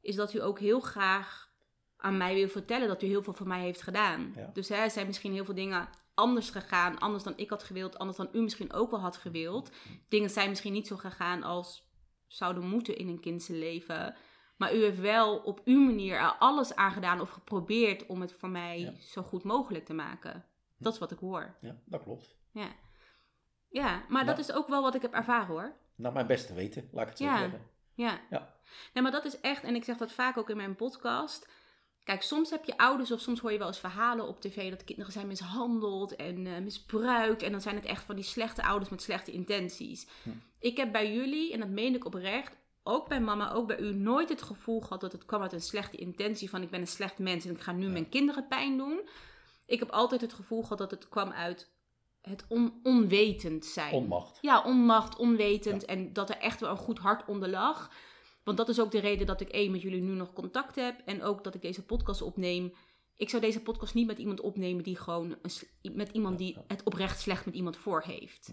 is 0.00 0.14
dat 0.14 0.34
u 0.34 0.42
ook 0.42 0.58
heel 0.58 0.80
graag 0.80 1.47
aan 1.98 2.16
mij 2.16 2.34
wil 2.34 2.48
vertellen 2.48 2.88
dat 2.88 3.02
u 3.02 3.06
heel 3.06 3.22
veel 3.22 3.32
voor 3.32 3.46
mij 3.48 3.60
heeft 3.60 3.82
gedaan. 3.82 4.32
Ja. 4.36 4.50
Dus 4.52 4.68
hè, 4.68 4.74
er 4.76 4.90
zijn 4.90 5.06
misschien 5.06 5.32
heel 5.32 5.44
veel 5.44 5.54
dingen 5.54 5.88
anders 6.14 6.50
gegaan, 6.50 6.98
anders 6.98 7.24
dan 7.24 7.32
ik 7.36 7.50
had 7.50 7.62
gewild, 7.62 7.98
anders 7.98 8.18
dan 8.18 8.28
u 8.32 8.40
misschien 8.42 8.72
ook 8.72 8.90
wel 8.90 9.00
had 9.00 9.16
gewild. 9.16 9.70
Dingen 10.08 10.30
zijn 10.30 10.48
misschien 10.48 10.72
niet 10.72 10.86
zo 10.86 10.96
gegaan 10.96 11.42
als 11.42 11.86
zouden 12.26 12.66
moeten 12.68 12.96
in 12.96 13.08
een 13.08 13.20
kind 13.20 13.42
zijn 13.42 13.58
leven. 13.58 14.16
Maar 14.56 14.74
u 14.74 14.82
heeft 14.82 15.00
wel 15.00 15.36
op 15.38 15.60
uw 15.64 15.80
manier 15.80 16.16
er 16.16 16.36
alles 16.38 16.74
aan 16.74 16.92
gedaan 16.92 17.20
of 17.20 17.30
geprobeerd 17.30 18.06
om 18.06 18.20
het 18.20 18.32
voor 18.32 18.48
mij 18.48 18.80
Ja. 18.80 18.92
zo 19.00 19.22
goed 19.22 19.42
mogelijk 19.44 19.84
te 19.84 19.94
maken. 19.94 20.44
Dat 20.78 20.92
is 20.92 20.98
wat 20.98 21.10
ik 21.10 21.18
hoor. 21.18 21.56
Ja, 21.60 21.76
dat 21.84 22.02
klopt. 22.02 22.36
Ja, 22.52 22.68
ja 23.68 24.02
maar 24.08 24.24
dat 24.26 24.36
Nou. 24.36 24.48
is 24.48 24.54
ook 24.54 24.68
wel 24.68 24.82
wat 24.82 24.94
ik 24.94 25.02
heb 25.02 25.12
ervaren 25.12 25.46
hoor. 25.46 25.72
Naar 25.96 26.12
mijn 26.12 26.26
beste 26.26 26.54
weten, 26.54 26.88
laat 26.92 27.02
ik 27.02 27.08
het 27.08 27.18
zo 27.18 27.24
Ja. 27.24 27.38
zeggen. 27.38 27.66
Ja. 27.94 28.20
Ja. 28.30 28.54
Nee, 28.92 29.02
maar 29.02 29.12
dat 29.12 29.24
is 29.24 29.40
echt, 29.40 29.62
en 29.62 29.74
ik 29.74 29.84
zeg 29.84 29.96
dat 29.96 30.12
vaak 30.12 30.36
ook 30.36 30.50
in 30.50 30.56
mijn 30.56 30.76
podcast. 30.76 31.48
Kijk, 32.08 32.22
soms 32.22 32.50
heb 32.50 32.64
je 32.64 32.76
ouders 32.78 33.10
of 33.12 33.20
soms 33.20 33.40
hoor 33.40 33.52
je 33.52 33.58
wel 33.58 33.66
eens 33.66 33.78
verhalen 33.78 34.28
op 34.28 34.40
tv 34.40 34.70
dat 34.70 34.84
kinderen 34.84 35.12
zijn 35.12 35.26
mishandeld 35.26 36.16
en 36.16 36.46
eh, 36.46 36.58
misbruikt. 36.62 37.42
En 37.42 37.50
dan 37.52 37.60
zijn 37.60 37.74
het 37.74 37.84
echt 37.84 38.04
van 38.04 38.14
die 38.14 38.24
slechte 38.24 38.62
ouders 38.62 38.90
met 38.90 39.02
slechte 39.02 39.30
intenties. 39.32 40.06
Hm. 40.22 40.30
Ik 40.58 40.76
heb 40.76 40.92
bij 40.92 41.12
jullie, 41.12 41.52
en 41.52 41.60
dat 41.60 41.68
meen 41.68 41.94
ik 41.94 42.04
oprecht, 42.04 42.52
ook 42.82 43.08
bij 43.08 43.20
mama, 43.20 43.52
ook 43.52 43.66
bij 43.66 43.78
u, 43.78 43.94
nooit 43.94 44.28
het 44.28 44.42
gevoel 44.42 44.80
gehad 44.80 45.00
dat 45.00 45.12
het 45.12 45.24
kwam 45.24 45.42
uit 45.42 45.52
een 45.52 45.60
slechte 45.60 45.96
intentie 45.96 46.50
van 46.50 46.62
ik 46.62 46.70
ben 46.70 46.80
een 46.80 46.86
slecht 46.86 47.18
mens 47.18 47.44
en 47.44 47.50
ik 47.54 47.60
ga 47.60 47.72
nu 47.72 47.84
Ja. 47.86 47.92
mijn 47.92 48.08
kinderen 48.08 48.48
pijn 48.48 48.76
doen. 48.76 49.00
Ik 49.66 49.78
heb 49.78 49.90
altijd 49.90 50.20
het 50.20 50.32
gevoel 50.32 50.62
gehad 50.62 50.78
dat 50.78 50.90
het 50.90 51.08
kwam 51.08 51.30
uit 51.30 51.70
het 52.22 52.44
on- 52.48 52.80
onwetend 52.82 53.64
zijn. 53.64 53.92
Onmacht. 53.92 54.38
Ja, 54.40 54.62
onmacht, 54.62 55.16
onwetend. 55.16 55.84
En 55.84 56.12
dat 56.12 56.30
er 56.30 56.36
echt 56.38 56.60
wel 56.60 56.70
een 56.70 56.76
goed 56.76 56.98
hart 56.98 57.24
onder 57.26 57.48
lag. 57.48 57.90
Want 58.48 58.60
dat 58.60 58.68
is 58.68 58.80
ook 58.80 58.90
de 58.90 59.00
reden 59.00 59.26
dat 59.26 59.40
ik 59.40 59.48
één 59.48 59.70
met 59.70 59.82
jullie 59.82 60.02
nu 60.02 60.14
nog 60.14 60.32
contact 60.32 60.76
heb. 60.76 61.00
En 61.04 61.22
ook 61.22 61.44
dat 61.44 61.54
ik 61.54 61.62
deze 61.62 61.82
podcast 61.82 62.22
opneem. 62.22 62.74
Ik 63.16 63.30
zou 63.30 63.42
deze 63.42 63.60
podcast 63.60 63.94
niet 63.94 64.06
met 64.06 64.18
iemand 64.18 64.40
opnemen 64.40 64.84
die 64.84 64.96
gewoon 64.96 65.36
een 65.42 65.94
met 65.94 66.10
iemand 66.12 66.38
die 66.38 66.56
het 66.66 66.82
oprecht 66.82 67.20
slecht 67.20 67.44
met 67.44 67.54
iemand 67.54 67.76
voor 67.76 68.02
heeft. 68.02 68.52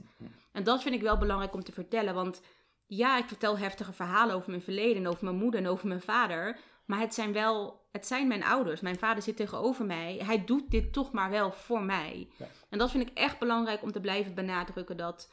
En 0.52 0.64
dat 0.64 0.82
vind 0.82 0.96
ik 0.96 1.02
wel 1.02 1.18
belangrijk 1.18 1.54
om 1.54 1.64
te 1.64 1.72
vertellen. 1.72 2.14
Want 2.14 2.42
ja, 2.86 3.18
ik 3.18 3.28
vertel 3.28 3.58
heftige 3.58 3.94
verhalen 3.94 4.36
over 4.36 4.50
mijn 4.50 4.62
verleden 4.62 5.04
en 5.04 5.08
over 5.08 5.24
mijn 5.24 5.38
moeder 5.38 5.60
en 5.60 5.68
over 5.68 5.88
mijn 5.88 6.02
vader. 6.02 6.60
Maar 6.86 7.00
het 7.00 7.14
zijn 7.14 7.34
wel, 7.34 7.86
het 7.92 8.08
zijn 8.08 8.28
mijn 8.28 8.44
ouders. 8.44 8.82
Mijn 8.82 8.98
vader 8.98 9.24
zit 9.24 9.38
tegenover 9.38 9.86
mij. 9.86 10.22
Hij 10.24 10.46
doet 10.46 10.72
dit 10.72 10.94
toch 10.94 11.12
maar 11.12 11.30
wel 11.30 11.52
voor 11.52 11.84
mij. 11.84 12.28
Ja. 12.38 12.48
En 12.70 12.78
dat 12.78 12.92
vind 12.92 13.10
ik 13.10 13.18
echt 13.18 13.40
belangrijk 13.40 13.84
om 13.84 13.92
te 13.92 14.00
blijven 14.00 14.34
benadrukken. 14.34 14.98
Dat, 14.98 15.30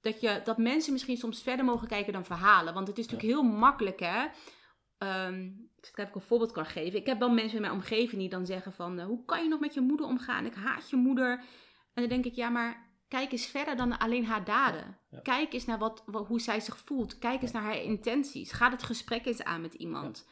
dat, 0.00 0.20
je, 0.20 0.40
dat 0.44 0.58
mensen 0.58 0.92
misschien 0.92 1.16
soms 1.16 1.42
verder 1.42 1.64
mogen 1.64 1.88
kijken 1.88 2.12
dan 2.12 2.24
verhalen. 2.24 2.74
Want 2.74 2.88
het 2.88 2.98
is 2.98 3.06
natuurlijk 3.06 3.32
heel 3.32 3.50
makkelijk 3.50 4.00
hè. 4.00 4.26
Ehm, 4.98 5.44
ik 5.76 5.86
zit 5.86 5.98
ik 6.08 6.14
een 6.14 6.20
voorbeeld 6.20 6.52
kan 6.52 6.66
geven. 6.66 6.98
Ik 6.98 7.06
heb 7.06 7.18
wel 7.18 7.30
mensen 7.30 7.54
in 7.54 7.60
mijn 7.60 7.72
omgeving 7.72 8.20
die 8.20 8.28
dan 8.28 8.46
zeggen 8.46 8.72
van... 8.72 8.98
eh, 8.98 9.06
hoe 9.06 9.24
kan 9.24 9.42
je 9.42 9.48
nog 9.48 9.60
met 9.60 9.74
je 9.74 9.80
moeder 9.80 10.06
omgaan? 10.06 10.46
Ik 10.46 10.54
haat 10.54 10.90
je 10.90 10.96
moeder. 10.96 11.30
En 11.94 12.02
dan 12.02 12.08
denk 12.08 12.24
ik, 12.24 12.34
ja, 12.34 12.48
maar 12.48 12.88
kijk 13.08 13.32
eens 13.32 13.46
verder 13.46 13.76
dan 13.76 13.98
alleen 13.98 14.26
haar 14.26 14.44
daden. 14.44 14.98
Ja. 15.10 15.20
Kijk 15.22 15.52
eens 15.52 15.64
naar 15.64 15.78
wat, 15.78 16.02
wat- 16.06 16.26
hoe 16.26 16.40
zij 16.40 16.60
zich 16.60 16.78
voelt. 16.78 17.18
Kijk 17.18 17.42
eens 17.42 17.52
naar 17.52 17.62
haar 17.62 17.82
intenties. 17.82 18.52
Ga 18.52 18.70
het 18.70 18.82
gesprek 18.82 19.26
eens 19.26 19.42
aan 19.44 19.60
met 19.60 19.74
iemand. 19.74 20.28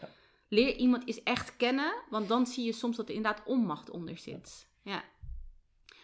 Leer 0.49 0.77
iemand 0.77 1.07
eens 1.07 1.23
echt 1.23 1.57
kennen, 1.57 1.95
want 2.11 2.29
dan 2.29 2.47
zie 2.47 2.65
je 2.65 2.73
soms 2.73 2.97
dat 2.97 3.09
er 3.09 3.15
inderdaad 3.15 3.47
onmacht 3.47 3.91
onder 3.91 4.17
zit. 4.19 4.69
Ja. 4.83 5.05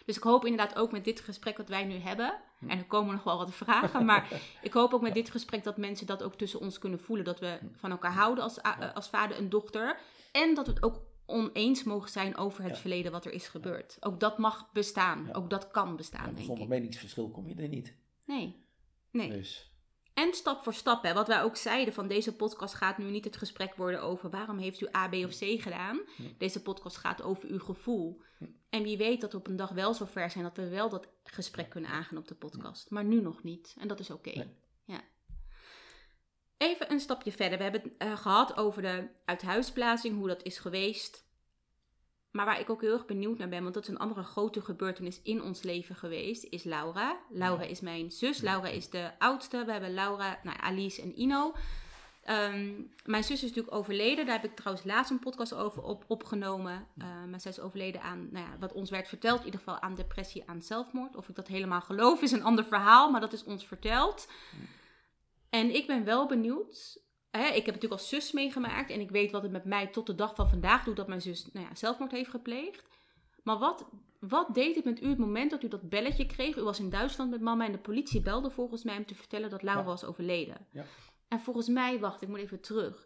Dus 0.05 0.17
ik 0.17 0.23
hoop 0.23 0.45
inderdaad 0.45 0.75
ook 0.75 0.91
met 0.91 1.03
dit 1.03 1.19
gesprek 1.19 1.57
wat 1.57 1.67
wij 1.69 1.83
nu 1.85 1.95
hebben, 1.95 2.33
Hm. 2.59 2.69
en 2.69 2.77
er 2.77 2.85
komen 2.85 3.13
nog 3.13 3.23
wel 3.23 3.37
wat 3.37 3.53
vragen, 3.53 4.05
maar 4.05 4.27
ik 4.61 4.73
hoop 4.73 4.93
ook 4.93 5.01
met 5.01 5.13
dit 5.13 5.29
gesprek 5.29 5.63
dat 5.63 5.77
mensen 5.77 6.07
dat 6.07 6.23
ook 6.23 6.35
tussen 6.35 6.59
ons 6.59 6.77
kunnen 6.79 6.99
voelen. 6.99 7.25
Dat 7.25 7.39
we 7.39 7.59
van 7.75 7.91
elkaar 7.91 8.13
houden 8.13 8.43
als, 8.43 8.63
a- 8.63 8.91
als 8.93 9.09
vader 9.09 9.37
en 9.37 9.49
dochter. 9.49 9.99
En 10.31 10.53
dat 10.55 10.65
we 10.65 10.71
het 10.73 10.83
ook 10.83 11.01
oneens 11.25 11.83
mogen 11.83 12.09
zijn 12.09 12.37
over 12.37 12.63
het 12.63 12.71
Ja. 12.75 12.77
verleden 12.77 13.11
wat 13.11 13.25
er 13.25 13.31
is 13.31 13.47
gebeurd. 13.47 13.97
Ook 13.99 14.19
dat 14.19 14.37
mag 14.37 14.71
bestaan. 14.73 15.25
Ja. 15.27 15.33
Ook 15.33 15.49
dat 15.49 15.71
kan 15.71 15.95
bestaan, 15.95 16.25
Ja, 16.29 16.31
denk 16.31 16.45
zonder 16.45 16.63
ik. 16.63 16.69
meningsverschil 16.69 17.29
kom 17.29 17.47
je 17.47 17.55
er 17.55 17.67
niet. 17.67 17.95
Nee. 18.25 18.63
Nee. 19.11 19.29
Dus 19.29 19.71
En 20.15 20.33
stap 20.33 20.63
voor 20.63 20.73
stap, 20.73 21.03
hè, 21.03 21.13
wat 21.13 21.27
wij 21.27 21.41
ook 21.41 21.55
zeiden, 21.55 21.93
van 21.93 22.07
deze 22.07 22.35
podcast 22.35 22.73
gaat 22.73 22.97
nu 22.97 23.09
niet 23.09 23.25
het 23.25 23.37
gesprek 23.37 23.75
worden 23.75 24.01
over 24.01 24.29
waarom 24.29 24.57
heeft 24.57 24.81
u 24.81 24.87
A, 24.95 25.07
B 25.07 25.13
of 25.13 25.37
C 25.37 25.61
gedaan. 25.61 26.01
Deze 26.37 26.61
podcast 26.61 26.97
gaat 26.97 27.21
over 27.21 27.49
uw 27.49 27.59
gevoel. 27.59 28.21
En 28.69 28.83
wie 28.83 28.97
weet 28.97 29.21
dat 29.21 29.31
we 29.31 29.37
op 29.37 29.47
een 29.47 29.55
dag 29.55 29.71
wel 29.71 29.93
zo 29.93 30.05
ver 30.05 30.29
zijn 30.29 30.43
dat 30.43 30.57
we 30.57 30.69
wel 30.69 30.89
dat 30.89 31.07
gesprek 31.23 31.69
kunnen 31.69 31.89
aangaan 31.89 32.17
op 32.17 32.27
de 32.27 32.35
podcast. 32.35 32.89
Maar 32.89 33.03
nu 33.03 33.21
nog 33.21 33.43
niet. 33.43 33.75
En 33.79 33.87
dat 33.87 33.99
is 33.99 34.09
oké. 34.09 34.47
Ja. 34.85 35.01
Even 36.57 36.91
een 36.91 36.99
stapje 36.99 37.31
verder. 37.31 37.57
We 37.57 37.63
hebben 37.63 37.81
het 37.81 38.07
uh, 38.07 38.17
gehad 38.17 38.57
over 38.57 38.81
de 38.81 39.09
uithuisplaatsing, 39.25 40.17
hoe 40.17 40.27
dat 40.27 40.43
is 40.43 40.57
geweest. 40.57 41.25
Maar 42.35 42.45
waar 42.45 42.59
ik 42.59 42.69
ook 42.69 42.81
heel 42.81 42.93
erg 42.93 43.05
benieuwd 43.05 43.37
naar 43.37 43.49
ben, 43.49 43.61
want 43.61 43.73
dat 43.73 43.83
is 43.83 43.89
een 43.89 43.97
andere 43.97 44.23
grote 44.23 44.61
gebeurtenis 44.61 45.19
in 45.23 45.41
ons 45.41 45.61
leven 45.61 45.95
geweest, 45.95 46.43
is 46.43 46.63
Laura. 46.63 47.17
Laura 47.29 47.63
is 47.63 47.79
mijn 47.79 48.11
zus. 48.11 48.41
Laura 48.41 48.67
is 48.67 48.89
de 48.89 49.11
oudste. 49.19 49.65
We 49.65 49.71
hebben 49.71 49.93
Laura, 49.93 50.39
nou, 50.43 50.57
Alice 50.59 51.01
en 51.01 51.19
Ino. 51.19 51.53
Ehm, 52.23 52.73
mijn 53.05 53.23
zus 53.23 53.43
is 53.43 53.49
natuurlijk 53.49 53.75
overleden. 53.75 54.25
Daar 54.25 54.41
heb 54.41 54.51
ik 54.51 54.55
trouwens 54.55 54.85
laatst 54.85 55.11
een 55.11 55.19
podcast 55.19 55.53
over 55.53 55.83
op, 55.83 56.03
opgenomen. 56.07 56.87
Uh, 56.97 57.05
maar 57.29 57.39
zij 57.39 57.51
is 57.51 57.59
overleden 57.59 58.01
aan, 58.01 58.27
nou 58.31 58.45
ja, 58.45 58.57
wat 58.59 58.73
ons 58.73 58.89
werd 58.89 59.07
verteld, 59.07 59.39
in 59.39 59.45
ieder 59.45 59.59
geval 59.59 59.81
aan 59.81 59.95
depressie, 59.95 60.49
aan 60.49 60.61
zelfmoord. 60.61 61.15
Of 61.15 61.29
ik 61.29 61.35
dat 61.35 61.47
helemaal 61.47 61.81
geloof 61.81 62.21
is 62.21 62.31
een 62.31 62.43
ander 62.43 62.65
verhaal, 62.65 63.11
maar 63.11 63.21
dat 63.21 63.33
is 63.33 63.43
ons 63.43 63.67
verteld. 63.67 64.27
En 65.49 65.75
ik 65.75 65.87
ben 65.87 66.03
wel 66.03 66.27
benieuwd. 66.27 67.03
Hè, 67.37 67.47
ik 67.47 67.65
heb 67.65 67.75
natuurlijk 67.75 68.01
als 68.01 68.09
zus 68.09 68.31
meegemaakt 68.31 68.89
en 68.89 68.99
ik 68.99 69.09
weet 69.09 69.31
wat 69.31 69.41
het 69.41 69.51
met 69.51 69.65
mij 69.65 69.87
tot 69.87 70.07
de 70.07 70.15
dag 70.15 70.35
van 70.35 70.49
vandaag 70.49 70.83
doet 70.83 70.95
dat 70.95 71.07
mijn 71.07 71.21
zus 71.21 71.49
nou 71.53 71.65
ja, 71.65 71.75
zelfmoord 71.75 72.11
heeft 72.11 72.29
gepleegd. 72.29 72.83
Maar 73.43 73.57
wat, 73.57 73.85
wat 74.19 74.53
deed 74.53 74.75
het 74.75 74.85
met 74.85 75.01
u 75.01 75.09
het 75.09 75.17
moment 75.17 75.51
dat 75.51 75.63
u 75.63 75.67
dat 75.67 75.89
belletje 75.89 76.25
kreeg? 76.25 76.57
U 76.57 76.63
was 76.63 76.79
in 76.79 76.89
Duitsland 76.89 77.31
met 77.31 77.41
mama 77.41 77.65
en 77.65 77.71
de 77.71 77.77
politie 77.77 78.21
belde 78.21 78.51
volgens 78.51 78.83
mij 78.83 78.97
om 78.97 79.05
te 79.05 79.15
vertellen 79.15 79.49
dat 79.49 79.63
Laura 79.63 79.83
was 79.83 80.03
overleden. 80.03 80.67
Ja. 80.71 80.85
En 81.27 81.39
volgens 81.39 81.67
mij, 81.67 81.99
wacht, 81.99 82.21
ik 82.21 82.27
moet 82.27 82.39
even 82.39 82.61
terug. 82.61 83.05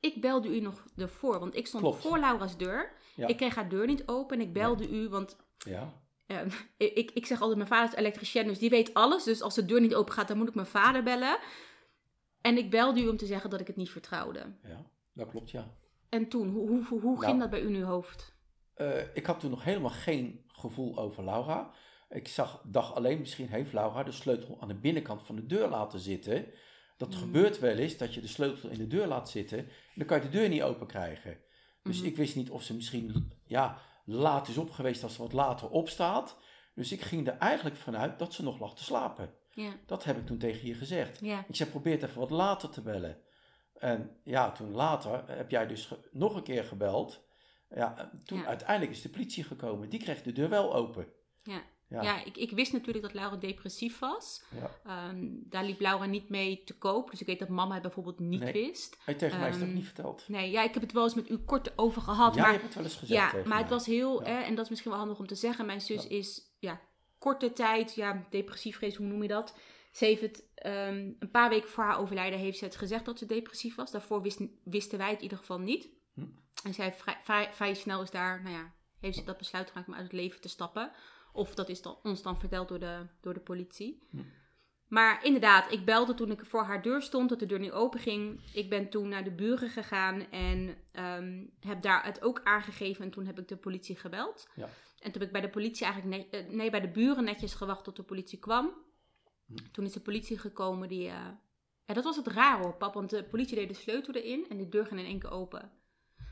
Ik 0.00 0.20
belde 0.20 0.56
u 0.56 0.60
nog 0.60 0.84
ervoor, 0.96 1.38
want 1.38 1.56
ik 1.56 1.66
stond 1.66 1.96
voor 1.96 2.18
Laura's 2.18 2.56
deur. 2.56 2.92
Ik 3.16 3.36
kreeg 3.36 3.54
haar 3.54 3.68
deur 3.68 3.86
niet 3.86 4.06
open 4.06 4.38
en 4.38 4.46
ik 4.46 4.52
belde 4.52 4.88
u, 4.88 5.08
want 5.08 5.36
ja. 5.58 5.92
Uh, 6.26 6.40
ik, 6.76 7.10
ik 7.10 7.26
zeg 7.26 7.40
altijd, 7.40 7.58
mijn 7.58 7.68
vader 7.68 7.92
is 7.92 7.98
elektricien, 7.98 8.46
dus 8.46 8.58
die 8.58 8.70
weet 8.70 8.94
alles. 8.94 9.24
Dus 9.24 9.42
als 9.42 9.54
de 9.54 9.64
deur 9.64 9.80
niet 9.80 9.94
open 9.94 10.12
gaat, 10.12 10.28
dan 10.28 10.36
moet 10.36 10.48
ik 10.48 10.54
mijn 10.54 10.66
vader 10.66 11.02
bellen. 11.02 11.38
En 12.40 12.56
ik 12.56 12.70
belde 12.70 13.00
u 13.00 13.08
om 13.08 13.16
te 13.16 13.26
zeggen 13.26 13.50
dat 13.50 13.60
ik 13.60 13.66
het 13.66 13.76
niet 13.76 13.90
vertrouwde. 13.90 14.56
Ja, 14.62 14.90
dat 15.12 15.28
klopt, 15.28 15.50
ja. 15.50 15.74
En 16.08 16.28
toen, 16.28 16.48
hoe, 16.48 16.84
hoe, 16.86 17.00
hoe, 17.00 17.18
ging 17.18 17.38
nou, 17.38 17.38
dat 17.38 17.50
bij 17.50 17.60
u 17.60 17.66
in 17.66 17.74
uw 17.74 17.86
hoofd? 17.86 18.34
Uh, 18.76 19.14
ik 19.14 19.26
had 19.26 19.40
toen 19.40 19.50
nog 19.50 19.64
helemaal 19.64 19.90
geen 19.90 20.44
gevoel 20.46 20.98
over 20.98 21.24
Laura. 21.24 21.70
Ik 22.08 22.28
zag, 22.28 22.62
dacht 22.66 22.94
alleen, 22.94 23.18
misschien 23.18 23.48
heeft 23.48 23.72
Laura 23.72 24.02
de 24.02 24.12
sleutel 24.12 24.60
aan 24.60 24.68
de 24.68 24.74
binnenkant 24.74 25.22
van 25.22 25.36
de 25.36 25.46
deur 25.46 25.68
laten 25.68 26.00
zitten. 26.00 26.46
Dat 26.96 27.08
mm. 27.08 27.16
gebeurt 27.16 27.58
wel 27.58 27.76
eens, 27.76 27.96
dat 27.96 28.14
je 28.14 28.20
de 28.20 28.26
sleutel 28.26 28.68
in 28.68 28.78
de 28.78 28.86
deur 28.86 29.06
laat 29.06 29.30
zitten. 29.30 29.58
En 29.58 29.66
dan 29.94 30.06
kan 30.06 30.16
je 30.16 30.22
de 30.22 30.38
deur 30.38 30.48
niet 30.48 30.62
open 30.62 30.86
krijgen. 30.86 31.38
Dus 31.82 31.96
mm-hmm. 31.96 32.10
ik 32.10 32.16
wist 32.16 32.36
niet 32.36 32.50
of 32.50 32.62
ze 32.62 32.74
misschien 32.74 33.32
ja, 33.46 33.78
laat 34.04 34.48
is 34.48 34.56
op 34.56 34.70
geweest 34.70 35.02
als 35.02 35.14
ze 35.14 35.22
wat 35.22 35.32
later 35.32 35.68
opstaat. 35.68 36.36
Dus 36.74 36.92
ik 36.92 37.00
ging 37.00 37.26
er 37.26 37.36
eigenlijk 37.36 37.76
vanuit 37.76 38.18
dat 38.18 38.34
ze 38.34 38.42
nog 38.42 38.58
lag 38.58 38.74
te 38.74 38.84
slapen. 38.84 39.34
Ja. 39.60 39.72
Dat 39.86 40.04
heb 40.04 40.16
ik 40.16 40.26
toen 40.26 40.38
tegen 40.38 40.66
je 40.66 40.74
gezegd. 40.74 41.20
Ja. 41.20 41.44
Ik 41.48 41.56
zei, 41.56 41.70
probeer 41.70 42.04
even 42.04 42.20
wat 42.20 42.30
later 42.30 42.70
te 42.70 42.80
bellen. 42.80 43.18
En 43.74 44.16
ja, 44.24 44.52
toen 44.52 44.70
later 44.70 45.24
heb 45.26 45.50
jij 45.50 45.66
dus 45.66 45.94
nog 46.12 46.34
een 46.34 46.42
keer 46.42 46.64
gebeld. 46.64 47.28
Ja, 47.74 48.10
toen 48.24 48.46
uiteindelijk 48.46 48.90
is 48.90 49.02
de 49.02 49.08
politie 49.08 49.44
gekomen. 49.44 49.88
Die 49.88 50.00
kreeg 50.00 50.22
de 50.22 50.32
deur 50.32 50.48
wel 50.48 50.74
open. 50.74 51.06
Ja. 51.42 51.62
Ja, 51.90 52.02
ja 52.02 52.24
ik, 52.24 52.36
ik, 52.36 52.50
wist 52.50 52.72
natuurlijk 52.72 53.04
dat 53.04 53.14
Laura 53.14 53.36
depressief 53.36 53.98
was. 53.98 54.42
Ja. 54.84 55.08
Um, 55.08 55.42
daar 55.48 55.64
liep 55.64 55.80
Laura 55.80 56.04
niet 56.04 56.28
mee 56.28 56.64
te 56.64 56.78
koop. 56.78 57.10
Dus 57.10 57.20
ik 57.20 57.26
weet 57.26 57.38
dat 57.38 57.48
mama 57.48 57.72
het 57.72 57.82
bijvoorbeeld 57.82 58.18
niet 58.18 58.40
nee. 58.40 58.52
wist. 58.52 58.96
Hij 59.04 59.14
tegen 59.14 59.34
um, 59.34 59.40
mij 59.40 59.50
is 59.50 59.58
dat 59.58 59.66
ehm, 59.66 59.74
niet 59.74 59.84
verteld. 59.84 60.24
Nee, 60.28 60.50
ja, 60.50 60.62
ik 60.62 60.74
heb 60.74 60.82
het 60.82 60.92
wel 60.92 61.02
eens 61.02 61.14
met 61.14 61.30
u 61.30 61.38
kort 61.38 61.78
over 61.78 62.02
gehad. 62.02 62.34
Ja, 62.34 62.40
maar, 62.40 62.52
je 62.52 62.58
hebt 62.58 62.66
het 62.66 62.74
wel 62.74 62.84
eens 62.84 62.96
gezegd 62.96 63.32
Ja, 63.32 63.42
maar 63.44 63.58
het 63.58 63.70
was 63.70 63.86
heel... 63.86 64.22
Hè, 64.22 64.40
en 64.40 64.54
dat 64.54 64.64
is 64.64 64.70
misschien 64.70 64.90
wel 64.90 65.00
handig 65.00 65.18
om 65.18 65.26
te 65.26 65.34
zeggen. 65.34 65.66
Mijn 65.66 65.80
zus 65.80 66.06
is 66.06 66.54
ja, 66.58 66.80
korte 67.20 67.52
tijd... 67.52 67.94
Ja, 67.94 68.26
depressief 68.30 68.78
geweest, 68.78 68.96
hoe 68.96 69.06
noem 69.06 69.22
je 69.22 69.28
dat? 69.28 69.54
Ze 69.92 70.04
heeft 70.04 70.20
het 70.20 70.44
um, 70.66 71.16
een 71.18 71.30
paar 71.30 71.48
weken 71.48 71.68
voor 71.68 71.84
haar 71.84 71.98
overlijden 71.98 72.38
heeft 72.38 72.58
ze 72.58 72.64
het 72.64 72.76
gezegd 72.76 73.04
dat 73.04 73.18
ze 73.18 73.26
depressief 73.26 73.74
was. 73.74 73.90
Daarvoor 73.90 74.22
wist, 74.22 74.40
wisten 74.64 74.98
wij 74.98 75.08
het 75.08 75.16
in 75.16 75.22
ieder 75.22 75.38
geval 75.38 75.58
niet. 75.58 75.88
Hm. 76.14 76.26
En 76.64 76.74
zij 76.74 76.92
vrij, 76.92 77.18
vrij, 77.22 77.52
vrij, 77.52 77.74
snel 77.74 78.02
is 78.02 78.10
daar, 78.10 78.42
nou 78.42 78.54
ja, 78.54 78.72
heeft 79.00 79.16
ze 79.16 79.24
dat 79.24 79.38
besluit 79.38 79.68
gemaakt 79.68 79.88
om 79.88 79.94
uit 79.94 80.02
het 80.02 80.12
leven 80.12 80.40
te 80.40 80.48
stappen. 80.48 80.90
Of 81.32 81.54
dat 81.54 81.68
is 81.68 81.82
dan, 81.82 81.98
ons 82.02 82.22
dan 82.22 82.40
verteld 82.40 82.68
door 82.68 82.78
de, 82.78 83.06
door 83.20 83.34
de 83.34 83.40
politie. 83.40 84.02
Hm. 84.10 84.18
Maar 84.86 85.24
inderdaad, 85.24 85.72
ik 85.72 85.84
belde 85.84 86.14
toen 86.14 86.30
ik 86.30 86.44
voor 86.46 86.62
haar 86.62 86.82
deur 86.82 87.02
stond, 87.02 87.28
dat 87.28 87.38
de 87.38 87.46
deur 87.46 87.58
niet 87.58 87.70
open 87.70 88.00
ging. 88.00 88.40
Ik 88.54 88.68
ben 88.68 88.90
toen 88.90 89.08
naar 89.08 89.24
de 89.24 89.30
buren 89.30 89.70
gegaan 89.70 90.30
en 90.30 90.76
um, 90.92 91.50
heb 91.60 91.82
daar 91.82 92.04
het 92.04 92.22
ook 92.22 92.40
aangegeven. 92.44 93.04
En 93.04 93.10
toen 93.10 93.26
heb 93.26 93.38
ik 93.38 93.48
de 93.48 93.56
politie 93.56 93.96
gebeld. 93.96 94.48
Ja. 94.54 94.68
En 95.00 95.12
toen 95.12 95.20
heb 95.20 95.22
ik 95.22 95.32
bij 95.32 95.40
de 95.40 95.50
politie 95.50 95.86
eigenlijk, 95.86 96.16
net, 96.16 96.44
eh, 96.44 96.52
nee, 96.52 96.70
bij 96.70 96.80
de 96.80 96.90
buren 96.90 97.24
netjes 97.24 97.54
gewacht 97.54 97.84
tot 97.84 97.96
de 97.96 98.02
politie 98.02 98.38
kwam. 98.38 98.72
Toen 99.72 99.84
is 99.84 99.92
de 99.92 100.00
politie 100.00 100.38
gekomen 100.38 100.88
die... 100.88 101.06
Uh, 101.06 101.28
ja, 101.84 101.94
dat 101.94 102.04
was 102.04 102.16
het 102.16 102.26
raar 102.26 102.62
hoor, 102.62 102.76
pap. 102.76 102.94
Want 102.94 103.10
de 103.10 103.24
politie 103.24 103.56
deed 103.56 103.68
de 103.68 103.74
sleutel 103.74 104.14
erin 104.14 104.46
en 104.48 104.56
de 104.56 104.68
deur 104.68 104.86
ging 104.86 105.00
in 105.00 105.06
één 105.06 105.18
keer 105.18 105.30
open. 105.30 105.72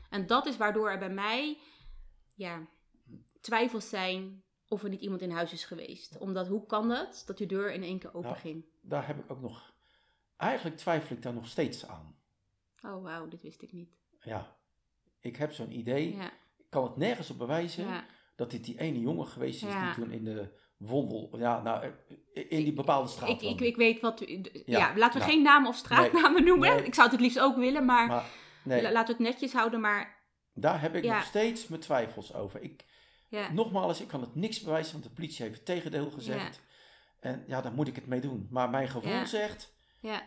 En 0.09 0.27
dat 0.27 0.45
is 0.45 0.57
waardoor 0.57 0.89
er 0.89 0.99
bij 0.99 1.09
mij 1.09 1.57
ja, 2.33 2.67
twijfels 3.41 3.89
zijn 3.89 4.43
of 4.67 4.83
er 4.83 4.89
niet 4.89 5.01
iemand 5.01 5.21
in 5.21 5.31
huis 5.31 5.53
is 5.53 5.65
geweest. 5.65 6.17
Omdat, 6.17 6.47
hoe 6.47 6.65
kan 6.65 6.89
dat, 6.89 7.23
dat 7.25 7.37
die 7.37 7.47
deur 7.47 7.73
in 7.73 7.83
één 7.83 7.99
keer 7.99 8.13
open 8.13 8.29
nou, 8.29 8.41
ging? 8.41 8.65
Daar 8.81 9.07
heb 9.07 9.19
ik 9.19 9.31
ook 9.31 9.41
nog... 9.41 9.73
Eigenlijk 10.37 10.77
twijfel 10.77 11.15
ik 11.15 11.21
daar 11.21 11.33
nog 11.33 11.47
steeds 11.47 11.85
aan. 11.85 12.17
Oh, 12.81 13.03
wauw, 13.03 13.27
dit 13.27 13.41
wist 13.41 13.61
ik 13.61 13.71
niet. 13.71 13.89
Ja, 14.19 14.57
ik 15.19 15.35
heb 15.35 15.53
zo'n 15.53 15.71
idee. 15.71 16.15
Ja. 16.15 16.31
Ik 16.57 16.65
kan 16.69 16.83
het 16.83 16.95
nergens 16.95 17.29
op 17.29 17.37
bewijzen 17.37 17.87
dat 18.39 18.51
dit 18.51 18.65
die 18.65 18.79
ene 18.79 18.99
jongen 18.99 19.27
geweest 19.27 19.63
is 19.63 19.69
die 19.69 19.93
toen 19.95 20.11
in 20.11 20.23
de 20.23 20.49
wondel, 20.77 21.37
ja, 21.37 21.61
nou, 21.61 21.93
in 22.33 22.63
die 22.63 22.73
bepaalde 22.73 23.09
straat. 23.09 23.29
Ik, 23.29 23.41
ik, 23.41 23.61
ik, 23.61 23.75
weet 23.75 23.99
wat 24.01 24.29
u, 24.29 24.41
ja, 24.65 24.93
laten 24.95 25.19
we 25.19 25.25
geen 25.25 25.41
namen 25.41 25.69
of 25.69 25.75
straatnamen 25.75 26.43
noemen. 26.43 26.85
Ik 26.85 26.93
zou 26.93 27.07
het 27.07 27.11
het 27.11 27.25
liefst 27.25 27.39
ook 27.39 27.55
willen, 27.55 27.85
maar, 27.85 28.07
maar 28.07 28.25
nee. 28.63 28.81
laten 28.81 29.17
we 29.17 29.23
het 29.23 29.31
netjes 29.31 29.53
houden. 29.53 29.79
Maar 29.79 30.23
daar 30.53 30.81
heb 30.81 30.95
ik 30.95 31.03
nog 31.03 31.23
steeds 31.23 31.67
mijn 31.67 31.81
twijfels 31.81 32.33
over. 32.33 32.61
Ik, 32.61 32.85
Nogmaals, 33.51 34.01
ik 34.01 34.07
kan 34.07 34.21
het 34.21 34.35
niks 34.35 34.61
bewijzen, 34.61 34.91
want 34.91 35.03
de 35.03 35.09
politie 35.09 35.43
heeft 35.43 35.55
het 35.55 35.65
tegendeel 35.65 36.09
gezegd. 36.11 36.61
En 37.19 37.43
ja, 37.47 37.61
daar 37.61 37.73
moet 37.73 37.87
ik 37.87 37.95
het 37.95 38.07
mee 38.07 38.21
doen. 38.21 38.47
Maar 38.49 38.69
mijn 38.69 38.87
gevoel 38.87 39.25
zegt, 39.25 39.73
ja. 40.01 40.21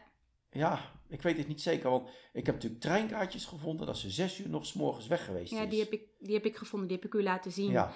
Ja, 0.52 0.92
ik 1.08 1.22
weet 1.22 1.36
het 1.36 1.48
niet 1.48 1.62
zeker. 1.62 1.90
Want 1.90 2.08
ik 2.32 2.46
heb 2.46 2.54
natuurlijk 2.54 2.82
treinkaartjes 2.82 3.44
gevonden 3.44 3.86
dat 3.86 3.98
ze 3.98 4.10
zes 4.10 4.38
uur 4.38 4.48
nog 4.48 4.66
s 4.66 4.72
morgens 4.72 5.06
weg 5.06 5.24
geweest 5.24 5.52
is. 5.52 5.58
Ja, 5.58 5.66
die 5.66 5.80
heb, 5.80 5.92
ik, 5.92 6.02
die 6.18 6.34
heb 6.34 6.44
ik 6.44 6.56
gevonden, 6.56 6.88
die 6.88 6.96
heb 6.96 7.06
ik 7.06 7.14
u 7.14 7.22
laten 7.22 7.52
zien. 7.52 7.70
Ja 7.70 7.92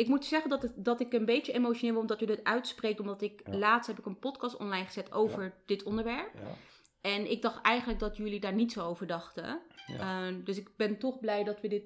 ik 0.00 0.08
moet 0.08 0.24
zeggen 0.24 0.50
dat, 0.50 0.62
het, 0.62 0.72
dat 0.76 1.00
ik 1.00 1.12
een 1.12 1.24
beetje 1.24 1.52
emotioneel 1.52 1.92
ben 1.92 2.02
omdat 2.02 2.20
u 2.22 2.26
dit 2.26 2.44
uitspreekt. 2.44 3.00
Omdat 3.00 3.22
ik 3.22 3.42
laatst 3.44 3.86
heb 3.86 3.98
ik 3.98 4.06
een 4.06 4.18
podcast 4.18 4.56
online 4.56 4.84
gezet 4.84 5.12
over 5.12 5.54
dit 5.66 5.82
onderwerp. 5.82 6.34
Ja. 6.34 6.54
En 7.00 7.30
ik 7.30 7.42
dacht 7.42 7.62
eigenlijk 7.62 7.98
dat 7.98 8.16
jullie 8.16 8.40
daar 8.40 8.52
niet 8.52 8.72
zo 8.72 8.86
over 8.86 9.06
dachten. 9.06 9.60
Uh, 9.90 10.26
dus 10.44 10.58
ik 10.58 10.76
ben 10.76 10.98
toch 10.98 11.20
blij 11.20 11.44
dat 11.44 11.60
we 11.60 11.68
dit. 11.68 11.82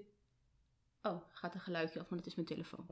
Oh, 1.03 1.23
gaat 1.33 1.55
een 1.55 1.61
geluidje 1.61 2.01
af, 2.01 2.09
maar 2.09 2.19
dat 2.19 2.29
is 2.29 2.35
mijn 2.35 2.47
telefoon. 2.47 2.87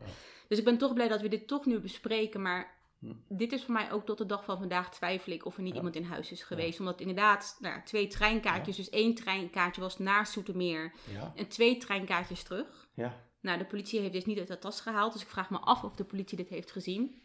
Dus 0.49 0.59
ik 0.59 0.65
ben 0.65 0.79
toch 0.79 0.95
blij 0.95 1.09
dat 1.09 1.21
we 1.21 1.29
dit 1.29 1.49
toch 1.49 1.67
nu 1.67 1.81
bespreken. 1.81 2.43
Maar. 2.43 2.81
Dit 3.29 3.53
is 3.53 3.65
voor 3.65 3.75
mij 3.75 3.93
ook 3.93 4.07
tot 4.07 4.19
de 4.19 4.27
dag 4.27 4.45
van 4.45 4.59
vandaag 4.59 4.91
twijfel 4.91 5.33
ik 5.33 5.45
of 5.47 5.57
er 5.57 5.63
niet 5.63 5.75
iemand 5.75 5.97
in 5.97 6.05
huis 6.05 6.33
is 6.33 6.43
geweest. 6.43 6.79
Omdat 6.79 7.01
inderdaad, 7.01 7.57
nou, 7.61 7.83
twee 7.85 8.07
treinkaartjes. 8.07 8.77
Dus 8.77 8.91
één 8.91 9.15
treinkaartje 9.15 9.81
was 9.81 9.99
naar 9.99 10.27
Soetermeer. 10.27 10.93
En 11.35 11.49
twee 11.49 11.77
treinkaartjes 11.77 12.43
terug. 12.43 12.89
Ja. 12.95 13.21
Nou, 13.41 13.59
de 13.59 13.65
politie 13.65 14.01
heeft 14.01 14.13
dit 14.13 14.27
niet 14.27 14.39
uit 14.39 14.49
de 14.49 14.59
tas 14.59 14.81
gehaald. 14.81 15.13
Dus 15.13 15.23
ik 15.23 15.29
vraag 15.29 15.51
me 15.51 15.59
af 15.59 15.85
of 15.85 15.95
de 15.95 16.05
politie 16.05 16.37
dit 16.37 16.49
heeft 16.49 16.71
gezien. 16.71 17.23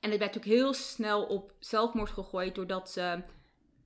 En 0.00 0.10
het 0.10 0.18
werd 0.18 0.36
ook 0.36 0.44
heel 0.44 0.74
snel 0.74 1.24
op 1.24 1.54
zelfmoord 1.58 2.10
gegooid. 2.10 2.54
Doordat 2.54 2.90
ze... 2.90 3.22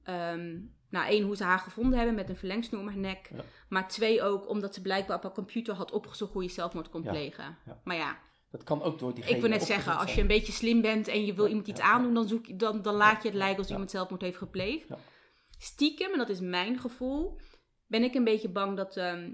Um, 0.09 0.75
nou, 0.89 1.07
één, 1.07 1.25
hoe 1.25 1.37
ze 1.37 1.45
haar 1.45 1.59
gevonden 1.59 1.97
hebben 1.97 2.15
met 2.15 2.29
een 2.29 2.37
verlengsnoer 2.37 2.81
om 2.81 2.89
haar 2.89 2.97
nek. 2.97 3.31
Maar 3.69 3.89
twee 3.89 4.23
ook, 4.23 4.49
omdat 4.49 4.75
ze 4.75 4.83
blijkbaar 4.83 5.17
op 5.17 5.23
haar 5.23 5.33
computer 5.33 5.75
had 5.75 5.93
opgezocht 5.93 6.33
hoe 6.33 6.43
je 6.43 6.49
zelfmoord 6.49 6.89
kon 6.89 7.03
plegen. 7.03 7.59
Maar 7.85 7.97
ja, 7.97 8.19
dat 8.55 8.65
kan 8.65 8.83
ook 8.83 8.99
door 8.99 9.15
die. 9.15 9.25
Ik 9.25 9.41
wil 9.41 9.51
net 9.51 9.63
zeggen, 9.63 9.97
als 9.97 10.15
je 10.15 10.21
een 10.21 10.27
beetje 10.27 10.53
slim 10.53 10.81
bent 10.81 11.09
en 11.09 11.27
je 11.27 11.35
wil 11.35 11.47
iemand 11.47 11.67
iets 11.67 11.81
aandoen, 11.81 12.15
dan, 12.15 12.29
zoek 12.29 12.59
dan, 12.59 12.83
dan 12.83 12.95
laat 12.95 13.23
je 13.23 13.29
het 13.29 13.37
lijken 13.37 13.59
als 13.59 13.71
iemand 13.71 13.91
zelfmoord 13.91 14.23
heeft 14.23 14.37
gepleegd. 14.37 14.89
Stiekem, 15.59 16.13
en 16.13 16.19
dat 16.19 16.29
is 16.29 16.41
mijn 16.41 16.79
gevoel, 16.79 17.41
ben 17.87 18.03
ik 18.03 18.15
een 18.15 18.25
beetje 18.25 18.49
bang 18.49 18.77
dat 18.77 18.97
ehm, 18.97 19.33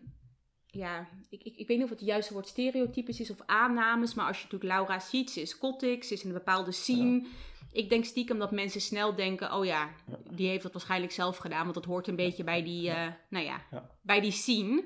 ja, 0.66 1.08
ik, 1.28 1.42
ik, 1.42 1.56
ik 1.56 1.66
weet 1.66 1.76
niet 1.76 1.84
of 1.84 1.90
het 1.90 2.00
het 2.00 2.08
juiste 2.08 2.32
woord 2.32 2.48
stereotypes 2.48 3.20
is 3.20 3.30
of 3.30 3.42
aannames, 3.46 4.14
maar 4.14 4.26
als 4.26 4.36
je 4.36 4.44
natuurlijk 4.44 4.72
Laura 4.72 4.98
ziet, 4.98 5.30
ze 5.30 5.40
is 5.40 5.52
gothic, 5.52 6.04
ze 6.04 6.14
is 6.14 6.22
in 6.22 6.28
een 6.28 6.34
bepaalde 6.34 6.72
scene. 6.72 7.26
Ik 7.72 7.88
denk 7.88 8.04
stiekem 8.04 8.38
dat 8.38 8.50
mensen 8.50 8.80
snel 8.80 9.14
denken, 9.14 9.54
oh 9.54 9.64
ja, 9.64 9.90
die 10.30 10.48
heeft 10.48 10.62
dat 10.62 10.72
waarschijnlijk 10.72 11.12
zelf 11.12 11.36
gedaan, 11.36 11.62
want 11.62 11.74
dat 11.74 11.84
hoort 11.84 12.08
een 12.08 12.16
beetje 12.16 12.44
bij 12.44 12.62
die, 12.62 12.88
uh, 12.88 13.06
nou 13.28 13.44
ja, 13.44 13.62
bij 14.02 14.20
die 14.20 14.32
scene. 14.32 14.84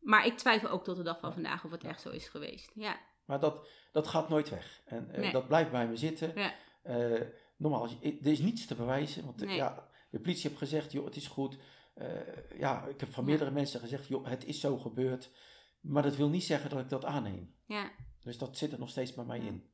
Maar 0.00 0.26
ik 0.26 0.36
twijfel 0.36 0.68
ook 0.68 0.84
tot 0.84 0.96
de 0.96 1.02
dag 1.02 1.18
van 1.20 1.32
vandaag 1.32 1.64
of 1.64 1.70
het 1.70 1.84
echt 1.84 2.00
zo 2.00 2.10
is 2.10 2.28
geweest. 2.28 2.70
Ja. 2.74 2.96
Maar 3.24 3.40
dat, 3.40 3.68
dat 3.92 4.06
gaat 4.06 4.28
nooit 4.28 4.48
weg. 4.48 4.82
En 4.84 5.08
uh, 5.20 5.32
dat 5.32 5.46
blijft 5.46 5.70
bij 5.70 5.88
me 5.88 5.96
zitten. 5.96 6.32
Uh, 6.84 7.20
nogmaals, 7.56 7.96
je- 8.00 8.18
er 8.22 8.26
is 8.32 8.38
niets 8.38 8.66
te 8.66 8.74
bewijzen. 8.74 9.24
Want 9.24 9.40
Nee. 9.44 9.56
ja, 9.56 9.88
de 10.10 10.20
politie 10.20 10.48
heeft 10.48 10.58
gezegd, 10.60 10.92
joh, 10.92 11.04
het 11.04 11.16
is 11.16 11.26
goed. 11.26 11.58
Eh, 11.94 12.58
ja, 12.58 12.86
ik 12.86 13.00
heb 13.00 13.12
van 13.12 13.24
Ja. 13.24 13.30
meerdere 13.30 13.50
mensen 13.50 13.80
gezegd, 13.80 14.08
joh, 14.08 14.26
het 14.26 14.44
is 14.44 14.60
zo 14.60 14.78
gebeurd. 14.78 15.30
Maar 15.80 16.02
dat 16.02 16.16
wil 16.16 16.28
niet 16.28 16.44
zeggen 16.44 16.70
dat 16.70 16.80
ik 16.80 16.88
dat 16.88 17.04
aanneem. 17.04 17.54
Ja, 17.66 17.90
Dus 18.20 18.38
dat 18.38 18.58
zit 18.58 18.72
er 18.72 18.78
nog 18.78 18.88
steeds 18.90 19.14
bij 19.14 19.24
mij 19.24 19.38
Ja. 19.40 19.46
in. 19.46 19.70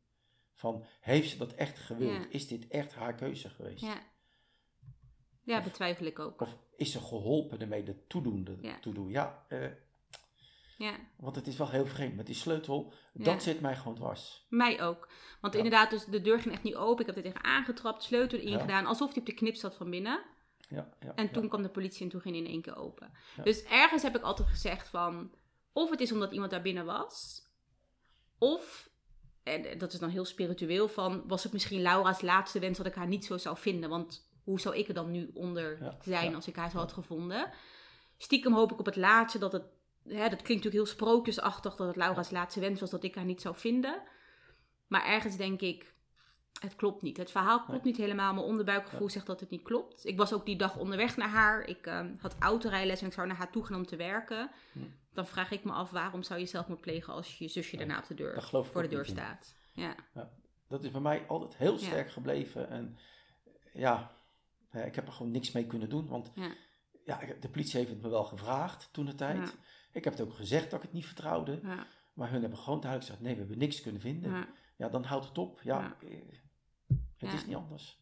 Van, 0.55 0.85
heeft 1.01 1.31
ze 1.31 1.37
dat 1.39 1.53
echt 1.53 1.79
gewild? 1.79 2.13
Ja. 2.23 2.27
Is 2.31 2.49
dit 2.49 2.69
echt 2.69 2.95
haar 2.95 3.15
keuze 3.15 3.49
geweest? 3.49 3.81
ja. 3.81 4.03
Ja, 5.45 5.59
Of- 5.59 5.65
betwijfel 5.65 6.07
ik 6.07 6.19
ook. 6.19 6.41
Of 6.41 6.57
is 6.77 6.93
ze 6.93 7.01
geholpen 7.01 7.61
ermee 7.61 7.83
de 7.83 8.07
toedoende 8.07 8.59
Ja. 8.61 8.79
toedoen? 8.81 9.09
Ja, 9.11 9.45
eh, 9.49 9.67
Ja, 10.85 10.95
want 11.17 11.37
het 11.37 11.47
is 11.47 11.57
wel 11.57 11.71
heel 11.71 11.87
vreemd. 11.87 12.17
Met 12.17 12.27
die 12.27 12.35
sleutel, 12.35 12.93
Ja. 13.13 13.25
dat 13.25 13.43
zit 13.43 13.61
mij 13.61 13.77
gewoon 13.77 13.95
dwars. 13.95 14.47
mij 14.49 14.83
ook. 14.83 15.09
Want 15.41 15.53
Ja. 15.55 15.59
inderdaad, 15.63 15.91
dus 15.91 16.05
de 16.05 16.21
deur 16.21 16.41
ging 16.41 16.55
echt 16.55 16.63
niet 16.63 16.75
open. 16.77 17.01
Ik 17.01 17.07
heb 17.07 17.17
er 17.17 17.23
tegen 17.23 17.45
aangetrapt, 17.45 18.03
sleutel 18.03 18.39
erin 18.39 18.53
Ja. 18.53 18.59
gedaan. 18.61 18.87
Alsof 18.87 19.09
hij 19.09 19.19
op 19.21 19.27
de 19.27 19.35
knip 19.35 19.55
zat 19.57 19.75
van 19.75 19.91
binnen. 19.91 20.21
Ja, 20.69 20.89
ja, 21.01 21.15
En 21.15 21.33
toen 21.33 21.49
kwam 21.49 21.63
de 21.63 21.69
politie 21.71 22.03
en 22.03 22.09
toen 22.09 22.21
ging 22.21 22.37
in 22.37 22.47
één 22.47 22.63
keer 22.63 22.77
open. 22.77 23.11
Dus 23.43 23.63
ergens 23.63 24.03
heb 24.03 24.17
ik 24.17 24.23
altijd 24.23 24.49
gezegd 24.49 24.89
van... 24.89 25.35
Of 25.73 25.91
het 25.91 26.01
is 26.01 26.13
omdat 26.13 26.33
iemand 26.33 26.51
daar 26.51 26.63
binnen 26.63 26.85
was. 26.85 27.43
Of, 28.39 28.91
en 29.43 29.79
dat 29.79 29.93
is 29.93 29.99
dan 29.99 30.09
heel 30.09 30.25
spiritueel 30.25 30.89
van... 30.89 31.23
Was 31.29 31.43
het 31.43 31.53
misschien 31.53 31.83
Laura's 31.83 32.21
laatste 32.21 32.59
wens 32.59 32.77
dat 32.79 32.87
ik 32.87 32.95
haar 32.95 33.09
niet 33.09 33.25
zo 33.25 33.37
zou 33.37 33.57
vinden. 33.59 33.91
Want 33.91 34.29
hoe 34.45 34.61
zou 34.61 34.77
ik 34.77 34.89
er 34.89 34.95
dan 34.95 35.11
nu 35.11 35.31
onder 35.35 35.97
zijn 36.03 36.35
als 36.35 36.49
ik 36.49 36.57
haar 36.57 36.71
zo 36.71 36.79
had 36.79 36.93
gevonden? 36.93 37.51
Stiekem 38.19 38.55
hoop 38.55 38.73
ik 38.73 38.79
op 38.79 38.87
het 38.87 38.97
laatste 38.97 39.39
dat 39.39 39.53
het... 39.53 39.65
Hè, 40.13 40.29
dat 40.29 40.43
klinkt 40.43 40.65
natuurlijk 40.65 40.75
heel 40.75 40.87
sprookjesachtig 40.87 41.77
dat 41.77 41.87
het 41.87 41.97
Laura's 41.97 42.31
laatste 42.31 42.61
wens 42.61 42.81
was 42.81 42.91
dat 42.91 43.05
ik 43.05 43.15
haar 43.15 43.25
niet 43.25 43.41
zou 43.41 43.57
vinden. 43.57 44.03
Maar 44.87 45.05
ergens 45.05 45.37
denk 45.37 45.61
ik, 45.61 45.95
het 46.61 46.77
klopt 46.77 47.03
niet. 47.03 47.17
Het 47.17 47.31
verhaal 47.31 47.65
klopt 47.65 47.85
niet 47.85 47.97
helemaal. 47.97 48.35
Mijn 48.35 48.47
onderbuikgevoel 48.47 49.09
zegt 49.11 49.27
dat 49.27 49.41
het 49.41 49.51
niet 49.51 49.63
klopt. 49.63 50.07
Ik 50.07 50.17
was 50.17 50.33
ook 50.33 50.47
die 50.47 50.57
dag 50.57 50.77
onderweg 50.77 51.17
naar 51.17 51.29
haar. 51.29 51.65
Ik 51.69 51.87
ehm, 51.87 52.15
had 52.19 52.37
autorijles 52.39 53.01
en 53.01 53.07
ik 53.07 53.13
zou 53.13 53.27
naar 53.27 53.37
haar 53.37 53.51
toe 53.53 53.65
gaan 53.65 53.77
om 53.77 53.87
te 53.87 53.97
werken. 53.97 54.51
Dan 55.13 55.27
vraag 55.27 55.51
ik 55.51 55.65
me 55.65 55.73
af, 55.73 55.91
waarom 55.91 56.23
zou 56.23 56.41
je 56.41 56.47
zelfmoord 56.47 56.81
plegen 56.81 57.13
als 57.13 57.39
je 57.39 57.49
zusje 57.49 57.77
daarna 57.77 57.99
op 57.99 58.07
de 58.07 58.15
deur 58.15 58.43
voor 58.43 58.83
de 58.83 58.89
deur 58.89 59.07
staat? 59.07 59.55
Ja, 59.75 59.95
Dat 60.69 60.85
is 60.85 60.91
bij 60.91 61.01
mij 61.01 61.25
altijd 61.27 61.57
heel 61.57 61.73
Ja. 61.73 61.79
sterk 61.79 62.11
gebleven. 62.11 62.69
En 62.69 62.99
ja, 63.73 64.11
ik 64.73 64.95
heb 64.95 65.07
er 65.07 65.13
gewoon 65.13 65.33
niks 65.33 65.53
mee 65.53 65.67
kunnen 65.67 65.89
doen. 65.89 66.07
Want 66.09 66.31
ja, 66.35 66.51
ja, 67.05 67.35
de 67.41 67.49
politie 67.49 67.79
heeft 67.79 67.91
het 67.91 68.03
me 68.03 68.09
wel 68.09 68.25
gevraagd 68.25 68.89
toen 68.93 69.05
de 69.05 69.15
tijd. 69.15 69.57
Ik 69.93 70.05
heb 70.05 70.13
het 70.13 70.23
ook 70.23 70.35
gezegd 70.35 70.71
dat 70.71 70.79
ik 70.79 70.85
het 70.85 70.93
niet 70.93 71.07
vertrouwde. 71.07 71.61
ja, 71.63 71.87
Maar 72.15 72.31
hun 72.31 72.41
hebben 72.41 72.59
gewoon 72.59 72.81
duidelijk 72.81 73.11
gezegd, 73.11 73.21
nee, 73.27 73.35
we 73.35 73.41
hebben 73.41 73.59
niks 73.59 73.81
kunnen 73.81 74.01
vinden. 74.01 74.31
Ja, 74.31 74.49
ja. 74.77 74.89
dan 74.89 75.05
houdt 75.05 75.29
het 75.29 75.39
op. 75.39 75.61
Ja, 75.63 75.97
eh, 76.01 76.09
het 77.17 77.33
is 77.33 77.47
niet 77.47 77.57
anders. 77.57 77.99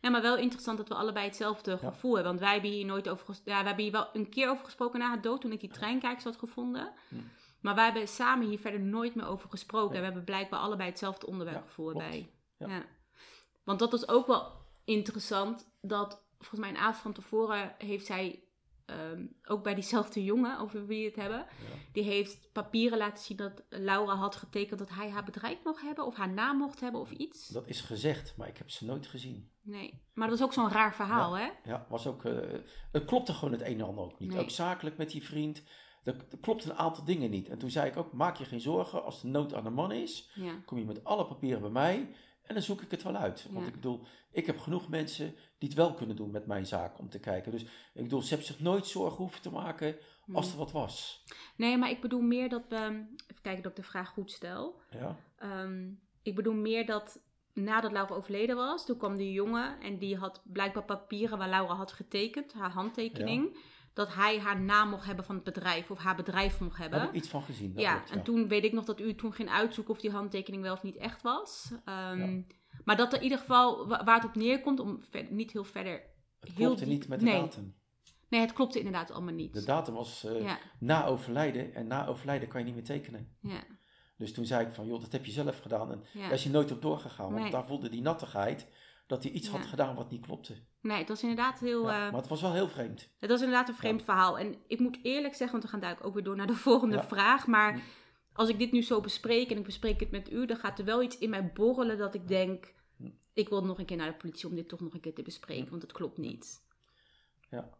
Ja, 0.00 0.10
maar 0.10 0.22
wel 0.22 0.36
interessant 0.36 0.78
dat 0.78 0.88
we 0.88 0.94
allebei 0.94 1.26
hetzelfde 1.26 1.78
gevoel 1.78 2.14
hebben. 2.14 2.32
Want 2.32 2.40
wij 2.44 2.52
hebben 2.52 2.70
hier 2.70 2.84
nooit 2.84 3.08
over 3.08 3.26
gesproken. 3.26 3.52
Ja, 3.52 3.60
we 3.60 3.66
hebben 3.66 3.84
hier 3.84 3.92
wel 3.92 4.08
een 4.12 4.28
keer 4.28 4.48
over 4.50 4.64
gesproken 4.64 4.98
na 4.98 5.10
het 5.10 5.22
dood, 5.22 5.40
toen 5.40 5.52
ik 5.52 5.60
die 5.60 5.70
treinkijkers 5.70 6.24
had 6.24 6.36
gevonden. 6.36 6.92
Hm. 7.08 7.16
Maar 7.60 7.74
wij 7.74 7.84
hebben 7.84 8.08
samen 8.08 8.48
hier 8.48 8.58
verder 8.58 8.80
nooit 8.80 9.14
meer 9.14 9.26
over 9.26 9.50
gesproken. 9.50 9.94
En 9.94 9.98
we 9.98 10.04
hebben 10.04 10.24
blijkbaar 10.24 10.60
allebei 10.60 10.88
hetzelfde 10.88 11.26
klopt. 11.26 11.76
erbij. 11.76 12.30
Ja. 12.58 12.84
Want 13.64 13.78
dat 13.78 13.92
is 13.92 14.08
ook 14.08 14.26
wel 14.26 14.52
interessant. 14.84 15.72
Dat 15.80 16.24
volgens 16.38 16.60
mij 16.60 16.68
een 16.68 16.76
avond 16.76 17.02
van 17.02 17.12
tevoren 17.12 17.74
heeft 17.78 18.06
zij 18.06 18.44
ehm, 18.98 19.26
ook 19.44 19.62
bij 19.62 19.74
diezelfde 19.74 20.24
jongen, 20.24 20.58
over 20.58 20.86
wie 20.86 20.98
we 21.00 21.06
het 21.06 21.16
hebben. 21.20 21.38
Ja. 21.38 21.76
Die 21.92 22.02
heeft 22.02 22.48
papieren 22.52 22.98
laten 22.98 23.24
zien 23.24 23.36
dat 23.36 23.62
Laura 23.68 24.14
had 24.14 24.36
getekend 24.36 24.78
dat 24.78 24.90
hij 24.90 25.10
haar 25.10 25.24
bedrijf 25.24 25.58
mocht 25.64 25.80
hebben. 25.82 26.06
Of 26.06 26.16
haar 26.16 26.32
naam 26.32 26.56
mocht 26.56 26.80
hebben 26.80 27.00
of 27.00 27.10
iets. 27.10 27.48
Dat 27.48 27.68
is 27.68 27.80
gezegd, 27.80 28.36
maar 28.36 28.48
ik 28.48 28.58
heb 28.58 28.70
ze 28.70 28.84
nooit 28.84 29.06
gezien. 29.06 29.50
Nee. 29.62 30.02
Maar 30.14 30.28
dat 30.28 30.38
is 30.38 30.44
ook 30.44 30.52
zo'n 30.52 30.70
raar 30.70 30.94
verhaal, 30.94 31.36
hè? 31.36 31.48
Ja, 31.64 31.86
was 31.88 32.06
ook, 32.06 32.24
eh, 32.24 32.34
het 32.92 33.04
klopte 33.04 33.32
gewoon 33.32 33.52
het 33.52 33.62
een 33.62 33.80
en 33.80 33.86
ander 33.86 34.04
ook 34.04 34.18
niet. 34.18 34.30
Nee. 34.32 34.40
Ook 34.40 34.50
zakelijk 34.50 34.96
met 34.96 35.10
die 35.10 35.22
vriend. 35.24 35.62
Er, 36.04 36.16
er 36.30 36.38
klopt 36.38 36.64
een 36.64 36.74
aantal 36.74 37.04
dingen 37.04 37.30
niet. 37.30 37.48
En 37.48 37.58
toen 37.58 37.70
zei 37.70 37.90
ik 37.90 37.96
ook, 37.96 38.12
maak 38.12 38.36
je 38.36 38.44
geen 38.44 38.60
zorgen. 38.60 39.04
Als 39.04 39.20
de 39.20 39.28
nood 39.28 39.54
aan 39.54 39.64
de 39.64 39.70
man 39.70 39.92
is, 39.92 40.30
Ja. 40.34 40.52
kom 40.64 40.78
je 40.78 40.84
met 40.84 41.04
alle 41.04 41.26
papieren 41.26 41.60
bij 41.60 41.70
mij. 41.70 42.14
En 42.42 42.54
dan 42.54 42.62
zoek 42.62 42.82
ik 42.82 42.90
het 42.90 43.02
wel 43.02 43.16
uit. 43.16 43.46
Want 43.50 43.60
Ja. 43.60 43.66
ik 43.66 43.74
bedoel, 43.74 44.06
ik 44.30 44.46
heb 44.46 44.58
genoeg 44.58 44.88
mensen 44.88 45.34
die 45.58 45.68
het 45.68 45.74
wel 45.78 45.94
kunnen 45.94 46.16
doen 46.16 46.30
met 46.30 46.46
mijn 46.46 46.66
zaak 46.66 46.98
om 46.98 47.08
te 47.08 47.18
kijken. 47.20 47.52
Dus 47.52 47.62
ik 47.94 48.02
bedoel, 48.02 48.22
ze 48.22 48.28
hebben 48.28 48.46
zich 48.46 48.60
nooit 48.60 48.86
zorgen 48.86 49.16
hoeven 49.18 49.40
te 49.42 49.50
maken 49.50 49.96
als 50.32 50.46
Hm. 50.46 50.52
er 50.52 50.58
wat 50.58 50.72
was. 50.72 51.24
Nee, 51.56 51.76
maar 51.78 51.90
ik 51.90 52.00
bedoel 52.00 52.20
meer 52.20 52.48
dat 52.48 52.62
we. 52.68 52.76
Even 52.76 53.42
kijken 53.42 53.62
dat 53.62 53.70
ik 53.70 53.76
de 53.76 53.90
vraag 53.90 54.08
goed 54.08 54.30
stel. 54.30 54.80
Ja, 54.90 55.16
Ehm, 55.36 55.90
ik 56.22 56.34
bedoel 56.34 56.54
meer 56.54 56.86
dat 56.86 57.20
nadat 57.52 57.92
Laura 57.92 58.14
overleden 58.14 58.56
was, 58.56 58.86
toen 58.86 58.96
kwam 58.98 59.16
die 59.16 59.32
jongen 59.32 59.80
en 59.80 59.98
die 59.98 60.16
had 60.16 60.42
blijkbaar 60.44 60.84
papieren 60.84 61.38
waar 61.38 61.48
Laura 61.48 61.74
had 61.74 61.92
getekend, 61.92 62.52
haar 62.52 62.70
handtekening, 62.70 63.56
dat 63.94 64.14
hij 64.14 64.38
haar 64.38 64.60
naam 64.60 64.88
mocht 64.88 65.04
hebben 65.06 65.24
van 65.24 65.34
het 65.34 65.44
bedrijf 65.44 65.90
of 65.90 65.98
haar 65.98 66.16
bedrijf 66.16 66.60
mocht 66.60 66.70
daar 66.72 66.80
hebben. 66.80 67.00
heb 67.00 67.08
ik 67.08 67.14
iets 67.14 67.28
van 67.28 67.42
gezien. 67.42 67.72
ja, 67.76 67.94
klopt, 67.94 68.10
en 68.10 68.22
toen 68.22 68.48
weet 68.48 68.64
ik 68.64 68.72
nog 68.72 68.84
dat 68.84 69.00
u 69.00 69.14
toen 69.14 69.32
ging 69.32 69.48
uitzoeken 69.50 69.94
of 69.94 70.00
die 70.00 70.10
handtekening 70.10 70.62
wel 70.62 70.72
of 70.72 70.82
niet 70.82 70.96
echt 70.96 71.22
was. 71.22 71.72
Ehm, 71.84 72.18
Ja. 72.20 72.42
Maar 72.84 72.96
dat 72.96 73.12
er 73.12 73.18
in 73.18 73.24
ieder 73.24 73.38
geval, 73.38 73.86
wa- 73.88 74.04
waar 74.04 74.14
het 74.16 74.24
op 74.24 74.34
neerkomt, 74.34 74.80
om 74.80 74.98
ver- 75.10 75.26
niet 75.32 75.52
heel 75.52 75.64
verder... 75.64 76.02
Het 76.40 76.48
heel 76.52 76.66
klopte 76.66 76.84
diep- 76.84 76.92
niet 76.92 77.08
met 77.08 77.18
de 77.18 77.24
nee. 77.24 77.40
datum. 77.40 77.74
Nee, 78.28 78.40
het 78.40 78.52
klopte 78.52 78.78
inderdaad 78.78 79.10
allemaal 79.10 79.34
niet. 79.34 79.54
De 79.54 79.64
datum 79.64 79.94
was 79.94 80.24
eh, 80.24 80.42
ja, 80.42 80.58
na 80.78 81.04
overlijden. 81.06 81.74
En 81.74 81.86
na 81.86 82.06
overlijden 82.06 82.48
kan 82.48 82.60
je 82.60 82.66
niet 82.66 82.74
meer 82.74 82.84
tekenen. 82.84 83.36
ja, 83.40 83.62
Dus 84.16 84.32
toen 84.32 84.46
zei 84.46 84.66
ik 84.66 84.72
van, 84.72 84.86
joh, 84.86 85.00
dat 85.00 85.12
heb 85.12 85.24
je 85.24 85.32
zelf 85.32 85.58
gedaan. 85.60 85.90
En 85.92 86.04
ja. 86.12 86.20
daar 86.22 86.32
is 86.32 86.42
je 86.42 86.50
nooit 86.50 86.70
op 86.72 86.82
doorgegaan. 86.82 87.30
Want 87.30 87.42
Nee. 87.42 87.50
daar 87.50 87.66
voelde 87.66 87.88
die 87.88 88.02
nattigheid 88.02 88.66
dat 89.06 89.22
hij 89.22 89.32
iets 89.32 89.48
had 89.48 89.66
gedaan 89.66 89.94
wat 89.94 90.10
niet 90.10 90.26
klopte. 90.26 90.54
Nee, 90.80 90.98
het 90.98 91.08
was 91.08 91.22
inderdaad 91.22 91.60
heel... 91.60 91.82
Ja, 91.82 92.06
eh, 92.06 92.12
maar 92.12 92.20
het 92.20 92.28
was 92.28 92.40
wel 92.40 92.52
heel 92.52 92.68
vreemd. 92.68 93.08
Het 93.18 93.30
was 93.30 93.40
inderdaad 93.40 93.68
een 93.68 93.74
vreemd 93.74 94.02
verhaal. 94.02 94.38
En 94.38 94.56
ik 94.66 94.78
moet 94.78 94.98
eerlijk 95.02 95.34
zeggen, 95.34 95.50
want 95.50 95.62
we 95.62 95.68
gaan 95.68 95.80
duidelijk 95.80 96.08
ook 96.08 96.14
weer 96.14 96.24
door 96.24 96.36
naar 96.36 96.46
de 96.46 96.62
volgende 96.68 97.02
vraag. 97.02 97.46
Maar 97.46 97.82
als 98.32 98.48
ik 98.48 98.58
dit 98.58 98.72
nu 98.72 98.82
zo 98.82 99.00
bespreek 99.00 99.50
en 99.50 99.58
ik 99.58 99.64
bespreek 99.64 100.00
het 100.00 100.10
met 100.10 100.30
u, 100.30 100.46
dan 100.46 100.56
gaat 100.56 100.78
er 100.78 100.84
wel 100.84 101.02
iets 101.02 101.18
in 101.18 101.30
mij 101.30 101.52
borrelen 101.52 101.98
dat 101.98 102.14
ik 102.14 102.28
denk, 102.28 102.74
ik 103.32 103.48
wil 103.48 103.64
nog 103.64 103.78
een 103.78 103.84
keer 103.84 103.96
naar 103.96 104.10
de 104.10 104.16
politie 104.16 104.48
om 104.48 104.54
dit 104.54 104.68
toch 104.68 104.80
nog 104.80 104.94
een 104.94 105.00
keer 105.00 105.14
te 105.14 105.22
bespreken, 105.22 105.70
want 105.70 105.82
het 105.82 105.92
klopt 105.92 106.18
niet. 106.18 106.66
Ja. 107.50 107.70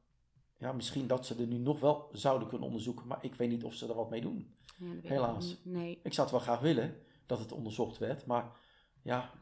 ja, 0.58 0.72
misschien 0.72 1.06
dat 1.06 1.26
ze 1.26 1.34
er 1.34 1.46
nu 1.46 1.58
nog 1.58 1.80
wel 1.80 2.08
zouden 2.12 2.48
kunnen 2.48 2.66
onderzoeken. 2.66 3.06
Maar 3.06 3.24
ik 3.24 3.34
weet 3.34 3.48
niet 3.48 3.64
of 3.64 3.74
ze 3.74 3.88
er 3.88 3.94
wat 3.94 4.10
mee 4.10 4.20
doen. 4.20 4.56
Ik 5.02 5.08
Helaas. 5.08 5.46
niet. 5.46 5.64
Nee. 5.64 6.00
Ik 6.02 6.12
zou 6.12 6.28
het 6.28 6.36
wel 6.36 6.46
graag 6.46 6.60
willen 6.60 6.96
dat 7.26 7.38
het 7.38 7.52
onderzocht 7.52 7.98
werd. 7.98 8.26
Maar 8.26 8.56
ja, 9.02 9.32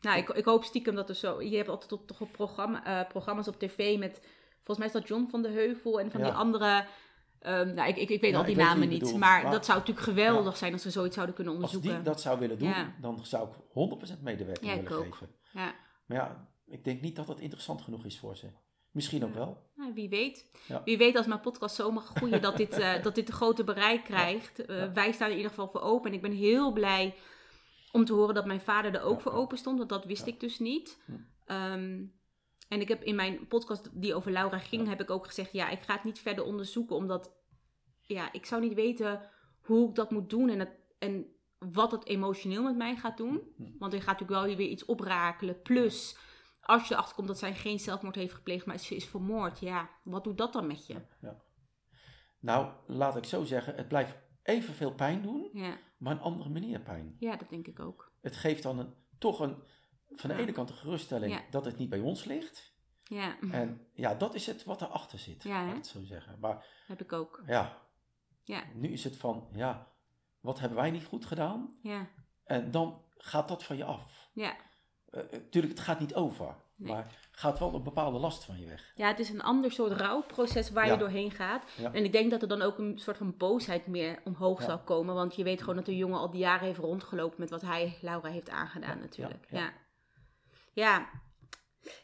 Nou, 0.00 0.18
ik, 0.18 0.28
ik 0.28 0.44
hoop 0.44 0.64
stiekem 0.64 0.94
dat 0.94 1.08
er 1.08 1.14
zo. 1.14 1.42
Je 1.42 1.56
hebt 1.56 1.68
altijd 1.68 2.06
toch, 2.06 2.20
op 2.20 2.32
programma, 2.32 2.84
eh, 3.02 3.08
programma's 3.08 3.48
op 3.48 3.58
tv 3.58 3.98
met. 3.98 4.20
Volgens 4.54 4.78
mij 4.78 4.86
is 4.86 4.92
dat 4.92 5.08
John 5.08 5.26
van 5.30 5.42
de 5.42 5.48
Heuvel 5.48 6.00
en 6.00 6.10
van 6.10 6.20
Ja. 6.20 6.26
die 6.26 6.34
andere. 6.34 6.86
ehm, 7.40 7.74
nou, 7.74 7.88
ik, 7.88 7.96
ik, 7.96 8.08
ik 8.08 8.20
weet 8.20 8.30
Ja, 8.30 8.38
al 8.38 8.44
die 8.44 8.56
weet 8.56 8.64
namen 8.64 8.88
niet. 8.88 8.98
bedoelt, 8.98 9.18
maar, 9.18 9.42
maar- 9.42 9.52
dat 9.52 9.64
zou 9.64 9.78
natuurlijk 9.78 10.06
geweldig 10.06 10.56
zijn 10.56 10.72
als 10.72 10.82
ze 10.82 10.90
zoiets 10.90 11.14
zouden 11.14 11.34
kunnen 11.34 11.54
als 11.54 11.62
onderzoeken. 11.62 12.02
die 12.02 12.12
dat 12.12 12.20
zou 12.20 12.38
willen 12.38 12.58
doen, 12.58 12.74
dan 13.00 13.24
zou 13.26 13.48
ik 13.48 13.54
100% 13.72 14.22
medewerking 14.22 14.70
Ja, 14.72 14.76
ik 14.80 14.88
willen 14.88 15.06
ook. 15.06 15.14
geven. 15.14 15.34
Ja. 15.52 15.74
Maar 16.06 16.16
ja, 16.18 16.48
ik 16.66 16.84
denk 16.84 17.00
niet 17.00 17.16
dat 17.16 17.28
het 17.28 17.40
interessant 17.40 17.82
genoeg 17.82 18.04
is 18.04 18.18
voor 18.18 18.36
ze. 18.36 18.46
Misschien 18.90 19.24
ook 19.24 19.34
wel. 19.34 19.58
Nou, 19.74 19.94
wie 19.94 20.08
weet. 20.08 20.50
Ja. 20.66 20.82
Wie 20.84 20.98
weet 20.98 21.16
als 21.16 21.26
mijn 21.26 21.40
podcast 21.40 21.74
zo 21.74 21.90
mag 21.90 22.04
groeien 22.06 22.42
dat 22.42 22.56
dit, 22.56 22.78
eh, 22.78 22.92
dat 23.02 23.14
dit 23.14 23.28
een 23.28 23.34
grote 23.34 23.64
bereik 23.64 24.04
krijgt. 24.04 24.64
Eh, 24.66 24.76
Ja. 24.78 24.92
Wij 24.92 25.12
staan 25.12 25.26
er 25.26 25.30
in 25.32 25.36
ieder 25.36 25.50
geval 25.54 25.68
voor 25.68 25.80
open. 25.80 26.10
En 26.10 26.16
ik 26.16 26.22
ben 26.22 26.32
heel 26.32 26.72
blij 26.72 27.14
om 27.94 28.04
te 28.04 28.12
horen 28.12 28.34
dat 28.34 28.46
mijn 28.46 28.60
vader 28.60 28.94
er 28.94 29.02
ook 29.02 29.20
voor 29.20 29.32
open 29.32 29.58
stond. 29.58 29.78
Want 29.78 29.88
dat 29.88 30.04
wist 30.04 30.26
ik 30.26 30.40
dus 30.40 30.58
niet. 30.58 31.02
Hm. 31.04 31.12
Ehm, 31.44 32.04
en 32.68 32.80
ik 32.80 32.88
heb 32.88 33.02
in 33.02 33.14
mijn 33.14 33.46
podcast 33.46 33.90
die 33.92 34.14
over 34.14 34.32
Laura 34.32 34.58
ging, 34.58 34.88
heb 34.88 35.00
ik 35.00 35.10
ook 35.10 35.26
gezegd... 35.26 35.52
ja, 35.52 35.68
ik 35.68 35.82
ga 35.82 35.94
het 35.94 36.04
niet 36.04 36.18
verder 36.18 36.44
onderzoeken. 36.44 36.96
Omdat 36.96 37.32
ja, 38.00 38.32
ik 38.32 38.46
zou 38.46 38.62
niet 38.62 38.74
weten 38.74 39.30
hoe 39.60 39.88
ik 39.88 39.94
dat 39.94 40.10
moet 40.10 40.30
doen. 40.30 40.48
En, 40.48 40.58
het, 40.58 40.70
en 40.98 41.26
wat 41.58 41.90
het 41.90 42.06
emotioneel 42.06 42.62
met 42.62 42.76
mij 42.76 42.96
gaat 42.96 43.16
doen. 43.16 43.42
Want 43.78 43.92
er 43.92 44.02
gaat 44.02 44.20
natuurlijk 44.20 44.46
wel 44.46 44.56
weer 44.56 44.68
iets 44.68 44.84
oprakelen. 44.84 45.62
Plus, 45.62 46.16
als 46.60 46.88
je 46.88 46.94
erachter 46.94 47.14
komt 47.14 47.28
dat 47.28 47.38
zij 47.38 47.54
geen 47.54 47.78
zelfmoord 47.78 48.14
heeft 48.14 48.34
gepleegd, 48.34 48.66
maar 48.66 48.78
ze 48.78 48.96
is 48.96 49.04
vermoord. 49.04 49.60
Ja, 49.60 49.90
wat 50.02 50.24
doet 50.24 50.38
dat 50.38 50.52
dan 50.52 50.66
met 50.66 50.86
je? 50.86 50.96
Ja. 51.20 51.42
Nou, 52.38 52.72
laat 52.86 53.16
ik 53.16 53.24
zo 53.24 53.44
zeggen, 53.44 53.74
het 53.74 53.88
blijft 53.88 54.16
evenveel 54.44 54.92
pijn 54.94 55.22
doen, 55.22 55.48
Ja, 55.52 55.78
maar 55.96 56.12
een 56.12 56.20
andere 56.20 56.50
manier 56.50 56.80
pijn. 56.80 57.16
ja 57.18 57.36
dat 57.36 57.48
denk 57.48 57.66
ik 57.66 57.80
ook. 57.80 58.12
Het 58.20 58.36
geeft 58.36 58.62
dan 58.62 58.78
een, 58.78 58.94
toch 59.18 59.40
een, 59.40 59.62
van 60.14 60.30
de 60.30 60.36
Ja. 60.36 60.42
ene 60.42 60.52
kant 60.52 60.70
een 60.70 60.76
geruststelling 60.76 61.48
dat 61.50 61.64
het 61.64 61.76
niet 61.78 61.88
bij 61.88 62.00
ons 62.00 62.24
ligt. 62.24 62.72
Ja, 63.02 63.36
En 63.50 63.86
ja, 63.92 64.14
dat 64.14 64.34
is 64.34 64.46
het 64.46 64.64
wat 64.64 64.82
erachter 64.82 65.18
zit, 65.18 65.42
Ja, 65.42 65.68
ik 65.68 65.74
het 65.74 65.86
zo 65.86 66.04
zeggen. 66.04 66.38
Maar 66.40 66.66
heb 66.86 67.00
ik 67.00 67.12
ook. 67.12 67.42
ja, 67.46 67.82
Ja, 68.42 68.64
nu 68.74 68.88
is 68.88 69.04
het 69.04 69.16
van, 69.16 69.48
ja, 69.52 69.88
wat 70.40 70.58
hebben 70.60 70.78
wij 70.78 70.90
niet 70.90 71.04
goed 71.04 71.24
gedaan? 71.24 71.78
ja, 71.82 72.08
En 72.44 72.70
dan 72.70 73.02
gaat 73.16 73.48
dat 73.48 73.64
van 73.64 73.76
je 73.76 73.84
af. 73.84 74.28
ja. 74.32 74.56
Natuurlijk, 75.30 75.72
het 75.72 75.82
gaat 75.82 76.00
niet 76.00 76.14
over, 76.14 76.56
Nee. 76.76 76.92
maar 76.92 77.18
gaat 77.30 77.58
wel 77.58 77.74
een 77.74 77.82
bepaalde 77.82 78.18
last 78.18 78.44
van 78.44 78.60
je 78.60 78.66
weg. 78.66 78.92
Ja, 78.94 79.06
het 79.08 79.18
is 79.18 79.30
een 79.30 79.42
ander 79.42 79.72
soort 79.72 79.92
rouwproces 79.92 80.70
waar 80.70 80.86
Ja. 80.86 80.92
je 80.92 80.98
doorheen 80.98 81.30
gaat. 81.30 81.62
Ja. 81.76 81.92
En 81.92 82.04
ik 82.04 82.12
denk 82.12 82.30
dat 82.30 82.42
er 82.42 82.48
dan 82.48 82.62
ook 82.62 82.78
een 82.78 82.98
soort 82.98 83.16
van 83.16 83.36
boosheid 83.36 83.86
meer 83.86 84.20
omhoog 84.24 84.60
Ja. 84.60 84.66
zal 84.66 84.78
komen. 84.78 85.14
Want 85.14 85.34
je 85.36 85.44
weet 85.44 85.60
gewoon 85.60 85.76
dat 85.76 85.86
de 85.86 85.96
jongen 85.96 86.18
al 86.18 86.30
die 86.30 86.40
jaren 86.40 86.66
heeft 86.66 86.78
rondgelopen 86.78 87.40
met 87.40 87.50
wat 87.50 87.60
hij 87.62 87.98
Laura 88.00 88.28
heeft 88.28 88.50
aangedaan 88.50 88.98
natuurlijk. 88.98 89.46
ja, 89.50 89.72
Ja, 90.72 91.08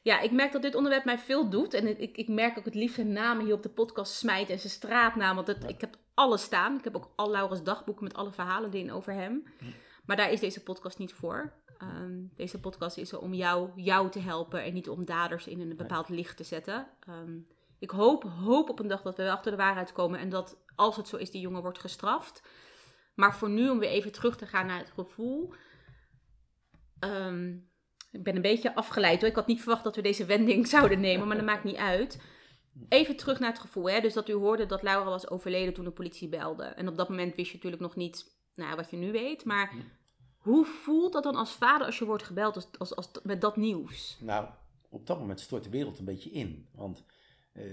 ja. 0.03 0.21
ik 0.21 0.31
merk 0.31 0.53
dat 0.53 0.63
dit 0.63 0.75
onderwerp 0.75 1.05
mij 1.05 1.19
veel 1.19 1.49
doet. 1.51 1.75
En 1.75 2.01
ik, 2.01 2.17
ik 2.17 2.29
merk 2.29 2.59
ook 2.59 2.65
het 2.65 2.75
liefst 2.75 2.95
zijn 2.95 3.13
namen 3.13 3.45
hier 3.45 3.55
op 3.55 3.63
de 3.63 3.69
podcast 3.69 4.13
smijten 4.13 4.55
en 4.55 4.61
zijn 4.61 4.73
straatnaam. 4.73 5.35
Want 5.35 5.47
het, 5.47 5.65
ik 5.69 5.81
heb 5.81 5.97
alles 6.15 6.43
staan. 6.43 6.79
Ik 6.79 6.85
heb 6.85 6.97
ook 6.97 7.13
al 7.17 7.31
Laura's 7.31 7.63
dagboeken 7.63 8.05
met 8.05 8.15
alle 8.15 8.33
verhalen 8.33 8.73
erin 8.73 8.93
over 8.93 9.13
hem. 9.13 9.45
Maar 10.05 10.17
daar 10.17 10.31
is 10.31 10.41
deze 10.41 10.63
podcast 10.63 10.99
niet 10.99 11.13
voor. 11.13 11.53
Ehm, 11.81 12.19
deze 12.35 12.61
podcast 12.61 12.97
is 12.97 13.13
er 13.13 13.21
om 13.21 13.35
jou, 13.35 13.71
jou 13.77 14.11
te 14.11 14.19
helpen 14.19 14.63
en 14.63 14.73
niet 14.73 14.89
om 14.89 15.05
daders 15.05 15.47
in 15.47 15.61
een 15.61 15.77
bepaald 15.77 16.09
licht 16.09 16.37
te 16.37 16.45
zetten. 16.45 16.87
Ehm, 17.01 17.39
ik 17.79 17.91
hoop, 17.91 18.23
hoop 18.23 18.71
op 18.71 18.79
een 18.79 18.89
dag 18.89 19.03
dat 19.03 19.17
we 19.17 19.23
wel 19.23 19.33
achter 19.33 19.51
de 19.51 19.57
waarheid 19.57 19.93
komen 19.93 20.19
en 20.19 20.29
dat 20.29 20.57
als 20.75 20.97
het 20.97 21.09
zo 21.09 21.17
is, 21.17 21.31
die 21.31 21.41
jongen 21.41 21.63
wordt 21.63 21.79
gestraft. 21.79 22.43
Maar 23.15 23.37
voor 23.37 23.51
nu, 23.51 23.69
om 23.69 23.79
weer 23.79 23.89
even 23.89 24.13
terug 24.13 24.37
te 24.37 24.47
gaan 24.47 24.67
naar 24.67 24.79
het 24.79 24.91
gevoel. 24.91 25.55
Ehm, 26.99 27.57
ik 28.11 28.23
ben 28.23 28.37
een 28.37 28.43
beetje 28.43 28.75
afgeleid 28.75 29.21
hoor. 29.21 29.31
Ik 29.31 29.37
had 29.37 29.47
niet 29.47 29.63
verwacht 29.63 29.85
dat 29.85 29.97
we 29.97 30.03
deze 30.03 30.25
wending 30.25 30.67
zouden 30.77 31.01
nemen, 31.01 31.27
maar 31.27 31.37
dat 31.37 31.47
maakt 31.47 31.65
niet 31.65 31.77
uit. 31.77 32.23
Even 32.89 33.17
terug 33.17 33.39
naar 33.39 33.51
het 33.51 33.61
gevoel. 33.61 33.91
Hè? 33.91 34.01
Dus 34.01 34.15
dat 34.15 34.29
u 34.29 34.33
hoorde 34.33 34.67
dat 34.67 34.83
Laura 34.83 35.11
was 35.11 35.31
overleden 35.31 35.75
toen 35.75 35.85
de 35.85 35.91
politie 35.91 36.29
belde. 36.29 36.65
En 36.65 36.89
op 36.89 36.97
dat 36.97 37.09
moment 37.09 37.35
wist 37.35 37.49
je 37.49 37.55
natuurlijk 37.55 37.83
nog 37.83 37.97
niet 37.97 38.39
nou, 38.55 38.77
wat 38.77 38.91
je 38.91 38.97
nu 38.97 39.13
weet. 39.13 39.45
Maar 39.45 39.73
hoe 40.41 40.65
voelt 40.65 41.13
dat 41.13 41.23
dan 41.23 41.35
als 41.35 41.53
vader 41.53 41.87
als 41.87 41.99
je 41.99 42.05
wordt 42.05 42.23
gebeld 42.23 42.79
als, 42.79 42.97
als, 42.97 43.11
met 43.23 43.41
dat 43.41 43.57
nieuws? 43.57 44.19
Nou, 44.21 44.49
op 44.89 45.07
dat 45.07 45.19
moment 45.19 45.41
stort 45.41 45.65
de 45.65 45.71
wereld 45.71 45.99
een 45.99 46.05
beetje 46.05 46.31
in. 46.31 46.69
Want 46.73 47.05
uh, 47.53 47.65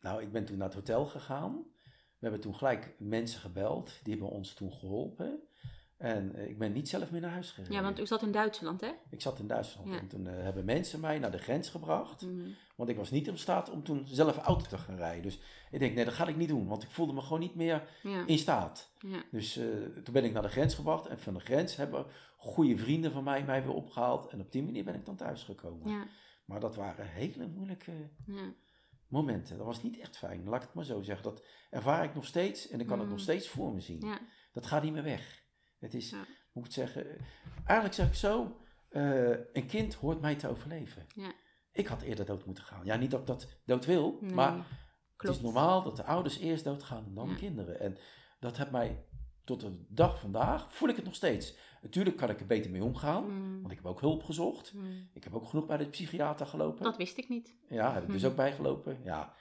nou, 0.00 0.22
ik 0.22 0.32
ben 0.32 0.44
toen 0.44 0.56
naar 0.56 0.66
het 0.66 0.76
hotel 0.76 1.06
gegaan. 1.06 1.52
We 1.84 2.24
hebben 2.26 2.40
toen 2.40 2.54
gelijk 2.54 2.94
mensen 2.98 3.40
gebeld. 3.40 4.00
Die 4.02 4.12
hebben 4.12 4.30
ons 4.30 4.54
toen 4.54 4.72
geholpen. 4.72 5.42
En 5.98 6.32
uh, 6.36 6.48
ik 6.48 6.58
ben 6.58 6.72
niet 6.72 6.88
zelf 6.88 7.10
meer 7.10 7.20
naar 7.20 7.30
huis 7.30 7.50
gegaan. 7.50 7.72
Ja, 7.72 7.82
want 7.82 8.00
u 8.00 8.06
zat 8.06 8.22
in 8.22 8.32
Duitsland, 8.32 8.80
hè? 8.80 8.90
Ik 9.10 9.20
zat 9.20 9.38
in 9.38 9.46
Duitsland. 9.46 9.88
Ja. 9.88 9.98
En 9.98 10.08
toen 10.08 10.24
uh, 10.24 10.32
hebben 10.32 10.64
mensen 10.64 11.00
mij 11.00 11.18
naar 11.18 11.30
de 11.30 11.38
grens 11.38 11.68
gebracht. 11.68 12.22
Mm 12.22 12.40
-hmm. 12.40 12.54
Want 12.76 12.90
ik 12.90 12.96
was 12.96 13.10
niet 13.10 13.26
in 13.26 13.38
staat 13.38 13.70
om 13.70 13.82
toen 13.82 14.06
zelf 14.06 14.36
auto 14.36 14.66
te 14.66 14.78
gaan 14.78 14.96
rijden. 14.96 15.22
Dus 15.22 15.40
ik 15.70 15.78
denk, 15.78 15.94
nee, 15.94 16.04
dat 16.04 16.14
ga 16.14 16.26
ik 16.26 16.36
niet 16.36 16.48
doen. 16.48 16.66
Want 16.66 16.82
ik 16.82 16.90
voelde 16.90 17.12
me 17.12 17.20
gewoon 17.20 17.40
niet 17.40 17.54
meer 17.54 17.88
ja. 18.02 18.26
in 18.26 18.38
staat. 18.38 18.92
Ja. 18.98 19.22
Dus 19.30 19.56
uh, 19.56 19.64
toen 20.04 20.12
ben 20.14 20.24
ik 20.24 20.32
naar 20.32 20.42
de 20.42 20.48
grens 20.48 20.74
gebracht. 20.74 21.06
En 21.06 21.18
van 21.18 21.34
de 21.34 21.40
grens 21.40 21.76
hebben 21.76 22.06
goede 22.36 22.76
vrienden 22.76 23.12
van 23.12 23.24
mij 23.24 23.44
mij 23.44 23.62
weer 23.62 23.74
opgehaald. 23.74 24.26
En 24.26 24.40
op 24.40 24.52
die 24.52 24.62
manier 24.62 24.84
ben 24.84 24.94
ik 24.94 25.06
dan 25.06 25.16
thuis 25.16 25.42
gekomen. 25.42 25.90
Ja. 25.90 26.06
Maar 26.44 26.60
dat 26.60 26.76
waren 26.76 27.06
hele 27.06 27.46
moeilijke 27.46 28.10
momenten. 29.08 29.56
Dat 29.56 29.66
was 29.66 29.82
niet 29.82 29.98
echt 29.98 30.16
fijn. 30.16 30.44
Laat 30.44 30.60
ik 30.60 30.66
het 30.66 30.74
maar 30.74 30.84
zo 30.84 31.02
zeggen. 31.02 31.24
Dat 31.24 31.44
ervaar 31.70 32.04
ik 32.04 32.14
nog 32.14 32.26
steeds. 32.26 32.68
En 32.68 32.80
ik 32.80 32.86
kan 32.86 32.96
mm. 32.96 33.02
het 33.02 33.10
nog 33.10 33.20
steeds 33.20 33.48
voor 33.48 33.72
me 33.72 33.80
zien. 33.80 34.04
Dat 34.52 34.66
gaat 34.66 34.82
niet 34.82 34.92
meer 34.92 35.02
weg. 35.02 35.46
Het 35.78 35.94
is, 35.94 36.10
ja. 36.10 36.24
moet 36.52 36.64
ik 36.66 36.72
zeggen, 36.72 37.06
eigenlijk 37.64 37.94
zeg 37.94 38.06
ik 38.08 38.14
zo, 38.14 38.56
uh, 38.90 39.28
een 39.52 39.66
kind 39.66 39.94
hoort 39.94 40.20
mij 40.20 40.34
te 40.34 40.48
overleven. 40.48 41.06
Ja. 41.14 41.32
Ik 41.72 41.86
had 41.86 42.02
eerder 42.02 42.24
dood 42.26 42.44
moeten 42.46 42.64
gaan. 42.64 42.84
Ja, 42.84 42.96
niet 42.96 43.10
dat 43.10 43.20
ik 43.20 43.26
dat 43.26 43.48
dood 43.64 43.84
wil, 43.86 44.18
nee, 44.20 44.32
maar 44.34 44.52
klopt. 44.52 44.66
het 45.16 45.30
is 45.30 45.40
normaal 45.40 45.82
dat 45.82 45.96
de 45.96 46.04
ouders 46.04 46.38
eerst 46.38 46.64
doodgaan 46.64 47.04
en 47.04 47.14
dan 47.14 47.26
Ja. 47.28 47.32
de 47.34 47.38
kinderen. 47.38 47.80
En 47.80 47.96
dat 48.40 48.56
heeft 48.56 48.70
mij 48.70 49.04
tot 49.44 49.60
de 49.60 49.84
dag 49.88 50.20
vandaag, 50.20 50.74
voel 50.74 50.88
ik 50.88 50.96
het 50.96 51.04
nog 51.04 51.14
steeds. 51.14 51.56
Natuurlijk 51.82 52.16
kan 52.16 52.30
ik 52.30 52.40
er 52.40 52.46
beter 52.46 52.70
mee 52.70 52.84
omgaan, 52.84 53.24
Mm. 53.30 53.58
want 53.60 53.70
ik 53.72 53.76
heb 53.78 53.86
ook 53.86 54.00
hulp 54.00 54.22
gezocht. 54.24 54.72
Mm. 54.74 55.08
Ik 55.12 55.24
heb 55.24 55.34
ook 55.34 55.48
genoeg 55.48 55.66
bij 55.66 55.76
de 55.76 55.88
psychiater 55.88 56.46
gelopen. 56.46 56.84
Dat 56.84 56.96
wist 56.96 57.16
ik 57.18 57.28
niet. 57.28 57.54
Ja, 57.68 57.92
heb 57.92 58.02
ik 58.02 58.08
dus 58.10 58.20
Mhm. 58.22 58.30
ook 58.30 58.36
bijgelopen. 58.36 59.00
Ja, 59.04 59.34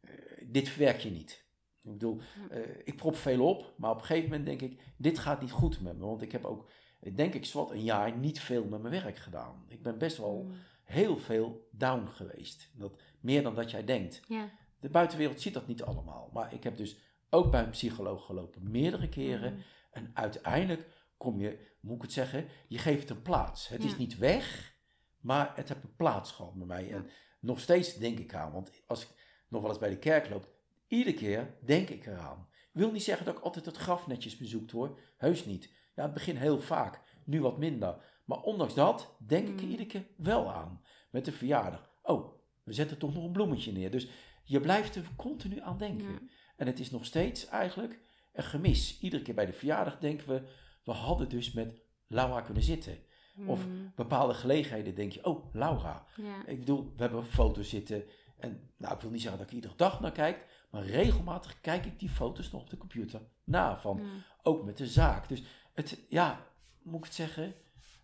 eh, 0.00 0.10
dit 0.46 0.68
verwerk 0.68 0.98
je 1.00 1.10
niet. 1.10 1.44
Ik 1.84 1.92
bedoel, 1.92 2.20
eh, 2.50 2.60
ik 2.84 2.96
prop 2.96 3.16
veel 3.16 3.48
op, 3.48 3.72
maar 3.76 3.90
op 3.90 3.98
een 3.98 4.04
gegeven 4.04 4.28
moment 4.30 4.46
denk 4.46 4.60
ik, 4.60 4.80
dit 4.96 5.18
gaat 5.18 5.40
niet 5.40 5.50
goed 5.50 5.80
met 5.80 5.98
me. 5.98 6.04
Want 6.04 6.22
ik 6.22 6.32
heb 6.32 6.44
ook, 6.44 6.68
denk 7.14 7.34
ik, 7.34 7.44
zwart 7.44 7.70
een 7.70 7.84
jaar 7.84 8.16
niet 8.16 8.40
veel 8.40 8.64
met 8.64 8.82
mijn 8.82 9.02
werk 9.02 9.16
gedaan. 9.18 9.64
Ik 9.68 9.82
ben 9.82 9.98
best 9.98 10.16
wel 10.16 10.42
Mm. 10.42 10.54
heel 10.84 11.18
veel 11.18 11.68
down 11.70 12.06
geweest. 12.06 12.70
Dat, 12.74 13.00
meer 13.20 13.42
dan 13.42 13.54
dat 13.54 13.70
jij 13.70 13.84
denkt. 13.84 14.20
Ja. 14.28 14.50
De 14.80 14.88
buitenwereld 14.88 15.40
ziet 15.40 15.54
dat 15.54 15.66
niet 15.66 15.82
allemaal. 15.82 16.30
Maar 16.32 16.52
ik 16.54 16.62
heb 16.64 16.76
dus 16.76 16.96
ook 17.30 17.50
bij 17.50 17.62
een 17.62 17.70
psycholoog 17.70 18.24
gelopen, 18.26 18.70
meerdere 18.70 19.08
keren. 19.08 19.52
Mm. 19.52 19.62
En 19.90 20.10
uiteindelijk 20.14 20.86
kom 21.16 21.40
je, 21.40 21.70
moet 21.80 21.96
ik 21.96 22.02
het 22.02 22.12
zeggen, 22.12 22.46
je 22.68 22.78
geeft 22.78 23.10
een 23.10 23.22
plaats. 23.22 23.68
Het 23.68 23.84
is 23.84 23.96
niet 23.96 24.18
weg, 24.18 24.74
maar 25.20 25.52
het 25.56 25.68
heeft 25.68 25.84
een 25.84 25.96
plaats 25.96 26.32
gehad 26.32 26.54
bij 26.54 26.66
mij. 26.66 26.92
En 26.92 27.06
nog 27.40 27.60
steeds 27.60 27.94
denk 27.94 28.18
ik 28.18 28.34
aan, 28.34 28.52
want 28.52 28.70
als 28.86 29.02
ik 29.02 29.08
nog 29.48 29.60
wel 29.60 29.70
eens 29.70 29.78
bij 29.80 29.90
de 29.90 29.98
kerk 29.98 30.28
loop, 30.30 30.48
iedere 30.92 31.16
keer 31.16 31.54
denk 31.64 31.88
ik 31.88 32.06
eraan. 32.06 32.48
Wil 32.72 32.90
niet 32.92 33.02
zeggen 33.02 33.26
dat 33.26 33.36
ik 33.36 33.42
altijd 33.42 33.66
het 33.66 33.76
graf 33.76 34.06
netjes 34.06 34.36
bezoekt 34.36 34.70
hoor, 34.70 34.98
heus 35.16 35.44
niet. 35.44 35.72
Ja, 35.94 36.02
het 36.02 36.14
begin 36.14 36.36
heel 36.36 36.60
vaak, 36.60 37.00
nu 37.24 37.40
wat 37.40 37.58
minder. 37.58 37.96
Maar 38.24 38.40
ondanks 38.40 38.74
dat 38.74 39.16
denk 39.26 39.48
ik 39.48 39.56
er 39.58 39.64
Mm. 39.64 39.70
iedere 39.70 39.88
keer 39.88 40.06
wel 40.16 40.52
aan. 40.52 40.82
Met 41.10 41.24
de 41.24 41.32
verjaardag. 41.32 41.90
Oh, 42.02 42.32
we 42.64 42.72
zetten 42.72 42.98
toch 42.98 43.14
nog 43.14 43.24
een 43.24 43.32
bloemetje 43.32 43.72
neer. 43.72 43.90
Dus 43.90 44.08
je 44.44 44.60
blijft 44.60 44.96
er 44.96 45.04
continu 45.16 45.60
aan 45.60 45.78
denken. 45.78 46.12
Ja. 46.12 46.18
En 46.56 46.66
het 46.66 46.80
is 46.80 46.90
nog 46.90 47.04
steeds 47.04 47.46
eigenlijk 47.46 48.00
een 48.32 48.44
gemis. 48.44 48.98
Iedere 49.00 49.22
keer 49.22 49.34
bij 49.34 49.46
de 49.46 49.52
verjaardag 49.52 49.98
denken 49.98 50.28
we, 50.28 50.42
we 50.84 50.92
hadden 50.92 51.28
dus 51.28 51.52
met 51.52 51.82
Laura 52.06 52.40
kunnen 52.40 52.62
zitten. 52.62 52.98
Of 53.46 53.66
Mm. 53.66 53.92
bepaalde 53.96 54.34
gelegenheden 54.34 54.94
denk 54.94 55.12
je, 55.12 55.24
oh, 55.24 55.54
Laura. 55.54 56.06
Ja. 56.16 56.46
Ik 56.46 56.58
bedoel, 56.58 56.92
we 56.96 57.02
hebben 57.02 57.24
foto's 57.26 57.68
zitten. 57.68 58.04
En 58.42 58.70
nou, 58.76 58.94
ik 58.94 59.00
wil 59.00 59.10
niet 59.10 59.20
zeggen 59.20 59.38
dat 59.40 59.48
ik 59.48 59.54
iedere 59.54 59.76
dag 59.76 60.00
naar 60.00 60.12
kijk. 60.12 60.46
Maar 60.70 60.84
regelmatig 60.84 61.60
kijk 61.60 61.84
ik 61.86 61.98
die 61.98 62.08
foto's 62.08 62.50
nog 62.50 62.60
op 62.60 62.70
de 62.70 62.76
computer 62.76 63.20
na. 63.44 63.76
Van, 63.80 64.00
Mm. 64.00 64.22
ook 64.42 64.64
met 64.64 64.76
de 64.76 64.86
zaak. 64.86 65.28
Dus 65.28 65.42
het, 65.74 66.04
ja, 66.08 66.46
moet 66.82 66.98
ik 66.98 67.04
het 67.04 67.14
zeggen. 67.14 67.54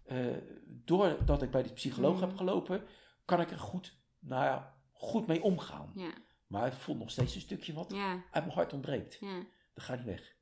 eh, 0.07 0.27
doordat 0.67 1.43
ik 1.43 1.51
bij 1.51 1.63
die 1.63 1.73
psycholoog 1.73 2.15
Mm. 2.15 2.21
heb 2.21 2.37
gelopen, 2.37 2.83
kan 3.25 3.41
ik 3.41 3.51
er 3.51 3.59
goed, 3.59 3.97
nou 4.19 4.45
ja, 4.45 4.75
goed 4.93 5.27
mee 5.27 5.43
omgaan. 5.43 5.93
Ja. 5.95 6.11
Maar 6.47 6.65
het 6.65 6.75
voelt 6.75 6.99
nog 6.99 7.11
steeds 7.11 7.35
een 7.35 7.41
stukje 7.41 7.73
wat 7.73 7.91
Ja. 7.93 8.13
uit 8.13 8.45
mijn 8.45 8.51
hart 8.57 8.73
ontbreekt. 8.73 9.17
Ja. 9.21 9.45
Dat 9.75 9.85
gaat 9.85 9.97
niet 9.97 10.07
weg. 10.07 10.35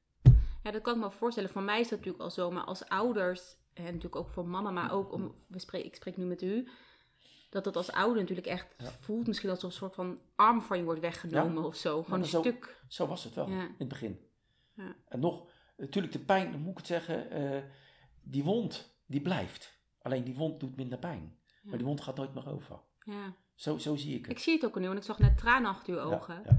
Ja, 0.62 0.70
dat 0.70 0.82
kan 0.82 0.94
ik 0.94 1.00
me 1.00 1.10
voorstellen. 1.10 1.50
Voor 1.50 1.62
mij 1.62 1.80
is 1.80 1.88
dat 1.88 1.98
natuurlijk 1.98 2.24
al 2.24 2.30
zo. 2.30 2.50
Maar 2.50 2.64
als 2.64 2.84
ouders, 2.88 3.56
en 3.72 3.84
natuurlijk 3.84 4.16
ook 4.16 4.30
voor 4.30 4.46
mama, 4.46 4.70
maar 4.70 4.92
ook 4.92 5.12
om, 5.12 5.34
we 5.48 5.58
spreken, 5.58 5.86
ik 5.88 5.94
spreek 5.96 6.16
nu 6.16 6.24
met 6.24 6.42
u, 6.42 6.68
dat 7.48 7.64
dat 7.64 7.76
als 7.76 7.92
ouder 7.92 8.20
natuurlijk 8.20 8.46
echt 8.46 8.74
Ja. 8.78 8.90
voelt 9.00 9.26
misschien 9.26 9.50
alsof 9.50 9.70
een 9.70 9.76
soort 9.76 9.94
van 9.94 10.18
arm 10.36 10.60
van 10.62 10.78
je 10.78 10.84
wordt 10.84 11.00
weggenomen 11.00 11.64
of 11.64 11.76
zo. 11.76 12.02
Gewoon 12.02 12.20
een 12.20 12.26
zo- 12.26 12.40
stuk. 12.40 12.80
Zo 12.88 13.06
was 13.06 13.24
het 13.24 13.34
wel 13.34 13.48
Ja. 13.50 13.60
in 13.62 13.74
het 13.78 13.88
begin. 13.88 14.20
Ja. 14.74 14.96
En 15.08 15.20
nog, 15.20 15.46
natuurlijk 15.76 16.12
de 16.12 16.18
pijn, 16.24 16.50
dan 16.52 16.60
moet 16.60 16.70
ik 16.70 16.76
het 16.76 16.86
zeggen, 16.86 17.30
eh, 17.30 17.62
die 18.22 18.44
wond, 18.44 18.96
die 19.06 19.20
blijft. 19.20 19.78
Alleen 20.02 20.24
die 20.24 20.34
wond 20.34 20.60
doet 20.60 20.76
minder 20.76 20.98
pijn. 20.98 21.38
Maar 21.62 21.76
die 21.78 21.86
wond 21.86 22.00
gaat 22.00 22.16
nooit 22.16 22.34
meer 22.34 22.48
over. 22.48 22.80
Ja. 23.04 23.34
Zo, 23.54 23.78
zo 23.78 23.96
zie 23.96 24.14
ik 24.14 24.22
het. 24.26 24.30
Ik 24.36 24.38
zie 24.42 24.54
het 24.54 24.64
ook 24.64 24.78
nu, 24.78 24.86
want 24.86 24.98
ik 24.98 25.04
zag 25.04 25.18
net 25.18 25.38
tranen 25.38 25.70
achter 25.70 25.94
uw 25.94 26.00
ogen. 26.00 26.42
ja. 26.44 26.58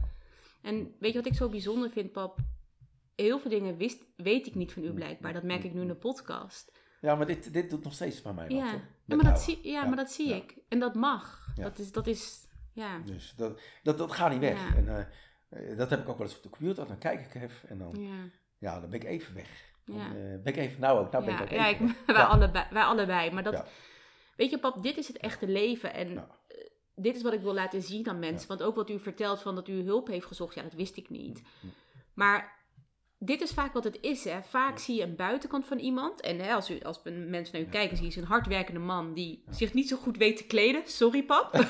En 0.62 0.96
weet 1.00 1.12
je 1.12 1.18
wat 1.18 1.28
ik 1.28 1.34
zo 1.36 1.50
bijzonder 1.50 1.90
vind, 1.90 2.12
pap? 2.12 2.38
Heel 3.16 3.40
veel 3.40 3.50
dingen 3.52 3.78
wist, 3.78 4.04
weet 4.16 4.48
ik 4.48 4.56
niet 4.56 4.74
van 4.74 4.84
u 4.84 4.94
blijkbaar. 4.94 5.34
Dat 5.34 5.44
merk 5.44 5.64
ik 5.64 5.74
nu 5.74 5.82
in 5.82 5.88
de 5.88 5.96
podcast. 5.96 6.72
Ja, 7.02 7.16
maar 7.16 7.26
dit, 7.26 7.54
dit 7.54 7.70
doet 7.70 7.84
nog 7.84 7.94
steeds 7.94 8.22
bij 8.22 8.34
mij 8.34 8.48
wat. 8.48 8.58
Ja, 8.58 8.72
hoor. 8.72 8.82
Ja, 9.08 9.16
maar, 9.16 9.26
dat 9.32 9.42
zie, 9.42 9.60
ja, 9.64 9.72
Ja, 9.82 9.86
maar 9.88 9.96
dat 9.98 10.12
zie 10.12 10.36
ik. 10.36 10.56
En 10.68 10.80
dat 10.80 10.96
mag. 10.96 11.48
Dat 11.56 11.80
is, 11.80 11.92
dat 11.92 12.08
is, 12.08 12.48
ja. 12.74 13.00
Dus 13.06 13.34
dat, 13.36 13.62
dat, 13.84 13.98
dat 13.98 14.12
gaat 14.12 14.32
niet 14.32 14.40
weg. 14.40 14.76
En 14.76 14.88
eh, 14.88 15.00
eh, 15.72 15.78
dat 15.78 15.90
heb 15.90 16.00
ik 16.00 16.10
ook 16.10 16.18
wel 16.18 16.28
eens 16.28 16.36
op 16.38 16.44
de 16.44 16.50
computer. 16.50 16.88
Dan 16.88 16.98
kijk 16.98 17.20
ik 17.26 17.42
even 17.42 17.70
en 17.70 17.78
dan, 17.78 17.96
Ja, 18.00 18.30
ja, 18.58 18.80
dan 18.80 18.90
ben 18.90 19.00
ik 19.02 19.06
even 19.08 19.34
weg. 19.34 19.50
Dan 19.86 20.00
eh, 20.00 20.12
ben 20.14 20.46
ik 20.46 20.58
even, 20.58 20.80
nou 20.82 21.00
ook, 21.06 21.12
nou 21.12 21.26
ben 21.26 21.34
ik 21.36 21.42
ook 21.42 21.50
ja, 21.50 21.68
even 21.70 21.86
ik- 21.86 21.94
weg. 21.96 22.06
wij, 22.16 22.16
Ja. 22.16 22.24
allebei, 22.26 22.66
wij 22.72 22.84
allebei. 22.84 23.32
Maar 23.32 23.44
dat, 23.44 23.66
weet 24.36 24.50
je 24.50 24.60
pap, 24.60 24.84
dit 24.84 24.98
is 24.98 25.08
het 25.08 25.18
echte 25.18 25.48
leven. 25.48 25.94
En 25.94 26.28
dit 26.96 27.16
is 27.16 27.22
wat 27.22 27.34
ik 27.34 27.42
wil 27.42 27.54
laten 27.54 27.82
zien 27.82 28.08
aan 28.10 28.20
mensen. 28.20 28.48
Want 28.48 28.64
ook 28.64 28.76
wat 28.76 28.90
u 28.90 29.00
vertelt 29.00 29.42
van 29.42 29.56
dat 29.56 29.68
u 29.68 29.84
hulp 29.84 30.08
heeft 30.08 30.26
gezocht, 30.26 30.56
ja, 30.56 30.62
dat 30.64 30.74
wist 30.74 30.98
ik 30.98 31.10
niet. 31.10 31.42
Mm. 31.62 31.72
Maar 32.14 32.57
dit 33.20 33.42
is 33.42 33.52
vaak 33.52 33.74
wat 33.74 33.84
het 33.84 33.98
is. 34.02 34.24
Hè. 34.24 34.42
Vaak 34.42 34.80
zie 34.80 34.96
je 34.96 35.04
een 35.04 35.16
buitenkant 35.16 35.66
van 35.66 35.80
iemand. 35.80 36.22
En 36.22 36.40
hè, 36.40 36.54
als, 36.54 36.70
u, 36.70 36.80
als 36.80 37.02
mensen 37.04 37.58
naar 37.58 37.68
u 37.68 37.70
kijken, 37.70 37.98
zie 37.98 38.12
je 38.12 38.18
een 38.18 38.28
hardwerkende 38.28 38.80
man 38.80 39.14
die 39.14 39.44
zich 39.50 39.74
niet 39.74 39.88
zo 39.88 39.98
goed 39.98 40.18
weet 40.18 40.38
te 40.38 40.46
kleden. 40.46 40.82
Sorry, 40.86 41.24
pap. 41.24 41.52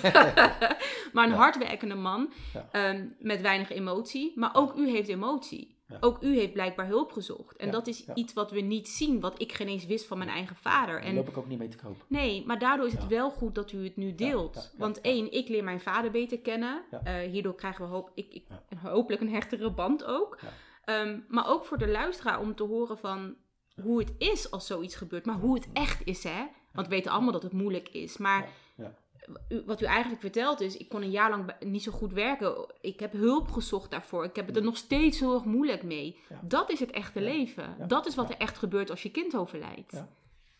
maar 1.14 1.28
een 1.28 1.32
hardwerkende 1.32 1.96
man 1.96 2.34
ehm, 2.72 3.06
met 3.20 3.42
weinig 3.42 3.70
emotie. 3.70 4.32
Maar 4.36 4.56
ook 4.56 4.76
u 4.76 4.90
heeft 4.90 5.10
emotie. 5.10 5.76
Ja. 5.88 5.98
Ook 6.00 6.24
u 6.24 6.36
heeft 6.36 6.54
blijkbaar 6.54 6.88
hulp 6.88 7.12
gezocht. 7.12 7.58
En 7.58 7.66
Ja, 7.66 7.72
dat 7.72 7.88
is 7.88 8.04
ja. 8.06 8.16
iets 8.16 8.34
wat 8.34 8.52
we 8.52 8.60
niet 8.60 8.88
zien, 8.88 9.20
wat 9.20 9.42
ik 9.42 9.52
geen 9.52 9.68
eens 9.68 9.86
wist 9.86 10.06
van 10.06 10.18
mijn 10.18 10.30
eigen 10.30 10.56
vader. 10.56 10.96
Daar 10.96 11.04
En 11.04 11.16
loop 11.16 11.28
ik 11.28 11.38
ook 11.38 11.48
niet 11.48 11.60
mee 11.60 11.68
te 11.68 11.78
koop. 11.78 12.06
Nee, 12.08 12.44
maar 12.46 12.60
daardoor 12.60 12.86
is 12.86 12.94
het 12.94 13.08
wel 13.08 13.30
goed 13.30 13.56
dat 13.56 13.72
u 13.72 13.84
het 13.84 13.96
nu 13.96 14.16
deelt. 14.16 14.74
Want 14.78 15.02
één, 15.02 15.32
ik 15.32 15.48
leer 15.48 15.64
mijn 15.64 15.80
vader 15.80 16.12
beter 16.12 16.40
kennen. 16.40 16.84
Eh, 17.04 17.16
hierdoor 17.16 17.56
krijgen 17.56 17.86
we 17.86 17.92
hoop, 17.92 18.12
ik, 18.14 18.34
ik, 18.34 18.44
hopelijk 18.82 19.22
een 19.22 19.34
hechtere 19.34 19.72
band 19.72 20.06
ook. 20.06 20.40
Ehm, 20.88 21.20
maar 21.28 21.48
ook 21.48 21.66
voor 21.66 21.78
de 21.78 21.88
luisteraar 21.88 22.40
om 22.40 22.56
te 22.56 22.64
horen 22.64 22.98
van 22.98 23.36
hoe 23.82 24.00
het 24.00 24.14
is 24.18 24.52
als 24.52 24.68
zoiets 24.68 24.96
gebeurt. 24.96 25.26
Maar 25.26 25.36
hoe 25.40 25.56
het 25.56 25.68
echt 25.74 26.06
is, 26.06 26.24
hè. 26.24 26.46
Want 26.74 26.88
we 26.88 26.94
weten 26.96 27.12
allemaal 27.12 27.32
dat 27.32 27.44
het 27.44 27.52
moeilijk 27.54 27.90
is. 27.90 28.18
Maar 28.18 28.50
Ja, 28.76 28.84
ja. 28.84 29.36
u- 29.50 29.64
wat 29.66 29.82
u 29.82 29.86
eigenlijk 29.86 30.22
vertelt 30.22 30.62
is, 30.62 30.78
ik 30.78 30.90
kon 30.90 31.02
een 31.02 31.10
jaar 31.12 31.30
lang 31.30 31.52
niet 31.60 31.84
zo 31.84 31.92
goed 31.92 32.14
werken. 32.14 32.66
Ik 32.82 33.00
heb 33.00 33.12
hulp 33.12 33.52
gezocht 33.52 33.92
daarvoor. 33.92 34.24
Ik 34.24 34.36
heb 34.36 34.48
het 34.48 34.56
er 34.56 34.64
nog 34.64 34.78
steeds 34.78 35.20
heel 35.20 35.34
erg 35.34 35.46
moeilijk 35.46 35.84
mee. 35.84 36.20
Ja. 36.30 36.40
Dat 36.44 36.72
is 36.72 36.80
het 36.80 36.92
echte 36.92 37.22
leven. 37.22 37.76
Dat 37.88 38.06
is 38.06 38.16
wat 38.16 38.30
er 38.30 38.38
echt 38.38 38.58
gebeurt 38.58 38.90
als 38.90 39.04
je 39.04 39.12
kind 39.12 39.36
overlijdt. 39.36 39.92
Ja. 39.92 40.08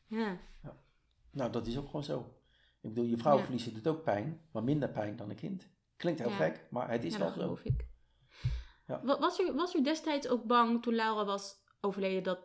ja. 0.08 0.38
Nou, 1.32 1.52
dat 1.52 1.68
is 1.68 1.78
ook 1.78 1.86
gewoon 1.86 2.04
zo. 2.04 2.20
Ik 2.82 2.90
bedoel, 2.94 3.06
je 3.06 3.18
vrouw 3.18 3.38
Ja. 3.38 3.44
verliezen 3.44 3.74
doet 3.74 3.88
ook 3.88 4.04
pijn, 4.04 4.42
maar 4.52 4.64
minder 4.64 4.90
pijn 4.90 5.16
dan 5.16 5.30
een 5.30 5.36
kind. 5.36 5.68
Klinkt 5.98 6.20
heel 6.20 6.30
gek, 6.30 6.66
maar 6.70 6.90
het 6.90 7.04
is 7.04 7.18
wel 7.18 7.28
dat 7.28 7.36
zo. 7.36 7.42
geloof 7.42 7.62
ik. 7.64 7.86
Ja. 8.88 9.02
Was, 9.20 9.40
u, 9.40 9.54
was 9.54 9.76
u 9.76 9.82
destijds 9.84 10.28
ook 10.28 10.44
bang 10.44 10.82
toen 10.84 10.96
Laura 10.96 11.26
was 11.26 11.56
overleden 11.82 12.24
dat, 12.24 12.40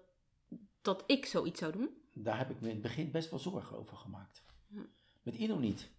dat 0.83 1.05
ik 1.07 1.27
zoiets 1.27 1.61
zou 1.61 1.73
doen? 1.73 1.91
Daar 2.15 2.39
heb 2.39 2.51
ik 2.51 2.61
me 2.61 2.67
in 2.69 2.73
het 2.75 2.83
begin 2.83 3.11
best 3.11 3.31
wel 3.31 3.39
zorgen 3.39 3.79
over 3.79 3.97
gemaakt. 3.97 4.45
Ja. 4.69 4.83
Met 5.23 5.35
Ino 5.35 5.57
niet. 5.59 5.91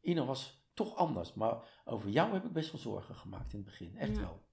Ino 0.00 0.24
was 0.24 0.66
toch 0.74 0.96
anders, 0.96 1.34
maar 1.34 1.80
over 1.84 2.08
jou 2.10 2.32
heb 2.32 2.44
ik 2.44 2.52
best 2.52 2.72
wel 2.72 2.80
zorgen 2.80 3.14
gemaakt 3.14 3.52
in 3.52 3.58
het 3.58 3.66
begin. 3.68 3.96
Echt 3.96 4.14
Ja. 4.16 4.20
wel. 4.20 4.46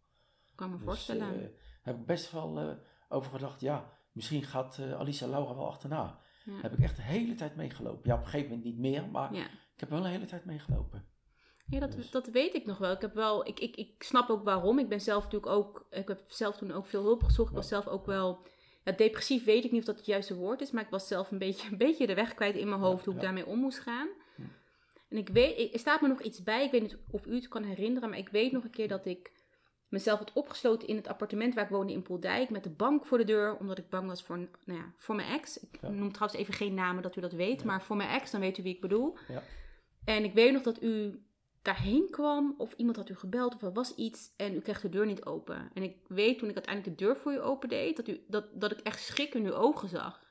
Ik 0.52 0.56
kan 0.56 0.70
me 0.70 0.76
Dus, 0.76 0.86
voorstellen. 0.86 1.42
eh, 1.44 1.50
heb 1.82 1.96
ik 2.00 2.06
best 2.06 2.32
wel 2.32 2.60
eh, 2.60 2.76
over 3.10 3.32
gedacht, 3.32 3.62
ja, 3.62 3.92
misschien 4.12 4.44
gaat 4.44 4.78
eh, 4.80 4.94
Alisa 5.00 5.28
Laura 5.28 5.56
wel 5.56 5.68
achterna. 5.68 6.20
ja. 6.46 6.62
Heb 6.62 6.74
ik 6.74 6.80
echt 6.80 6.96
de 6.96 7.02
hele 7.02 7.36
tijd 7.36 7.56
meegelopen. 7.56 8.02
Ja, 8.10 8.14
op 8.16 8.20
een 8.20 8.26
gegeven 8.26 8.48
moment 8.50 8.66
niet 8.66 8.78
meer, 8.78 9.08
maar 9.10 9.34
ja. 9.34 9.46
ik 9.46 9.80
heb 9.80 9.90
wel 9.90 10.00
een 10.06 10.12
hele 10.12 10.26
tijd 10.26 10.46
meegelopen. 10.46 11.08
Ja, 11.69 11.80
dat, 11.80 11.91
Dus- 11.91 12.12
dat 12.12 12.28
weet 12.28 12.54
ik 12.54 12.65
nog 12.65 12.78
wel. 12.78 12.91
Ik, 12.91 13.01
heb 13.01 13.13
wel 13.13 13.47
ik, 13.47 13.60
ik, 13.60 13.75
ik 13.75 14.04
snap 14.04 14.30
ook 14.30 14.43
waarom. 14.43 14.80
Ik 14.80 14.89
ben 14.89 15.01
zelf 15.01 15.23
natuurlijk 15.23 15.51
ook. 15.51 15.86
Ik 15.89 16.08
heb 16.08 16.21
zelf 16.28 16.58
toen 16.58 16.71
ook 16.71 16.86
veel 16.86 17.04
hulp 17.04 17.23
gezocht. 17.23 17.49
Ik 17.49 17.56
was 17.56 17.67
zelf 17.67 17.88
ook 17.88 18.06
wel. 18.06 18.39
Ja, 18.84 18.91
depressief 18.91 19.43
weet 19.43 19.63
ik 19.65 19.71
niet 19.71 19.80
of 19.80 19.86
dat 19.86 19.97
het 19.97 20.06
juiste 20.06 20.36
woord 20.36 20.62
is. 20.62 20.71
Maar 20.71 20.84
ik 20.84 20.89
was 20.89 21.08
zelf 21.08 21.32
een 21.32 21.38
beetje, 21.38 21.69
een 21.71 21.78
beetje 21.78 22.08
de 22.08 22.13
weg 22.13 22.34
kwijt 22.34 22.56
in 22.56 22.69
mijn 22.69 22.82
hoofd 22.82 23.06
hoe 23.06 23.13
ik 23.13 23.21
daarmee 23.21 23.45
om 23.45 23.60
moest 23.60 23.80
gaan. 23.80 24.08
En 25.10 25.17
ik 25.17 25.30
weet, 25.30 25.73
er 25.73 25.80
staat 25.80 26.01
me 26.01 26.08
nog 26.08 26.21
iets 26.21 26.43
bij. 26.43 26.65
Ik 26.65 26.71
weet 26.71 26.82
niet 26.82 26.97
of 27.12 27.25
u 27.25 27.36
het 27.36 27.47
kan 27.47 27.63
herinneren. 27.63 28.10
Maar 28.10 28.17
ik 28.17 28.30
weet 28.30 28.51
nog 28.51 28.63
een 28.63 28.69
keer 28.69 28.88
dat 28.88 29.06
ik 29.06 29.32
mezelf 29.89 30.19
had 30.19 30.34
opgesloten 30.34 30.88
in 30.88 30.95
het 30.95 31.08
appartement 31.08 31.54
waar 31.54 31.63
ik 31.63 31.69
woonde 31.69 31.93
in 31.93 32.01
Poeldijk. 32.01 32.49
Met 32.49 32.63
de 32.63 32.69
bank 32.69 33.06
voor 33.06 33.17
de 33.17 33.23
deur. 33.23 33.58
Omdat 33.58 33.78
ik 33.78 33.89
bang 33.89 34.08
was 34.08 34.23
voor, 34.23 34.38
nou 34.38 34.80
ja, 34.80 34.93
voor 34.97 35.15
mijn 35.15 35.30
ex. 35.39 35.58
Ik 35.60 35.78
Ja. 35.82 35.89
noem 35.89 36.12
trouwens 36.12 36.41
even 36.41 36.54
geen 36.54 36.73
namen 36.73 37.04
dat 37.04 37.15
u 37.15 37.21
dat 37.21 37.34
weet. 37.34 37.60
Ja. 37.60 37.65
Maar 37.65 37.82
voor 37.84 37.95
mijn 37.95 38.10
ex, 38.10 38.32
dan 38.32 38.41
weet 38.41 38.58
u 38.58 38.63
wie 38.63 38.73
ik 38.75 38.82
bedoel. 38.82 39.17
Ja. 39.28 39.43
En 40.06 40.23
ik 40.23 40.34
weet 40.34 40.54
nog 40.54 40.62
dat 40.62 40.82
u 40.82 41.23
daarheen 41.65 42.08
kwam, 42.10 42.56
of 42.58 42.73
iemand 42.73 42.97
had 42.97 43.10
u 43.10 43.15
gebeld, 43.15 43.56
of 43.56 43.62
er 43.62 43.73
was 43.73 43.95
iets, 43.95 44.34
en 44.38 44.54
u 44.56 44.60
kreeg 44.60 44.82
de 44.82 44.89
deur 44.89 45.06
niet 45.06 45.25
open. 45.25 45.69
En 45.73 45.84
ik 45.84 45.97
weet 46.08 46.39
toen 46.39 46.49
ik 46.49 46.56
uiteindelijk 46.56 46.97
de 46.97 47.06
deur 47.06 47.17
voor 47.17 47.34
u 47.34 47.41
opendeed, 47.41 47.95
dat, 47.95 48.08
u, 48.08 48.23
dat, 48.28 48.45
dat 48.54 48.71
ik 48.71 48.80
echt 48.80 49.01
schrik 49.04 49.34
in 49.34 49.45
uw 49.45 49.54
ogen 49.54 49.89
zag. 49.89 50.23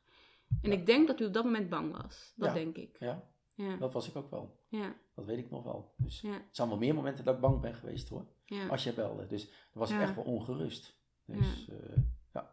En 0.62 0.70
Ja. 0.70 0.76
ik 0.76 0.86
denk 0.86 1.06
dat 1.06 1.20
u 1.20 1.24
op 1.24 1.32
dat 1.32 1.44
moment 1.44 1.68
bang 1.68 2.02
was. 2.02 2.32
Dat 2.36 2.48
Ja. 2.48 2.54
denk 2.54 2.76
ik. 2.76 2.96
Ja, 2.98 3.28
Ja, 3.54 3.76
dat 3.76 3.92
was 3.92 4.08
ik 4.08 4.16
ook 4.16 4.30
wel. 4.30 4.58
ja, 4.68 4.94
Dat 5.14 5.24
weet 5.24 5.38
ik 5.38 5.50
nog 5.50 5.64
wel. 5.64 5.94
Dus 5.96 6.20
ja, 6.20 6.32
het 6.32 6.42
zijn 6.50 6.68
wel 6.68 6.78
meer 6.78 6.94
momenten 6.94 7.24
dat 7.24 7.34
ik 7.34 7.40
bang 7.40 7.60
ben 7.60 7.74
geweest 7.74 8.08
hoor. 8.08 8.26
ja. 8.44 8.66
Als 8.66 8.84
je 8.84 8.92
belde. 8.92 9.26
Dus 9.26 9.44
dan 9.46 9.54
was 9.72 9.90
ik 9.90 9.96
Ja. 9.96 10.02
echt 10.02 10.14
wel 10.14 10.24
ongerust. 10.24 10.96
Dus 11.26 11.68
eh, 11.68 11.96
ja. 12.32 12.50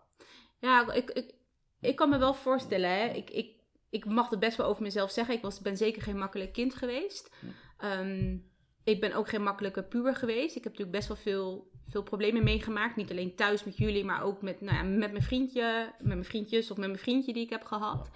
Ja, 0.60 0.92
ik, 0.92 1.10
ik, 1.10 1.34
ik 1.80 1.96
kan 1.96 2.10
me 2.10 2.18
wel 2.18 2.34
voorstellen, 2.34 2.90
hè. 2.90 3.06
Ik, 3.08 3.30
ik, 3.30 3.56
ik 3.90 4.06
mag 4.06 4.30
het 4.30 4.40
best 4.40 4.58
wel 4.58 4.68
over 4.68 4.82
mezelf 4.84 5.12
zeggen. 5.12 5.36
Ik 5.36 5.42
was, 5.42 5.60
ben 5.62 5.78
zeker 5.78 6.02
geen 6.02 6.18
makkelijk 6.18 6.54
kind 6.54 6.76
geweest. 6.76 7.36
Hm. 7.40 8.38
Ik 8.84 9.00
ben 9.00 9.14
ook 9.14 9.30
geen 9.30 9.44
makkelijke 9.44 9.84
puber 9.84 10.16
geweest. 10.16 10.56
Ik 10.56 10.64
heb 10.64 10.72
natuurlijk 10.72 10.98
best 10.98 11.08
wel 11.08 11.18
veel, 11.18 11.72
veel 11.88 12.04
problemen 12.04 12.44
meegemaakt. 12.44 12.96
Niet 12.96 13.12
alleen 13.12 13.36
thuis 13.36 13.64
met 13.64 13.78
jullie, 13.78 14.06
maar 14.06 14.24
ook 14.24 14.42
met, 14.42 14.62
nou 14.62 14.76
ja, 14.76 14.84
met 14.84 15.12
mijn 15.12 15.24
vriendje, 15.24 15.94
met 15.98 16.08
mijn 16.08 16.26
vriendjes 16.26 16.72
of 16.72 16.78
met 16.78 16.88
mijn 16.88 17.00
vriendje 17.00 17.34
die 17.34 17.44
ik 17.44 17.50
heb 17.50 17.64
gehad. 17.64 18.10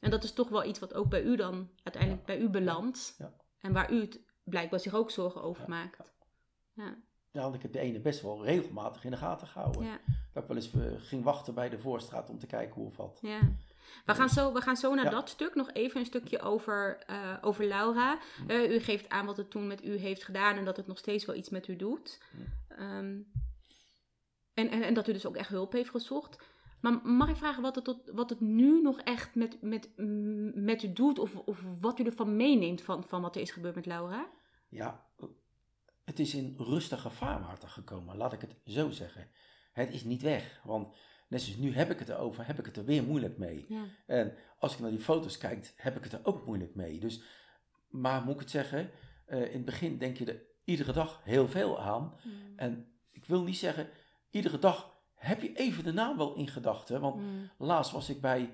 En 0.00 0.10
dat 0.10 0.24
is 0.24 0.32
toch 0.32 0.48
wel 0.48 0.64
iets 0.64 0.78
wat 0.78 0.94
ook 0.94 1.08
bij 1.08 1.22
u 1.22 1.36
dan 1.36 1.70
uiteindelijk 1.82 2.24
bij 2.24 2.38
u 2.38 2.48
belandt. 2.48 3.14
Ja. 3.18 3.32
En 3.60 3.72
waar 3.72 3.92
u 3.92 4.00
het 4.00 4.20
blijkbaar 4.44 4.80
zich 4.80 4.94
ook 4.94 5.10
zorgen 5.10 5.42
over 5.42 5.68
maakt. 5.68 6.14
Ja, 6.72 6.98
ja, 7.36 7.42
want 7.42 7.54
ik 7.54 7.62
heb 7.62 7.72
de 7.72 7.78
ene 7.78 8.00
best 8.00 8.22
wel 8.22 8.44
regelmatig 8.44 9.04
in 9.04 9.10
de 9.10 9.16
gaten 9.16 9.46
gehouden. 9.46 10.00
Dat 10.32 10.42
ik 10.42 10.48
wel 10.48 10.56
eens 10.56 10.72
eh, 10.74 10.82
ging 10.96 11.24
wachten 11.24 11.54
bij 11.54 11.68
de 11.68 11.78
voorstraat 11.78 12.30
om 12.30 12.38
te 12.38 12.46
kijken 12.46 12.74
hoe 12.74 12.86
of 12.86 12.96
wat. 12.96 13.18
ja. 13.22 13.40
We 14.04 14.14
gaan 14.14 14.28
zo, 14.28 14.52
we 14.52 14.60
gaan 14.60 14.76
zo 14.76 14.94
naar 14.94 15.04
Ja. 15.04 15.10
dat 15.10 15.28
stuk. 15.28 15.54
Nog 15.54 15.72
even 15.72 16.00
een 16.00 16.06
stukje 16.06 16.40
over, 16.40 16.98
eh, 17.06 17.36
over 17.40 17.64
Laura. 17.66 18.18
Hm. 18.36 18.50
Eh, 18.50 18.70
u 18.74 18.78
geeft 18.78 19.08
aan 19.08 19.26
wat 19.26 19.36
het 19.36 19.50
toen 19.50 19.66
met 19.66 19.84
u 19.84 19.96
heeft 19.96 20.24
gedaan 20.24 20.56
en 20.56 20.64
dat 20.64 20.76
het 20.76 20.86
nog 20.86 20.98
steeds 20.98 21.24
wel 21.24 21.36
iets 21.36 21.48
met 21.48 21.68
u 21.68 21.76
doet. 21.76 22.22
Hm. 22.30 22.72
Ehm, 22.72 23.18
en, 24.54 24.70
en, 24.70 24.82
en 24.82 24.94
dat 24.94 25.08
u 25.08 25.12
dus 25.12 25.26
ook 25.26 25.36
echt 25.36 25.48
hulp 25.48 25.72
heeft 25.72 25.90
gezocht. 25.90 26.38
Maar 26.80 27.00
mag 27.02 27.28
ik 27.28 27.36
vragen 27.36 27.62
wat 27.62 27.74
het, 27.74 27.84
tot, 27.84 28.10
wat 28.12 28.30
het 28.30 28.40
nu 28.40 28.82
nog 28.82 29.00
echt 29.00 29.34
met, 29.34 29.62
met, 29.62 29.88
met 30.54 30.82
u 30.82 30.92
doet? 30.92 31.18
Of, 31.18 31.36
of 31.36 31.62
wat 31.80 31.98
u 31.98 32.04
ervan 32.04 32.36
meeneemt 32.36 32.82
van, 32.82 33.04
van 33.04 33.22
wat 33.22 33.34
er 33.34 33.40
is 33.40 33.50
gebeurd 33.50 33.74
met 33.74 33.86
Laura? 33.86 34.28
Ja, 34.68 35.06
het 36.04 36.18
is 36.18 36.34
in 36.34 36.54
rustige 36.58 37.10
vaarwater 37.10 37.68
gekomen, 37.68 38.16
laat 38.16 38.32
ik 38.32 38.40
het 38.40 38.56
zo 38.64 38.90
zeggen. 38.90 39.28
Het 39.72 39.92
is 39.92 40.04
niet 40.04 40.22
weg, 40.22 40.60
want 40.64 40.94
net 41.28 41.42
zoals 41.42 41.58
nu 41.58 41.74
heb 41.74 41.90
ik 41.90 41.98
het 41.98 42.08
erover, 42.08 42.46
heb 42.46 42.58
ik 42.58 42.64
het 42.66 42.76
er 42.76 42.84
weer 42.84 43.02
moeilijk 43.02 43.38
mee. 43.38 43.64
Ja, 43.68 43.84
En 44.06 44.34
als 44.58 44.72
ik 44.74 44.78
naar 44.78 44.90
die 44.90 44.98
foto's 44.98 45.38
kijk, 45.38 45.72
heb 45.76 45.96
ik 45.96 46.04
het 46.04 46.12
er 46.12 46.20
ook 46.22 46.46
moeilijk 46.46 46.74
mee. 46.74 47.00
Dus, 47.00 47.22
maar 47.88 48.22
moet 48.22 48.34
ik 48.34 48.40
het 48.40 48.50
zeggen, 48.50 48.90
eh, 49.26 49.40
in 49.44 49.52
het 49.52 49.64
begin 49.64 49.98
denk 49.98 50.16
je 50.16 50.24
er 50.24 50.42
iedere 50.64 50.92
dag 50.92 51.20
heel 51.24 51.48
veel 51.48 51.80
aan. 51.80 52.14
En 52.56 52.86
ik 53.12 53.24
wil 53.24 53.42
niet 53.42 53.56
zeggen, 53.58 53.88
iedere 54.30 54.58
dag 54.58 54.94
heb 55.14 55.42
je 55.42 55.52
even 55.52 55.84
de 55.84 55.92
naam 55.92 56.16
wel 56.16 56.34
in 56.34 56.48
gedachten. 56.48 57.00
Want 57.00 57.16
Mm, 57.16 57.50
laatst 57.58 57.92
was 57.92 58.08
ik 58.10 58.20
bij, 58.20 58.50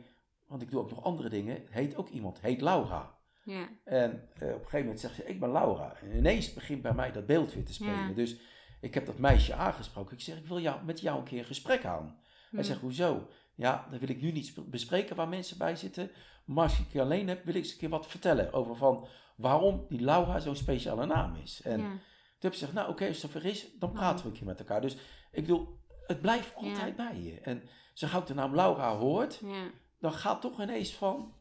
want 0.47 0.63
ik 0.63 0.71
doe 0.71 0.81
ook 0.81 0.91
nog 0.91 1.05
andere 1.05 1.29
dingen, 1.29 1.63
heet 1.71 1.97
ook 1.97 2.09
iemand, 2.09 2.41
heet 2.41 2.61
Laura. 2.61 3.19
ja, 3.45 3.69
En 3.85 4.29
eh, 4.35 4.49
op 4.49 4.55
een 4.55 4.59
gegeven 4.59 4.81
moment 4.81 5.01
zegt 5.01 5.15
ze, 5.15 5.25
ik 5.25 5.41
ben 5.41 5.53
Laura. 5.53 5.97
En 5.97 6.17
ineens 6.17 6.53
begint 6.55 6.83
bij 6.83 6.95
mij 6.95 7.13
dat 7.13 7.27
beeld 7.27 7.53
weer 7.55 7.65
te 7.65 7.73
spelen. 7.73 8.09
Ja. 8.09 8.13
Dus 8.15 8.37
ik 8.81 8.95
heb 8.95 9.07
dat 9.07 9.19
meisje 9.19 9.55
aangesproken. 9.55 10.13
Ik 10.17 10.21
zeg, 10.23 10.39
ik 10.39 10.47
wil 10.47 10.61
jou, 10.61 10.85
met 10.85 11.01
jou 11.01 11.19
een 11.19 11.25
keer 11.25 11.39
een 11.39 11.45
gesprek 11.45 11.85
aan. 11.85 12.19
Hij 12.53 12.63
zegt, 12.65 12.81
hoezo? 12.81 13.29
Ja, 13.55 13.87
dan 13.91 13.99
wil 13.99 14.09
ik 14.09 14.21
nu 14.21 14.33
niet 14.33 14.47
sp- 14.47 14.65
bespreken 14.71 15.17
waar 15.17 15.29
mensen 15.29 15.59
bij 15.59 15.77
zitten. 15.77 16.11
Maar 16.45 16.65
als 16.65 16.79
ik 16.79 16.93
je 16.93 17.01
alleen 17.01 17.29
heb, 17.29 17.45
wil 17.45 17.55
ik 17.55 17.63
eens 17.63 17.73
een 17.73 17.79
keer 17.79 17.89
wat 17.89 18.07
vertellen 18.07 18.53
over 18.53 18.77
van 18.77 19.07
waarom 19.37 19.87
die 19.89 20.01
Laura 20.01 20.39
zo'n 20.39 20.57
speciale 20.57 21.07
naam 21.07 21.35
is. 21.37 21.61
En 21.63 21.81
ja, 21.81 21.89
toen 21.89 22.01
heb 22.39 22.53
ze 22.55 22.59
gezegd, 22.59 22.73
nou 22.73 22.89
oké, 22.91 23.07
als 23.07 23.23
het 23.23 23.31
zover 23.33 23.49
is, 23.51 23.67
dan 23.79 23.93
praten 23.93 24.25
we 24.25 24.31
een 24.31 24.37
keer 24.37 24.47
met 24.47 24.59
elkaar. 24.59 24.81
Dus 24.81 24.95
ik 25.33 25.43
bedoel, 25.43 25.79
het 26.07 26.21
blijft 26.21 26.53
Ja. 26.61 26.69
altijd 26.69 26.97
bij 26.97 27.21
je. 27.21 27.41
En 27.41 27.63
zo 27.95 28.07
gauw 28.09 28.21
ik 28.21 28.27
de 28.27 28.35
naam 28.35 28.55
Laura 28.55 28.97
hoort, 28.97 29.41
ja. 29.45 29.71
dan 30.01 30.13
gaat 30.13 30.41
toch 30.41 30.61
ineens 30.63 30.95
van, 30.95 31.35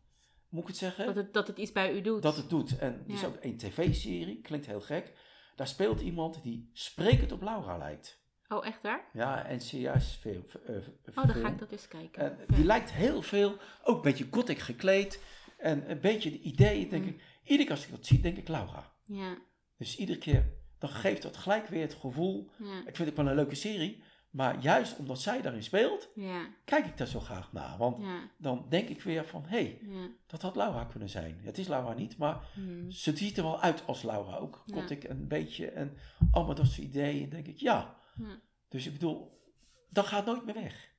moet 0.50 0.62
ik 0.62 0.67
het 0.67 0.78
zeggen? 0.78 1.06
Dat, 1.06 1.15
het, 1.15 1.34
dat 1.34 1.47
het 1.47 1.58
iets 1.58 1.71
bij 1.71 1.93
u 1.93 2.02
doet. 2.02 2.21
dat 2.21 2.36
het 2.36 2.50
doet. 2.50 2.78
En 2.78 3.04
er 3.08 3.13
is 3.13 3.26
ook 3.26 3.38
een 3.41 3.58
tv-serie, 3.58 4.41
klinkt 4.41 4.65
heel 4.65 4.82
gek. 4.82 5.13
Daar 5.56 5.67
speelt 5.67 6.02
iemand 6.02 6.43
die 6.43 6.69
sprekend 6.74 7.32
op 7.32 7.41
Laura 7.41 7.78
lijkt. 7.78 8.20
Oh, 8.52 8.66
echt 8.66 8.82
waar? 8.82 9.02
Ja, 9.14 9.46
en 9.46 9.62
serieus 9.62 10.18
film. 10.22 10.44
eh, 10.66 10.76
Oh, 11.16 11.16
dan 11.28 11.36
ga 11.36 11.48
ik 11.48 11.60
dat 11.60 11.72
eens 11.72 11.88
kijken. 11.88 12.22
En 12.24 12.38
Ja. 12.48 12.56
die 12.56 12.66
lijkt 12.66 12.92
heel 12.92 13.22
veel, 13.22 13.58
ook 13.84 13.96
een 13.96 14.02
beetje 14.02 14.28
gothic 14.32 14.60
gekleed. 14.60 15.24
En 15.58 15.92
een 15.92 16.00
beetje 16.00 16.32
de 16.32 16.40
ideeën, 16.40 16.90
denk 16.90 17.04
Mm. 17.04 17.10
ik. 17.10 17.22
Iedere 17.44 17.64
keer 17.64 17.76
als 17.76 17.86
ik 17.86 17.92
dat 17.92 18.06
zie, 18.06 18.20
denk 18.20 18.38
ik 18.38 18.48
Laura. 18.48 18.92
Ja, 19.06 19.38
Dus 19.78 19.98
iedere 19.98 20.18
keer, 20.18 20.54
dan 20.80 20.90
geeft 20.90 21.22
dat 21.22 21.38
gelijk 21.38 21.68
weer 21.68 21.82
het 21.82 21.94
gevoel. 21.94 22.50
ja, 22.58 22.80
Ik 22.86 22.96
vind 22.96 23.08
het 23.08 23.18
wel 23.18 23.28
een 23.28 23.36
leuke 23.36 23.56
serie. 23.56 24.04
Maar 24.30 24.60
juist 24.60 24.98
omdat 24.98 25.20
zij 25.22 25.42
daarin 25.42 25.64
speelt, 25.64 26.10
ja, 26.16 26.48
kijk 26.66 26.86
ik 26.86 26.98
daar 26.98 27.08
zo 27.08 27.20
graag 27.20 27.52
naar. 27.54 27.78
Want 27.78 27.98
ja, 27.98 28.30
dan 28.38 28.66
denk 28.70 28.90
ik 28.90 29.02
weer 29.02 29.26
van, 29.26 29.44
hé, 29.46 29.58
hey, 29.58 29.80
ja. 29.82 30.08
dat 30.28 30.42
had 30.42 30.56
Laura 30.56 30.84
kunnen 30.86 31.10
zijn. 31.10 31.40
Het 31.44 31.58
is 31.58 31.68
Laura 31.68 31.94
niet, 31.94 32.18
maar 32.18 32.48
Mm. 32.56 32.92
ze 32.92 33.18
ziet 33.18 33.38
er 33.38 33.44
wel 33.44 33.62
uit 33.62 33.86
als 33.88 34.04
Laura 34.04 34.36
ook. 34.38 34.64
Ja. 34.66 34.76
Gothic 34.82 35.04
een 35.04 35.28
beetje 35.28 35.68
en 35.72 35.98
allemaal 36.32 36.56
dat 36.56 36.66
soort 36.66 36.78
ideeën. 36.88 37.30
denk 37.30 37.48
ik, 37.48 37.58
ja. 37.58 38.00
Ja. 38.15 38.39
Dus 38.69 38.86
ik 38.86 38.93
bedoel, 38.93 39.41
dat 39.89 40.06
gaat 40.06 40.26
nooit 40.26 40.45
meer 40.45 40.54
weg. 40.54 40.89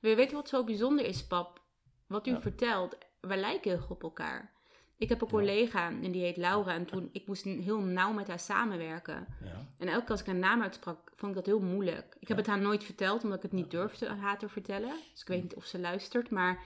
Je 0.00 0.14
weten 0.14 0.36
wat 0.36 0.48
zo 0.48 0.64
bijzonder 0.64 1.04
is, 1.04 1.26
pap? 1.26 1.62
Wat 2.06 2.26
u 2.26 2.30
Ja. 2.30 2.40
vertelt, 2.40 2.96
wij 3.20 3.36
lijken 3.36 3.70
heel 3.70 3.86
op 3.88 4.02
elkaar. 4.02 4.54
Ik 4.98 5.08
heb 5.08 5.20
een 5.20 5.28
collega 5.28 5.88
en 5.88 6.12
die 6.12 6.22
heet 6.22 6.36
Laura 6.36 6.74
en 6.74 6.84
toen 6.86 7.08
ik 7.12 7.26
moest 7.26 7.44
heel 7.44 7.80
nauw 7.80 8.12
met 8.12 8.28
haar 8.28 8.38
samenwerken. 8.38 9.26
Ja, 9.44 9.66
En 9.78 9.88
elke 9.88 10.00
keer 10.00 10.10
als 10.10 10.20
ik 10.20 10.26
haar 10.26 10.34
naam 10.34 10.62
uitsprak, 10.62 11.12
vond 11.14 11.30
ik 11.30 11.36
dat 11.36 11.46
heel 11.46 11.60
moeilijk. 11.60 12.16
Ik 12.20 12.28
heb 12.28 12.36
het 12.36 12.46
haar 12.46 12.60
nooit 12.60 12.84
verteld, 12.84 13.22
omdat 13.22 13.36
ik 13.36 13.42
het 13.42 13.52
niet 13.52 13.70
durfde 13.70 14.08
aan 14.08 14.18
haar 14.18 14.38
te 14.38 14.48
vertellen. 14.48 14.94
Dus 15.12 15.20
ik 15.20 15.28
weet 15.28 15.42
niet 15.42 15.54
of 15.54 15.64
ze 15.64 15.78
luistert, 15.78 16.30
maar... 16.30 16.64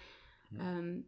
Ehm, 0.58 0.98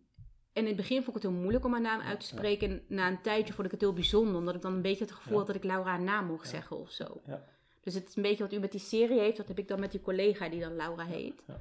en 0.52 0.62
in 0.62 0.66
het 0.66 0.76
begin 0.76 0.96
vond 1.02 1.16
ik 1.16 1.22
het 1.22 1.32
heel 1.32 1.40
moeilijk 1.40 1.64
om 1.64 1.72
haar 1.72 1.80
naam 1.80 2.00
uit 2.00 2.20
te 2.20 2.26
spreken. 2.26 2.68
En 2.70 2.84
na 2.88 3.08
een 3.08 3.22
tijdje 3.22 3.52
vond 3.52 3.66
ik 3.66 3.72
het 3.72 3.80
heel 3.80 3.92
bijzonder, 3.92 4.34
omdat 4.36 4.54
ik 4.54 4.62
dan 4.62 4.72
een 4.72 4.82
beetje 4.82 5.04
het 5.04 5.12
gevoel 5.12 5.38
had 5.38 5.46
dat 5.46 5.56
ik 5.56 5.64
Laura 5.64 5.90
haar 5.90 6.00
naam 6.02 6.26
mocht 6.26 6.48
zeggen 6.48 6.78
of 6.78 6.90
zo. 6.90 7.22
Ja. 7.26 7.44
Dus 7.82 7.94
het 7.94 8.08
is 8.08 8.16
een 8.16 8.22
beetje 8.22 8.42
wat 8.42 8.52
u 8.52 8.58
met 8.58 8.70
die 8.70 8.80
serie 8.80 9.18
heeft, 9.18 9.36
dat 9.36 9.48
heb 9.48 9.58
ik 9.58 9.68
dan 9.68 9.80
met 9.80 9.90
die 9.90 10.00
collega 10.00 10.48
die 10.48 10.60
dan 10.60 10.76
Laura 10.76 11.04
heet. 11.04 11.42
ja. 11.46 11.58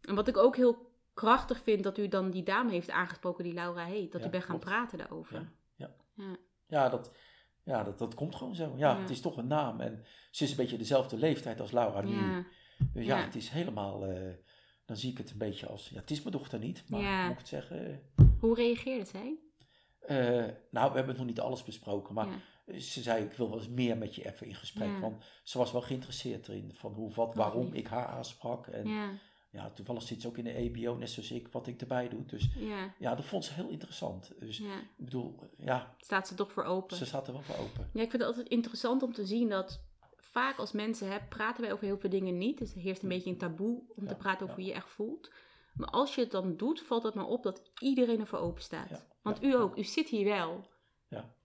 En 0.00 0.14
wat 0.14 0.28
ik 0.28 0.36
ook 0.36 0.56
heel 0.56 0.92
krachtig 1.14 1.62
vind, 1.62 1.82
dat 1.82 1.98
u 1.98 2.08
dan 2.08 2.30
die 2.30 2.42
dame 2.42 2.70
heeft 2.70 2.90
aangesproken 2.90 3.44
die 3.44 3.52
Laura 3.54 3.84
heet. 3.84 4.12
Dat 4.12 4.20
Ja, 4.20 4.26
u 4.26 4.30
bent 4.30 4.44
gaan 4.44 4.58
praten 4.58 4.98
daarover. 4.98 5.34
Ja, 5.34 5.52
ja. 5.74 5.94
Ja. 6.24 6.36
ja, 6.66 6.88
dat, 6.88 7.12
ja 7.62 7.82
dat, 7.84 7.98
dat 7.98 8.14
komt 8.14 8.34
gewoon 8.34 8.54
zo. 8.54 8.72
Ja, 8.76 9.00
het 9.00 9.10
is 9.10 9.20
toch 9.20 9.36
een 9.36 9.46
naam. 9.46 9.80
En 9.80 10.04
ze 10.30 10.44
is 10.44 10.50
een 10.50 10.56
beetje 10.56 10.76
dezelfde 10.76 11.16
leeftijd 11.16 11.60
als 11.60 11.72
Laura 11.72 12.00
nu. 12.00 12.14
Ja. 12.14 12.44
Dus 12.92 13.06
ja, 13.06 13.16
het 13.24 13.34
is 13.34 13.48
helemaal... 13.48 14.04
eh, 14.06 14.32
dan 14.84 14.96
zie 14.96 15.10
ik 15.10 15.18
het 15.18 15.30
een 15.30 15.38
beetje 15.38 15.66
als... 15.66 15.88
Ja, 15.88 16.00
het 16.00 16.10
is 16.10 16.18
mijn 16.22 16.36
dochter 16.36 16.58
niet, 16.58 16.84
maar 16.88 17.22
moet 17.22 17.32
ik 17.32 17.38
het 17.38 17.48
zeggen... 17.48 18.02
Hoe 18.40 18.54
reageerde 18.54 19.04
zij? 19.04 19.38
eh, 20.00 20.52
nou, 20.70 20.90
we 20.90 20.96
hebben 20.96 21.16
nog 21.16 21.26
niet 21.26 21.40
alles 21.40 21.64
besproken, 21.64 22.14
maar. 22.14 22.28
Ze 22.66 23.02
zei, 23.02 23.24
ik 23.24 23.32
wil 23.32 23.48
wel 23.48 23.58
eens 23.58 23.68
meer 23.68 23.98
met 23.98 24.14
je 24.14 24.26
even 24.26 24.46
in 24.46 24.54
gesprek. 24.54 24.88
Ja. 24.88 25.00
Want 25.00 25.24
ze 25.42 25.58
was 25.58 25.72
wel 25.72 25.82
geïnteresseerd 25.82 26.48
erin, 26.48 26.70
van 26.74 26.92
hoe, 26.92 27.12
wat, 27.14 27.34
waarom 27.34 27.72
ik 27.72 27.86
haar 27.86 28.06
aansprak. 28.06 28.66
En 28.66 28.88
ja, 28.88 29.10
ja, 29.50 29.70
toevallig 29.70 30.02
zit 30.02 30.22
ze 30.22 30.28
ook 30.28 30.38
in 30.38 30.44
de 30.44 30.54
EBO, 30.54 30.94
net 30.96 31.10
zoals 31.10 31.30
ik, 31.30 31.48
wat 31.48 31.66
ik 31.66 31.80
erbij 31.80 32.08
doe. 32.08 32.24
Dus 32.24 32.48
Ja. 32.58 32.94
ja, 32.98 33.14
dat 33.14 33.24
vond 33.24 33.44
ze 33.44 33.52
heel 33.52 33.68
interessant. 33.68 34.32
Dus 34.38 34.60
ik 34.60 34.66
bedoel, 34.96 35.38
ja, 35.58 35.94
Staat 35.98 36.28
ze 36.28 36.34
toch 36.34 36.52
voor 36.52 36.64
open. 36.64 36.96
ze 36.96 37.06
staat 37.06 37.26
er 37.26 37.32
wel 37.32 37.42
voor 37.42 37.56
open. 37.64 37.90
Ja, 37.92 38.02
ik 38.02 38.10
vind 38.10 38.22
het 38.22 38.30
altijd 38.30 38.48
interessant 38.48 39.02
om 39.02 39.12
te 39.12 39.26
zien 39.26 39.48
dat 39.48 39.80
vaak 40.16 40.56
als 40.58 40.72
mensen 40.72 41.10
hè, 41.10 41.18
praten 41.28 41.62
wij 41.62 41.72
over 41.72 41.84
heel 41.84 41.98
veel 41.98 42.10
dingen 42.10 42.38
niet. 42.38 42.58
Dus 42.58 42.74
er 42.74 42.80
heerst 42.80 43.02
een 43.02 43.08
beetje 43.08 43.30
een 43.30 43.38
taboe 43.38 43.82
om 43.96 44.06
te 44.06 44.14
praten 44.14 44.42
over 44.42 44.54
hoe 44.54 44.64
je 44.64 44.70
je 44.70 44.76
echt 44.76 44.90
voelt. 44.90 45.30
Maar 45.74 45.88
als 45.88 46.14
je 46.14 46.20
het 46.20 46.30
dan 46.30 46.56
doet, 46.56 46.80
valt 46.80 47.02
het 47.02 47.14
maar 47.14 47.26
op 47.26 47.42
dat 47.42 47.62
iedereen 47.80 48.20
ervoor 48.20 48.38
open 48.38 48.62
staat. 48.62 49.06
Want 49.22 49.42
u 49.42 49.54
ook, 49.54 49.76
u 49.76 49.84
zit 49.84 50.08
hier 50.08 50.24
wel. 50.24 50.72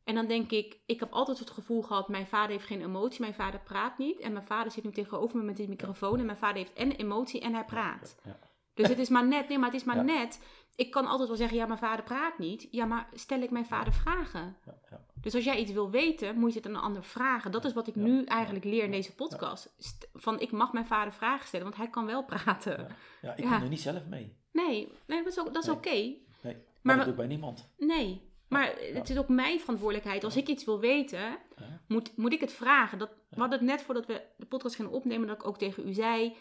En 0.09 0.15
dan 0.15 0.27
denk 0.27 0.51
ik, 0.51 0.77
ik 0.85 0.99
heb 0.99 1.11
altijd 1.11 1.39
het 1.39 1.49
gevoel 1.49 1.81
gehad, 1.81 2.07
mijn 2.07 2.27
vader 2.27 2.49
heeft 2.51 2.65
geen 2.65 2.81
emotie, 2.83 3.21
mijn 3.21 3.33
vader 3.33 3.59
praat 3.59 3.97
niet. 3.97 4.19
En 4.19 4.33
mijn 4.33 4.45
vader 4.45 4.71
zit 4.71 4.83
nu 4.83 4.91
tegenover 4.91 5.37
me 5.37 5.43
met 5.43 5.57
die 5.57 5.69
microfoon 5.69 6.19
en 6.19 6.25
mijn 6.25 6.37
vader 6.37 6.57
heeft 6.57 6.73
en 6.73 6.91
emotie 6.91 7.41
en 7.41 7.53
hij 7.53 7.65
praat. 7.65 8.15
Ja, 8.23 8.29
ja. 8.29 8.39
Dus 8.73 8.87
het 8.87 8.99
is 8.99 9.09
maar 9.09 9.27
net, 9.27 9.47
nee, 9.49 9.57
maar 9.57 9.71
het 9.71 9.79
is 9.79 9.83
maar 9.83 10.03
net. 10.03 10.43
Ik 10.75 10.91
kan 10.91 11.05
altijd 11.07 11.27
wel 11.27 11.37
zeggen, 11.37 11.57
ja, 11.57 11.65
mijn 11.65 11.79
vader 11.79 12.03
praat 12.05 12.37
niet. 12.37 12.67
Ja, 12.71 12.85
maar 12.85 13.09
stel 13.13 13.41
ik 13.41 13.49
mijn 13.51 13.65
vader 13.65 13.93
vragen? 13.93 14.57
Ja, 14.65 14.73
ja. 14.89 15.05
Dus 15.21 15.35
als 15.35 15.43
jij 15.43 15.59
iets 15.59 15.71
wil 15.71 15.89
weten, 15.89 16.35
moet 16.39 16.53
je 16.53 16.59
het 16.59 16.67
aan 16.67 16.75
een 16.75 16.81
ander 16.81 17.03
vragen. 17.03 17.51
Dat 17.51 17.65
is 17.65 17.73
wat 17.73 17.87
ik 17.87 17.95
nu 17.95 18.23
eigenlijk 18.23 18.65
leer 18.65 18.83
in 18.83 18.91
deze 18.91 19.15
podcast. 19.15 19.73
St- 19.77 20.09
Van 20.13 20.39
ik 20.39 20.51
mag 20.51 20.73
mijn 20.73 20.85
vader 20.85 21.13
vragen 21.13 21.47
stellen, 21.47 21.65
want 21.65 21.77
hij 21.77 21.89
kan 21.89 22.05
wel 22.05 22.23
praten. 22.25 22.87
Ja. 23.21 23.35
Ik 23.35 23.43
kom 23.43 23.51
er 23.53 23.67
niet 23.69 23.81
zelf 23.81 24.05
mee. 24.05 24.37
Nee, 24.51 24.91
nee, 25.07 25.23
dat 25.23 25.31
is, 25.31 25.39
ook- 25.39 25.53
dat 25.53 25.63
is 25.63 25.67
Nee. 25.67 25.75
oké. 25.77 25.89
Nee, 25.89 26.17
maar, 26.41 26.55
Maar 26.81 26.95
dat 26.95 27.03
doe 27.03 27.13
ik 27.13 27.19
bij 27.19 27.27
niemand. 27.27 27.69
Nee. 27.77 28.27
Maar 28.49 28.75
het 28.93 29.09
is 29.09 29.17
ook 29.17 29.27
mijn 29.27 29.59
verantwoordelijkheid. 29.59 30.23
Als 30.23 30.35
ik 30.35 30.47
iets 30.47 30.65
wil 30.65 30.79
weten, 30.79 31.37
moet, 31.87 32.17
moet 32.17 32.33
ik 32.33 32.39
het 32.39 32.51
vragen. 32.51 32.97
Dat, 32.97 33.09
we 33.29 33.39
hadden 33.39 33.59
het 33.59 33.67
net 33.67 33.81
voordat 33.81 34.05
we 34.05 34.21
de 34.37 34.45
podcast 34.45 34.75
gingen 34.75 34.91
opnemen, 34.91 35.27
dat 35.27 35.35
ik 35.35 35.47
ook 35.47 35.57
tegen 35.57 35.87
u 35.87 35.93
zei. 35.93 36.35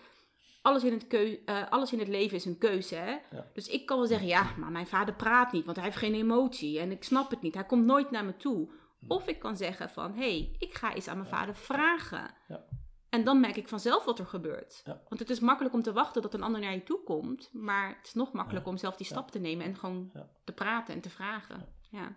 Alles 0.63 0.85
in 0.85 0.93
het, 0.93 1.07
keu, 1.07 1.39
eh, 1.45 1.71
alles 1.71 1.93
in 1.93 1.99
het 1.99 2.09
leven 2.09 2.37
is 2.37 2.45
een 2.45 2.59
keuze. 2.59 2.95
Hè? 2.95 3.11
Ja. 3.11 3.51
Dus 3.55 3.69
ik 3.69 3.87
kan 3.87 3.99
wel 3.99 4.07
zeggen, 4.07 4.27
ja, 4.27 4.51
maar 4.57 4.71
mijn 4.71 4.87
vader 4.87 5.15
praat 5.15 5.53
niet, 5.53 5.65
want 5.65 5.77
hij 5.77 5.87
heeft 5.87 5.99
geen 5.99 6.15
emotie. 6.15 6.79
En 6.79 6.91
ik 6.91 7.05
snap 7.05 7.31
het 7.31 7.43
niet. 7.43 7.55
Hij 7.55 7.67
komt 7.67 7.85
nooit 7.85 8.11
naar 8.11 8.25
me 8.25 8.37
toe. 8.37 8.71
Of 9.09 9.27
ik 9.27 9.39
kan 9.39 9.57
zeggen 9.57 9.91
van, 9.91 10.13
hé, 10.13 10.19
hey, 10.19 10.57
ik 10.59 10.75
ga 10.75 10.95
eens 10.95 11.09
aan 11.09 11.17
mijn 11.17 11.29
vader 11.29 11.55
vragen. 11.55 12.35
Ja. 12.49 12.65
En 13.09 13.25
dan 13.25 13.41
merk 13.41 13.57
ik 13.57 13.69
vanzelf 13.69 14.05
wat 14.05 14.19
er 14.19 14.27
gebeurt. 14.27 14.83
Want 14.85 15.21
het 15.21 15.31
is 15.31 15.41
makkelijk 15.41 15.75
om 15.75 15.83
te 15.83 15.93
wachten 15.93 16.23
dat 16.23 16.35
een 16.35 16.43
ander 16.43 16.61
naar 16.61 16.73
je 16.73 16.83
toe 16.83 17.03
komt. 17.05 17.51
Maar 17.53 17.89
het 17.89 18.07
is 18.07 18.15
nog 18.15 18.33
makkelijker 18.33 18.71
om 18.71 18.79
zelf 18.79 18.97
die 18.97 19.07
stap 19.07 19.31
te 19.31 19.39
nemen 19.39 19.67
en 19.67 19.77
gewoon 19.77 20.13
te 20.45 20.53
praten 20.53 20.95
en 20.95 21.01
te 21.01 21.11
vragen. 21.11 21.77
Ja. 21.91 22.17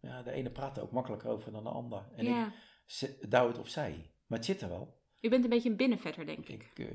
Ja, 0.00 0.22
de 0.22 0.30
ene 0.30 0.50
praat 0.50 0.76
er 0.76 0.82
ook 0.82 0.92
makkelijker 0.92 1.30
over 1.30 1.52
dan 1.52 1.62
de 1.64 1.70
ander. 1.70 2.04
En 2.16 2.24
ja. 2.24 2.52
ik 3.00 3.30
douw 3.30 3.48
het 3.48 3.58
opzij. 3.58 4.10
Maar 4.26 4.38
het 4.38 4.46
zit 4.46 4.60
er 4.60 4.68
wel. 4.68 5.00
U 5.20 5.28
bent 5.28 5.44
een 5.44 5.50
beetje 5.50 5.70
een 5.70 5.76
binnenvetter, 5.76 6.26
denk 6.26 6.48
ik. 6.48 6.70
Ik, 6.74 6.78
eh, 6.88 6.94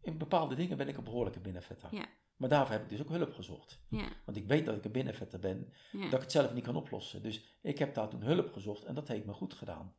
in 0.00 0.18
bepaalde 0.18 0.54
dingen 0.54 0.76
ben 0.76 0.88
ik 0.88 0.96
een 0.96 1.04
behoorlijke 1.04 1.40
binnenvetter. 1.40 1.94
Ja. 1.94 2.04
Maar 2.36 2.48
daarvoor 2.48 2.72
heb 2.74 2.82
ik 2.82 2.88
dus 2.88 3.00
ook 3.00 3.08
hulp 3.08 3.32
gezocht. 3.34 3.80
Ja. 3.88 4.08
Want 4.24 4.36
ik 4.36 4.46
weet 4.46 4.66
dat 4.66 4.76
ik 4.76 4.84
een 4.84 4.92
binnenvetter 4.92 5.38
ben, 5.38 5.72
Ja. 5.92 6.02
dat 6.04 6.12
ik 6.12 6.20
het 6.20 6.32
zelf 6.32 6.52
niet 6.54 6.64
kan 6.64 6.76
oplossen. 6.76 7.22
Dus 7.22 7.58
ik 7.62 7.78
heb 7.78 7.94
daar 7.94 8.08
toen 8.08 8.22
hulp 8.22 8.52
gezocht 8.52 8.84
en 8.84 8.94
dat 8.94 9.08
heeft 9.08 9.24
me 9.26 9.32
goed 9.32 9.54
gedaan. 9.54 9.94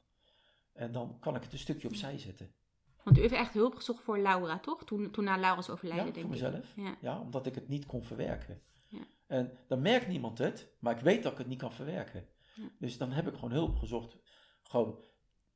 En 0.74 0.91
dan 0.91 1.18
kan 1.20 1.36
ik 1.36 1.43
het 1.43 1.54
een 1.54 1.60
stukje 1.60 1.88
opzij 1.88 2.18
zetten. 2.18 2.54
Want 3.04 3.18
u 3.18 3.22
heeft 3.22 3.34
echt 3.34 3.54
hulp 3.54 3.76
gezocht 3.76 4.04
voor 4.04 4.20
Laura, 4.20 4.60
toch? 4.60 4.84
Toen, 4.86 5.12
toen 5.12 5.24
na 5.24 5.38
Laura's 5.38 5.70
overlijden, 5.70 6.06
Ja, 6.06 6.12
denk 6.12 6.26
voor 6.26 6.36
ik. 6.36 6.41
mezelf. 6.41 6.74
Ja. 6.76 6.97
Ja, 7.01 7.20
omdat 7.20 7.45
ik 7.45 7.56
het 7.56 7.68
niet 7.68 7.86
kon 7.86 8.04
verwerken. 8.04 8.62
En 9.34 9.52
dan 9.68 9.82
merkt 9.82 10.08
niemand 10.08 10.38
het, 10.38 10.76
maar 10.80 10.96
ik 10.96 11.04
weet 11.04 11.24
dat 11.24 11.32
ik 11.32 11.38
het 11.38 11.48
niet 11.48 11.60
kan 11.60 11.74
verwerken. 11.74 12.28
Dus 12.80 12.98
dan 12.98 13.12
heb 13.12 13.28
ik 13.28 13.34
gewoon 13.34 13.52
hulp 13.52 13.76
gezocht. 13.76 14.18
Gewoon 14.64 15.04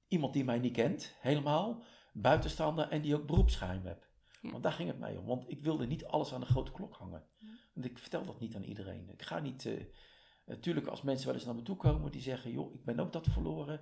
iemand 0.07 0.34
die 0.34 0.43
mij 0.43 0.59
niet 0.59 0.73
kent, 0.73 1.15
helemaal, 1.19 1.84
buitenstaander 2.13 2.88
en 2.88 3.01
die 3.01 3.15
ook 3.15 3.25
beroepsgeheim 3.25 3.86
heb. 3.86 4.07
Ja. 4.41 4.51
Want 4.51 4.63
daar 4.63 4.71
ging 4.71 4.89
het 4.89 4.99
mij 4.99 5.17
om, 5.17 5.25
want 5.25 5.49
ik 5.49 5.59
wilde 5.59 5.88
niet 5.88 6.05
alles 6.05 6.34
aan 6.34 6.39
de 6.39 6.45
grote 6.45 6.71
klok 6.71 6.95
hangen. 6.95 7.23
Want 7.73 7.86
ik 7.86 7.97
vertel 7.97 8.25
dat 8.25 8.39
niet 8.39 8.55
aan 8.55 8.63
iedereen. 8.63 9.09
Ik 9.09 9.21
ga 9.21 9.39
niet, 9.39 9.65
eh 9.65 9.86
natuurlijk 10.45 10.88
als 10.88 11.01
mensen 11.01 11.25
wel 11.25 11.36
eens 11.36 11.45
naar 11.45 11.55
me 11.55 11.61
toe 11.61 11.75
komen 11.75 12.11
die 12.11 12.21
zeggen, 12.21 12.51
joh, 12.51 12.73
ik 12.73 12.86
ben 12.86 12.99
ook 12.99 13.13
dat 13.13 13.28
verloren. 13.28 13.82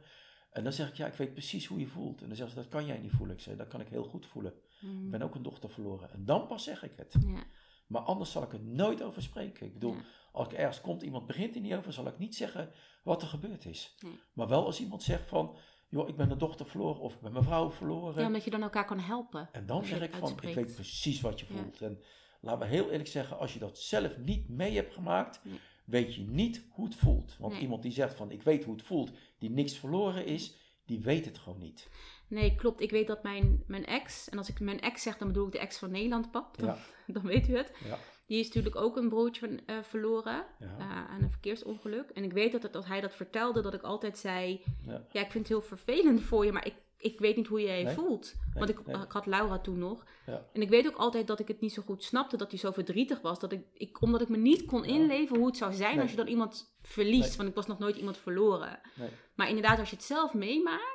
En 0.51 0.63
dan 0.63 0.73
zeg 0.73 0.89
ik, 0.89 0.95
ja, 0.95 1.07
ik 1.07 1.13
weet 1.13 1.33
precies 1.33 1.65
hoe 1.65 1.79
je 1.79 1.87
voelt. 1.87 2.21
En 2.21 2.27
dan 2.27 2.35
zeggen 2.35 2.55
ze, 2.55 2.61
dat 2.61 2.71
kan 2.71 2.85
jij 2.85 2.97
niet 2.97 3.11
voelen. 3.11 3.35
Ik 3.35 3.41
zeg, 3.41 3.55
dat 3.55 3.67
kan 3.67 3.81
ik 3.81 3.87
heel 3.87 4.03
goed 4.03 4.25
voelen. 4.25 4.53
Mm. 4.81 5.05
Ik 5.05 5.11
ben 5.11 5.21
ook 5.21 5.35
een 5.35 5.43
dochter 5.43 5.69
verloren. 5.69 6.11
En 6.11 6.25
dan 6.25 6.47
pas 6.47 6.63
zeg 6.63 6.83
ik 6.83 6.93
het. 6.95 7.15
Ja. 7.19 7.43
Maar 7.87 8.01
anders 8.01 8.31
zal 8.31 8.43
ik 8.43 8.53
er 8.53 8.61
nooit 8.63 9.01
over 9.03 9.21
spreken. 9.21 9.65
Ik 9.65 9.73
bedoel, 9.73 9.93
Ja. 9.93 10.01
als 10.31 10.47
ik 10.47 10.53
ergens 10.53 10.81
komt, 10.81 11.01
iemand 11.01 11.25
begint 11.27 11.55
er 11.55 11.61
niet 11.61 11.73
over, 11.73 11.93
zal 11.93 12.07
ik 12.07 12.17
niet 12.17 12.35
zeggen 12.35 12.71
wat 13.03 13.21
er 13.21 13.27
gebeurd 13.27 13.65
is. 13.65 13.95
Nee. 13.99 14.19
Maar 14.33 14.47
wel 14.47 14.65
als 14.65 14.79
iemand 14.79 15.03
zegt 15.03 15.29
van, 15.29 15.57
joh, 15.89 16.07
ik 16.07 16.15
ben 16.15 16.31
een 16.31 16.37
dochter 16.37 16.65
verloren 16.65 17.01
of 17.01 17.13
ik 17.13 17.21
ben 17.21 17.31
mijn 17.31 17.43
vrouw 17.43 17.71
verloren. 17.71 18.21
Ja, 18.21 18.27
omdat 18.27 18.43
je 18.43 18.49
dan 18.49 18.61
elkaar 18.61 18.85
kan 18.85 18.99
helpen. 18.99 19.49
en 19.51 19.65
dan 19.65 19.85
zeg 19.85 20.01
ik 20.01 20.13
van, 20.13 20.31
ik 20.41 20.53
weet 20.55 20.75
precies 20.75 21.21
wat 21.21 21.39
je 21.39 21.45
Ja. 21.49 21.59
voelt. 21.61 21.81
En 21.81 22.03
laten 22.41 22.59
we 22.59 22.65
heel 22.75 22.89
eerlijk 22.91 23.09
zeggen, 23.09 23.37
als 23.39 23.53
je 23.53 23.59
dat 23.59 23.77
zelf 23.79 24.17
niet 24.17 24.49
mee 24.49 24.75
hebt 24.75 24.93
gemaakt, 24.93 25.39
Nee. 25.43 25.59
weet 25.85 26.15
je 26.15 26.21
niet 26.21 26.65
hoe 26.69 26.85
het 26.85 26.95
voelt. 26.95 27.37
Want 27.39 27.53
Nee. 27.53 27.61
iemand 27.61 27.81
die 27.81 27.91
zegt 27.91 28.15
van, 28.15 28.31
ik 28.31 28.41
weet 28.43 28.63
hoe 28.63 28.73
het 28.73 28.83
voelt, 28.85 29.11
die 29.39 29.49
niks 29.49 29.73
verloren 29.77 30.25
is, 30.25 30.55
die 30.85 30.99
weet 31.01 31.25
het 31.25 31.37
gewoon 31.37 31.59
niet. 31.59 31.89
Nee, 32.27 32.55
klopt. 32.55 32.81
Ik 32.81 32.91
weet 32.91 33.07
dat 33.07 33.23
mijn, 33.23 33.63
mijn 33.67 33.85
ex, 33.85 34.29
en 34.29 34.37
als 34.37 34.49
ik 34.49 34.59
mijn 34.59 34.81
ex 34.81 35.01
zeg, 35.01 35.17
dan 35.17 35.27
bedoel 35.27 35.45
ik 35.45 35.51
de 35.51 35.59
ex 35.59 35.77
van 35.77 35.91
Nederland, 35.91 36.31
pap. 36.31 36.57
Dan, 36.57 36.67
Ja. 36.67 36.77
dan 37.13 37.23
weet 37.23 37.47
u 37.49 37.57
het. 37.57 37.71
Ja, 37.85 37.97
Die 38.27 38.39
is 38.39 38.45
natuurlijk 38.47 38.75
ook 38.75 38.97
een 38.97 39.09
broertje 39.09 39.47
van, 39.47 39.59
eh, 39.65 39.75
verloren 39.83 40.45
ja, 40.59 40.75
eh, 40.79 41.09
aan 41.09 41.21
een 41.23 41.29
verkeersongeluk. 41.31 42.09
En 42.09 42.23
ik 42.23 42.33
weet 42.33 42.51
dat 42.51 42.63
het, 42.63 42.75
als 42.75 42.85
hij 42.85 43.01
dat 43.01 43.15
vertelde, 43.15 43.61
dat 43.61 43.73
ik 43.73 43.81
altijd 43.81 44.17
zei... 44.17 44.63
ja. 44.85 45.21
Ik 45.21 45.31
vind 45.31 45.33
het 45.33 45.47
heel 45.47 45.61
vervelend 45.61 46.21
voor 46.21 46.45
je, 46.45 46.51
maar 46.51 46.65
ik, 46.65 46.73
ik 46.97 47.19
weet 47.19 47.35
niet 47.35 47.47
hoe 47.47 47.61
je 47.61 47.71
je 47.71 47.83
Nee. 47.83 47.93
voelt. 47.93 48.33
Want 48.53 48.69
ik, 48.69 48.85
nee. 48.85 48.95
ik 48.95 49.11
had 49.11 49.25
Laura 49.25 49.59
toen 49.59 49.77
nog. 49.79 50.05
Ja. 50.25 50.45
En 50.53 50.61
ik 50.61 50.69
weet 50.69 50.87
ook 50.87 50.95
altijd 50.97 51.27
dat 51.27 51.39
ik 51.39 51.47
het 51.47 51.59
niet 51.61 51.73
zo 51.73 51.81
goed 51.81 52.03
snapte 52.03 52.37
dat 52.37 52.49
hij 52.49 52.59
zo 52.59 52.71
verdrietig 52.71 53.21
was. 53.21 53.39
Dat 53.39 53.51
ik, 53.51 53.61
ik, 53.73 54.01
omdat 54.01 54.21
ik 54.21 54.29
me 54.29 54.37
niet 54.37 54.65
kon 54.65 54.85
inleven 54.85 55.37
hoe 55.37 55.45
het 55.47 55.57
zou 55.57 55.73
zijn 55.73 55.99
als 55.99 56.09
je 56.09 56.15
dan 56.17 56.27
iemand 56.27 56.75
verliest. 56.81 57.35
Want 57.35 57.49
ik 57.49 57.55
was 57.55 57.67
nog 57.67 57.79
nooit 57.79 57.95
iemand 57.95 58.17
verloren. 58.17 58.79
Nee. 58.95 59.09
Maar 59.35 59.47
inderdaad, 59.47 59.79
als 59.79 59.89
je 59.89 59.95
het 59.95 60.05
zelf 60.05 60.33
meemaakt. 60.33 60.94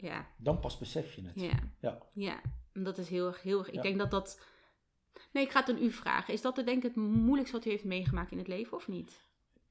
Ja, 0.00 0.26
Dan 0.36 0.58
pas 0.60 0.78
besef 0.78 1.14
je 1.14 1.22
het. 1.26 1.40
ja, 1.40 1.58
Ja. 1.80 1.98
ja. 2.12 2.40
En 2.72 2.82
dat 2.82 2.98
is 2.98 3.08
heel 3.08 3.26
erg, 3.26 3.42
heel 3.42 3.58
erg. 3.58 3.68
Ik 3.68 3.74
Ja. 3.74 3.82
denk 3.82 3.98
dat 3.98 4.10
dat. 4.10 4.40
Nee, 5.32 5.44
ik 5.44 5.50
ga 5.50 5.60
het 5.60 5.68
aan 5.68 5.82
u 5.82 5.90
vragen. 5.90 6.34
Is 6.34 6.42
dat 6.42 6.54
denk 6.56 6.68
ik 6.68 6.82
het 6.82 6.96
moeilijkste 6.96 7.56
wat 7.56 7.66
u 7.66 7.70
heeft 7.70 7.84
meegemaakt 7.84 8.30
in 8.32 8.38
het 8.38 8.48
leven 8.48 8.76
of 8.76 8.88
niet? 8.88 9.24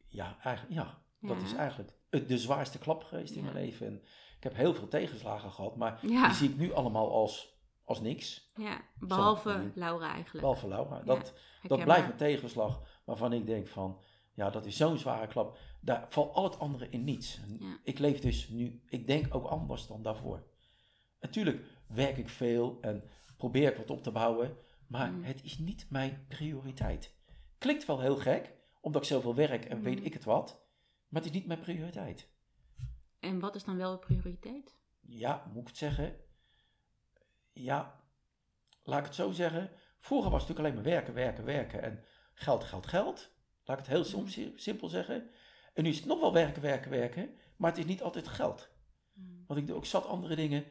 Ja, 0.08 0.38
eigenlijk, 0.44 0.76
ja. 0.80 1.02
dat 1.22 1.42
is 1.42 1.54
eigenlijk 1.54 1.94
het- 2.10 2.28
de 2.28 2.38
zwaarste 2.38 2.78
klap 2.80 3.04
geweest 3.04 3.36
in 3.36 3.44
mijn 3.44 3.56
leven. 3.56 3.88
En 3.88 4.02
ik 4.38 4.44
heb 4.44 4.56
heel 4.56 4.74
veel 4.74 4.88
tegenslagen 4.88 5.52
gehad, 5.52 5.76
maar 5.76 6.00
die 6.02 6.34
zie 6.34 6.50
ik 6.50 6.58
nu 6.58 6.74
allemaal 6.74 7.12
als, 7.12 7.58
als 7.84 8.02
niks. 8.02 8.52
Ja, 8.56 8.82
behalve 9.00 9.50
Zo, 9.52 9.72
Laura 9.80 10.12
eigenlijk. 10.12 10.40
Behalve 10.40 10.68
Laura. 10.68 11.00
Dat, 11.04 11.34
dat 11.64 11.84
blijft 11.84 12.10
een 12.10 12.18
tegenslag 12.18 12.82
waarvan 13.06 13.34
ik 13.34 13.46
denk 13.46 13.68
van, 13.68 14.02
ja, 14.40 14.50
dat 14.50 14.66
is 14.66 14.78
zo'n 14.78 14.98
zware 14.98 15.28
klap. 15.28 15.58
Daar 15.82 16.06
valt 16.10 16.34
al 16.34 16.44
het 16.44 16.60
andere 16.60 16.90
in 16.90 17.04
niets. 17.04 17.40
Ja. 17.60 17.78
Ik 17.84 18.00
leef 18.00 18.20
dus 18.20 18.48
nu, 18.50 18.82
ik 18.90 19.08
denk 19.08 19.36
ook 19.36 19.46
anders 19.46 19.88
dan 19.88 20.02
daarvoor. 20.04 20.44
Natuurlijk 21.20 21.66
werk 21.88 22.18
ik 22.18 22.30
veel 22.30 22.78
en 22.82 23.04
probeer 23.38 23.72
ik 23.72 23.78
wat 23.78 23.90
op 23.90 24.04
te 24.04 24.12
bouwen, 24.12 24.58
maar 24.88 25.12
Mm. 25.12 25.24
het 25.24 25.44
is 25.44 25.58
niet 25.58 25.86
mijn 25.90 26.26
prioriteit. 26.28 27.16
Klinkt 27.58 27.86
wel 27.86 28.00
heel 28.00 28.18
gek, 28.18 28.54
omdat 28.82 29.02
ik 29.02 29.08
zoveel 29.08 29.36
werk 29.36 29.66
en 29.66 29.78
Mm. 29.78 29.84
weet 29.84 30.06
ik 30.06 30.14
het 30.14 30.24
wat, 30.24 30.62
maar 31.08 31.22
het 31.22 31.30
is 31.32 31.38
niet 31.38 31.48
mijn 31.48 31.60
prioriteit. 31.60 32.28
En 33.20 33.40
wat 33.40 33.56
is 33.56 33.64
dan 33.64 33.78
wel 33.78 33.92
uw 33.92 33.98
prioriteit? 33.98 34.76
Ja, 35.02 35.46
moet 35.54 35.62
ik 35.62 35.68
het 35.68 35.78
zeggen? 35.78 36.16
Ja, 37.54 38.02
laat 38.84 39.00
ik 39.00 39.06
het 39.06 39.16
zo 39.16 39.32
zeggen. 39.32 39.72
Vroeger 40.00 40.32
was 40.32 40.40
het 40.48 40.50
natuurlijk 40.50 40.76
alleen 40.76 40.86
maar 40.86 40.94
werken, 41.04 41.14
werken, 41.14 41.46
werken 41.46 41.82
en 41.82 42.04
geld, 42.34 42.64
geld, 42.64 42.88
geld. 42.88 43.32
Laat 43.70 43.80
ik 43.80 43.86
het 43.86 43.94
heel 43.94 44.04
sim- 44.04 44.28
si- 44.28 44.54
simpel 44.56 44.88
zeggen. 44.88 45.30
En 45.74 45.84
nu 45.84 45.90
is 45.90 45.98
het 45.98 46.06
nog 46.06 46.20
wel 46.20 46.34
werken, 46.34 46.62
werken, 46.62 46.92
werken, 46.92 47.30
maar 47.58 47.70
het 47.70 47.80
is 47.80 47.86
niet 47.86 48.02
altijd 48.02 48.28
geld. 48.28 48.70
Want 49.48 49.60
ik 49.60 49.68
doe 49.68 49.76
ook 49.76 49.86
zat 49.86 50.06
andere 50.06 50.36
dingen 50.36 50.66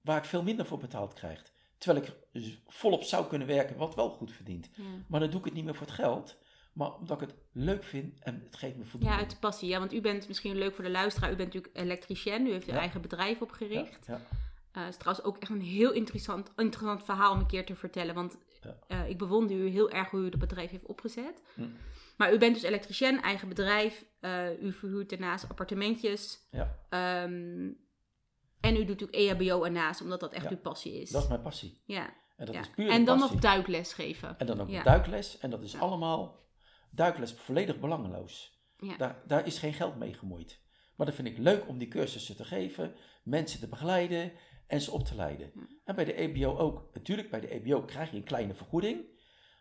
waar 0.00 0.16
ik 0.18 0.24
veel 0.24 0.42
minder 0.42 0.66
voor 0.66 0.78
betaald 0.78 1.12
krijg. 1.12 1.52
Terwijl 1.78 2.04
ik 2.04 2.12
dus 2.32 2.62
volop 2.66 3.02
zou 3.02 3.26
kunnen 3.26 3.46
werken, 3.46 3.76
wat 3.76 3.94
wel 3.94 4.10
goed 4.10 4.32
verdient. 4.32 4.70
Ja. 4.74 4.82
Maar 5.08 5.20
dan 5.20 5.30
doe 5.30 5.38
ik 5.38 5.44
het 5.44 5.54
niet 5.54 5.64
meer 5.64 5.74
voor 5.74 5.86
het 5.86 5.94
geld, 5.94 6.36
maar 6.72 6.94
omdat 6.94 7.22
ik 7.22 7.28
het 7.28 7.36
leuk 7.52 7.84
vind 7.84 8.18
en 8.22 8.42
het 8.44 8.56
geeft 8.56 8.76
me 8.76 8.82
Ja, 8.84 8.88
voldoening. 8.90 9.20
uit 9.20 9.40
passie. 9.40 9.68
Ja, 9.68 9.78
want 9.78 9.92
u 9.92 10.00
bent 10.00 10.28
misschien 10.28 10.56
leuk 10.56 10.74
voor 10.74 10.84
de 10.84 10.90
luisteraar. 10.90 11.32
U 11.32 11.36
bent 11.36 11.54
natuurlijk 11.54 11.76
elektricien. 11.76 12.46
U 12.46 12.50
heeft 12.52 12.66
uw 12.66 12.72
Ja. 12.72 12.78
eigen 12.78 13.00
bedrijf 13.00 13.40
opgericht. 13.42 14.06
Ja, 14.06 14.14
ja. 14.14 14.20
Eh, 14.72 14.82
Het 14.84 14.90
is 14.92 14.96
trouwens 14.98 15.26
ook 15.26 15.36
echt 15.38 15.50
een 15.50 15.60
heel 15.62 15.92
interessant, 15.92 16.52
interessant 16.56 17.04
verhaal 17.04 17.32
om 17.32 17.38
een 17.40 17.46
keer 17.46 17.66
te 17.66 17.74
vertellen. 17.76 18.14
Want 18.14 18.36
Eh, 18.88 19.08
ik 19.08 19.18
bewonder 19.18 19.56
u 19.56 19.68
heel 19.68 19.90
erg 19.90 20.10
hoe 20.10 20.20
u 20.20 20.24
het 20.24 20.38
bedrijf 20.38 20.70
heeft 20.70 20.86
opgezet. 20.86 21.42
Hm. 21.54 21.66
Maar 22.16 22.32
u 22.34 22.38
bent 22.38 22.54
dus 22.54 22.62
elektricien, 22.62 23.22
eigen 23.22 23.48
bedrijf. 23.48 24.04
eh, 24.20 24.62
u 24.62 24.72
verhuurt 24.72 25.10
daarnaast 25.10 25.48
appartementjes. 25.48 26.46
ja, 26.50 26.78
Ehm, 26.88 27.70
en 28.60 28.76
u 28.76 28.84
doet 28.84 29.02
E 29.14 29.28
EHBO 29.28 29.64
ernaast, 29.64 30.00
omdat 30.00 30.20
dat 30.20 30.32
echt 30.32 30.44
Ja. 30.44 30.50
uw 30.50 30.56
passie 30.56 31.00
is. 31.00 31.10
dat 31.10 31.22
is 31.22 31.28
mijn 31.28 31.42
passie. 31.42 31.82
ja. 31.84 32.14
En 32.36 32.46
dat 32.46 32.54
ja. 32.54 32.60
is 32.60 32.70
puur 32.70 32.88
En 32.90 33.04
dan 33.04 33.18
passie. 33.18 33.32
nog 33.34 33.42
duikles 33.42 33.92
geven. 33.92 34.38
En 34.38 34.46
dan 34.46 34.60
ook 34.60 34.84
duikles. 34.84 35.38
En 35.38 35.50
dat 35.50 35.62
is 35.62 35.78
allemaal 35.80 36.40
duikles 36.90 37.32
volledig 37.32 37.78
belangeloos. 37.78 38.60
Ja. 38.78 38.96
Daar, 38.96 39.22
daar 39.26 39.46
is 39.46 39.58
geen 39.58 39.72
geld 39.74 39.96
mee 39.96 40.14
gemoeid. 40.14 40.60
Maar 40.96 41.06
dat 41.06 41.14
vind 41.14 41.28
ik 41.28 41.38
leuk 41.38 41.68
om 41.68 41.78
die 41.78 41.88
cursussen 41.88 42.36
te 42.36 42.44
geven, 42.44 42.94
mensen 43.22 43.60
te 43.60 43.68
begeleiden 43.68 44.32
en 44.66 44.80
ze 44.80 44.90
op 44.90 45.04
te 45.04 45.14
leiden. 45.14 45.52
En 45.84 45.94
bij 45.94 46.04
de 46.04 46.14
EBO 46.14 46.56
ook. 46.56 46.88
Natuurlijk, 46.94 47.30
bij 47.30 47.40
de 47.40 47.48
EBO 47.48 47.82
krijg 47.82 48.10
je 48.10 48.16
een 48.16 48.24
kleine 48.24 48.54
vergoeding, 48.54 49.04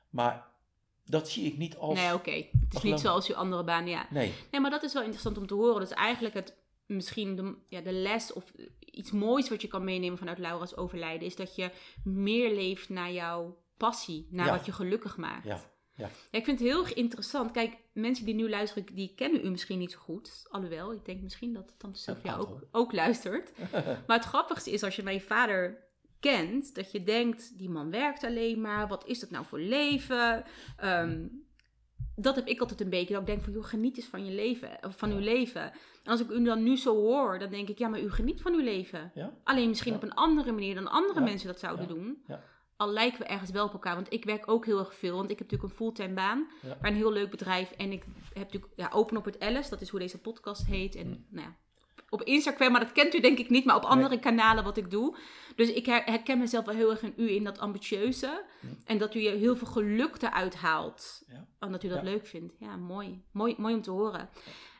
maar 0.09 0.47
dat 1.05 1.29
zie 1.29 1.45
ik 1.45 1.57
niet 1.57 1.77
als... 1.77 1.99
Nee, 1.99 2.13
oké. 2.13 2.31
Het 2.31 2.73
is 2.73 2.81
niet 2.81 2.99
zoals 2.99 3.29
uw 3.29 3.35
andere 3.35 3.63
baan, 3.63 3.87
ja. 3.87 4.07
Nee. 4.09 4.33
Nee, 4.51 4.61
maar 4.61 4.71
dat 4.71 4.83
is 4.83 4.93
wel 4.93 5.01
interessant 5.01 5.37
om 5.37 5.47
te 5.47 5.53
horen. 5.53 5.79
Dus 5.79 5.91
eigenlijk 5.91 6.33
het, 6.33 6.57
misschien 6.85 7.35
de, 7.35 7.55
ja, 7.67 7.81
de 7.81 7.91
les 7.91 8.33
of 8.33 8.51
iets 8.79 9.11
moois 9.11 9.49
wat 9.49 9.61
je 9.61 9.67
kan 9.67 9.83
meenemen 9.83 10.17
vanuit 10.17 10.37
Laura's 10.37 10.75
overlijden... 10.75 11.27
is 11.27 11.35
dat 11.35 11.55
je 11.55 11.71
meer 12.03 12.55
leeft 12.55 12.89
naar 12.89 13.11
jouw 13.11 13.63
passie, 13.77 14.27
naar 14.31 14.49
wat 14.49 14.65
je 14.65 14.71
gelukkig 14.71 15.17
maakt. 15.17 15.45
Ja. 15.45 15.73
Ja. 15.95 16.05
ja. 16.31 16.37
ik 16.37 16.45
vind 16.45 16.59
het 16.59 16.67
heel 16.67 16.79
erg 16.79 16.93
interessant. 16.93 17.51
Kijk, 17.51 17.77
mensen 17.93 18.25
die 18.25 18.35
nu 18.35 18.49
luisteren, 18.49 18.95
die 18.95 19.13
kennen 19.15 19.45
u 19.45 19.49
misschien 19.49 19.79
niet 19.79 19.91
zo 19.91 19.99
goed. 19.99 20.45
Alhoewel, 20.49 20.93
ik 20.93 21.05
denk 21.05 21.21
misschien 21.21 21.53
dat 21.53 21.73
Tante 21.77 21.99
Sylvia 21.99 22.35
ook, 22.35 22.61
ook 22.71 22.93
luistert. 22.93 23.51
maar 24.07 24.17
het 24.17 24.25
grappigste 24.25 24.71
is 24.71 24.83
als 24.83 24.95
je 24.95 25.03
mijn 25.03 25.21
vader 25.21 25.83
kent, 26.19 26.75
dat 26.75 26.91
je 26.91 27.03
denkt, 27.03 27.57
die 27.57 27.69
man 27.69 27.91
werkt 27.91 28.23
alleen 28.23 28.61
maar. 28.61 28.87
Wat 28.87 29.05
is 29.07 29.19
dat 29.19 29.29
nou 29.29 29.45
voor 29.45 29.59
leven? 29.59 30.43
Ehm, 30.77 31.27
dat 32.15 32.35
heb 32.35 32.47
ik 32.47 32.59
altijd 32.59 32.81
een 32.81 32.89
beetje. 32.89 33.13
Dat 33.13 33.21
ik 33.21 33.27
denk 33.27 33.43
van, 33.43 33.53
joh, 33.53 33.63
geniet 33.63 33.97
eens 33.97 34.05
van 34.05 34.25
je 34.25 34.31
leven, 34.31 34.69
van 34.81 35.11
uw 35.11 35.19
leven. 35.19 35.61
En 36.03 36.11
als 36.11 36.21
ik 36.21 36.29
u 36.29 36.43
dan 36.43 36.63
nu 36.63 36.77
zo 36.77 36.95
hoor, 36.95 37.39
dan 37.39 37.49
denk 37.49 37.69
ik, 37.69 37.77
ja, 37.77 37.87
maar 37.87 38.01
u 38.01 38.11
geniet 38.11 38.41
van 38.41 38.53
uw 38.53 38.63
leven. 38.63 39.11
Ja. 39.15 39.33
Alleen 39.43 39.69
misschien 39.69 39.95
op 39.95 40.03
een 40.03 40.13
andere 40.13 40.51
manier 40.51 40.75
dan 40.75 40.87
andere 40.87 41.21
mensen 41.21 41.47
dat 41.47 41.59
zouden 41.59 41.87
doen 41.87 42.23
al 42.77 42.89
lijken 42.89 43.19
we 43.19 43.25
ergens 43.25 43.51
wel 43.51 43.65
op 43.65 43.73
elkaar. 43.73 43.95
Want 43.95 44.13
ik 44.13 44.25
werk 44.25 44.47
ook 44.47 44.65
heel 44.65 44.79
erg 44.79 44.95
veel. 44.95 45.15
Want 45.15 45.29
ik 45.29 45.39
heb 45.39 45.49
natuurlijk 45.49 45.71
een 45.71 45.77
fulltime 45.77 46.13
baan. 46.13 46.47
Ja. 46.61 46.77
Bij 46.81 46.89
een 46.89 46.95
heel 46.95 47.11
leuk 47.11 47.29
bedrijf. 47.29 47.71
En 47.71 47.91
ik 47.91 48.03
heb 48.33 48.43
natuurlijk 48.43 48.73
ja, 48.75 48.89
Open 48.93 49.17
op 49.17 49.25
het 49.25 49.39
Alice. 49.39 49.69
Dat 49.69 49.81
is 49.81 49.89
hoe 49.89 49.99
deze 49.99 50.17
podcast 50.17 50.65
heet. 50.65 50.95
En 50.95 51.07
mm. 51.07 51.25
nou 51.29 51.47
ja, 51.47 51.55
op 52.09 52.21
Instagram, 52.21 52.71
maar 52.71 52.81
dat 52.81 52.91
kent 52.91 53.13
u 53.13 53.19
denk 53.19 53.37
ik 53.37 53.49
niet. 53.49 53.65
Maar 53.65 53.75
op 53.75 53.83
andere 53.83 54.19
kanalen 54.19 54.63
wat 54.63 54.77
ik 54.77 54.91
doe. 54.91 55.17
Dus 55.55 55.71
ik 55.71 55.85
herken 55.85 56.39
mezelf 56.39 56.65
wel 56.65 56.75
heel 56.75 56.89
erg 56.89 57.01
in 57.01 57.13
u 57.17 57.29
in 57.29 57.43
dat 57.43 57.59
ambitieuze. 57.59 58.43
Mm. 58.61 58.77
En 58.85 58.97
dat 58.97 59.15
u 59.15 59.19
je 59.19 59.29
heel 59.29 59.55
veel 59.55 59.67
geluk 59.67 60.21
eruit 60.21 60.55
haalt. 60.55 61.23
Ja. 61.27 61.47
Omdat 61.59 61.83
u 61.83 61.87
dat 61.87 62.03
leuk 62.03 62.27
vindt. 62.27 62.53
Ja, 62.59 62.75
mooi. 62.75 63.23
Mooi, 63.31 63.55
mooi 63.57 63.73
om 63.73 63.81
te 63.81 63.91
horen. 63.91 64.29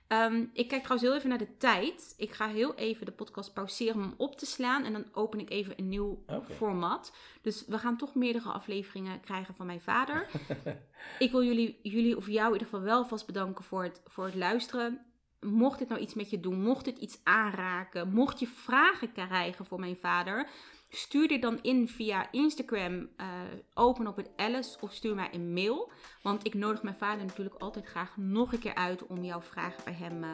Ehm, 0.08 0.46
ik 0.54 0.68
kijk 0.68 0.84
trouwens 0.84 1.02
heel 1.02 1.16
even 1.16 1.30
naar 1.30 1.38
de 1.38 1.58
tijd. 1.58 2.14
Ik 2.18 2.32
ga 2.32 2.48
heel 2.48 2.76
even 2.76 3.06
de 3.06 3.12
podcast 3.12 3.54
pauzeren 3.54 3.96
om 3.96 4.02
hem 4.02 4.14
op 4.18 4.38
te 4.38 4.46
slaan. 4.46 4.84
En 4.84 4.94
dan 4.94 5.06
open 5.12 5.40
ik 5.40 5.50
even 5.50 5.74
een 5.78 5.90
nieuw 5.90 6.24
format. 6.56 7.14
Dus 7.42 7.66
we 7.68 7.78
gaan 7.78 7.98
toch 7.98 8.16
meerdere 8.16 8.50
afleveringen 8.50 9.20
krijgen 9.20 9.56
van 9.56 9.66
mijn 9.66 9.82
vader. 9.82 10.28
ik 11.20 11.32
wil 11.32 11.44
jullie, 11.44 11.80
jullie 11.84 12.18
of 12.18 12.28
jou 12.28 12.48
in 12.48 12.54
ieder 12.54 12.68
geval 12.68 12.82
wel 12.86 13.06
vast 13.06 13.26
bedanken 13.26 13.64
voor 13.64 13.84
het, 13.84 14.02
voor 14.06 14.26
het 14.26 14.36
luisteren. 14.36 15.06
Mocht 15.40 15.80
dit 15.80 15.88
nou 15.88 16.02
iets 16.02 16.14
met 16.14 16.30
je 16.30 16.40
doen, 16.40 16.62
mocht 16.62 16.86
dit 16.86 16.98
iets 16.98 17.20
aanraken, 17.24 18.14
mocht 18.14 18.40
je 18.40 18.48
vragen 18.48 19.12
krijgen 19.12 19.66
voor 19.66 19.80
mijn 19.80 19.98
vader, 19.98 20.50
Stuur 20.96 21.28
dit 21.28 21.42
dan 21.42 21.60
in 21.62 21.88
via 21.88 22.32
Instagram, 22.32 22.94
uh, 22.94 23.28
open 23.74 24.08
op 24.08 24.16
het 24.16 24.30
Alice, 24.36 24.78
of 24.82 24.94
stuur 24.94 25.16
mij 25.16 25.30
een 25.32 25.54
mail. 25.54 25.92
Want 26.22 26.46
ik 26.46 26.54
nodig 26.54 26.84
mijn 26.84 26.96
vader 26.96 27.26
natuurlijk 27.26 27.62
altijd 27.62 27.86
graag 27.86 28.18
nog 28.18 28.54
een 28.54 28.60
keer 28.60 28.76
uit 28.76 29.08
om 29.08 29.24
jouw 29.24 29.42
vragen 29.42 29.84
bij 29.84 29.94
hem 29.94 30.24
uh, 30.24 30.30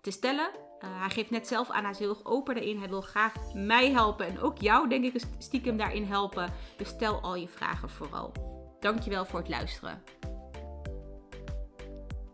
te 0.00 0.10
stellen. 0.10 0.50
Uh, 0.54 1.00
hij 1.00 1.10
geeft 1.10 1.30
net 1.30 1.46
zelf 1.46 1.70
aan, 1.70 1.82
hij 1.82 1.90
is 1.90 1.98
heel 1.98 2.20
open 2.22 2.54
daarin. 2.54 2.78
Hij 2.78 2.88
wil 2.88 3.00
graag 3.00 3.32
mij 3.54 3.90
helpen 3.90 4.26
en 4.26 4.40
ook 4.40 4.58
jou, 4.58 4.88
denk 4.88 5.04
ik, 5.04 5.24
stiekem 5.38 5.76
daarin 5.76 6.04
helpen. 6.04 6.52
Dus 6.76 6.88
stel 6.88 7.20
al 7.20 7.34
je 7.34 7.48
vragen 7.48 7.90
vooral. 7.90 8.32
Dankjewel 8.80 9.24
voor 9.24 9.38
het 9.38 9.48
luisteren. 9.48 10.02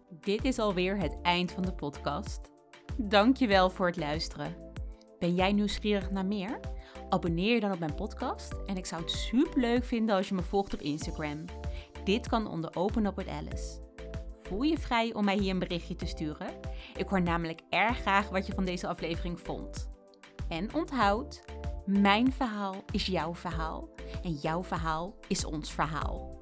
Dit 0.09 0.45
is 0.45 0.59
alweer 0.59 0.97
het 0.97 1.19
eind 1.23 1.53
van 1.53 1.63
de 1.63 1.75
podcast. 1.75 2.41
Dankjewel 2.97 3.71
voor 3.71 3.87
het 3.87 3.97
luisteren. 3.97 4.73
Ben 5.19 5.35
jij 5.35 5.53
nieuwsgierig 5.53 6.11
naar 6.11 6.27
meer? 6.27 6.61
Abonneer 7.11 7.55
je 7.55 7.61
dan 7.61 7.73
op 7.73 7.79
mijn 7.79 7.95
podcast 7.95 8.55
en 8.67 8.77
ik 8.77 8.87
zou 8.87 9.03
het 9.03 9.11
super 9.11 9.61
leuk 9.61 9.85
vinden 9.85 10.17
als 10.17 10.29
je 10.29 10.35
me 10.35 10.43
volgt 10.43 10.75
op 10.75 10.81
Instagram. 10.81 11.45
Dit 12.05 12.29
kan 12.29 12.47
onder 12.47 12.77
Open 12.77 13.07
Up 13.07 13.19
Alice. 13.29 13.81
Voel 14.41 14.63
je 14.63 14.79
vrij 14.79 15.15
om 15.15 15.25
mij 15.25 15.37
hier 15.37 15.51
een 15.51 15.59
berichtje 15.59 15.95
te 15.97 16.07
sturen? 16.07 16.51
Ik 16.97 17.09
hoor 17.09 17.23
namelijk 17.23 17.61
erg 17.71 17.99
graag 17.99 18.29
wat 18.29 18.47
je 18.47 18.53
van 18.53 18.65
deze 18.65 18.87
aflevering 18.87 19.41
vond. 19.41 19.91
En 20.49 20.75
onthoud, 20.75 21.45
mijn 21.87 22.33
verhaal 22.33 22.75
is 22.93 23.07
jouw 23.07 23.35
verhaal 23.35 23.89
en 24.23 24.33
jouw 24.33 24.65
verhaal 24.65 25.15
is 25.29 25.45
ons 25.45 25.73
verhaal. 25.73 26.40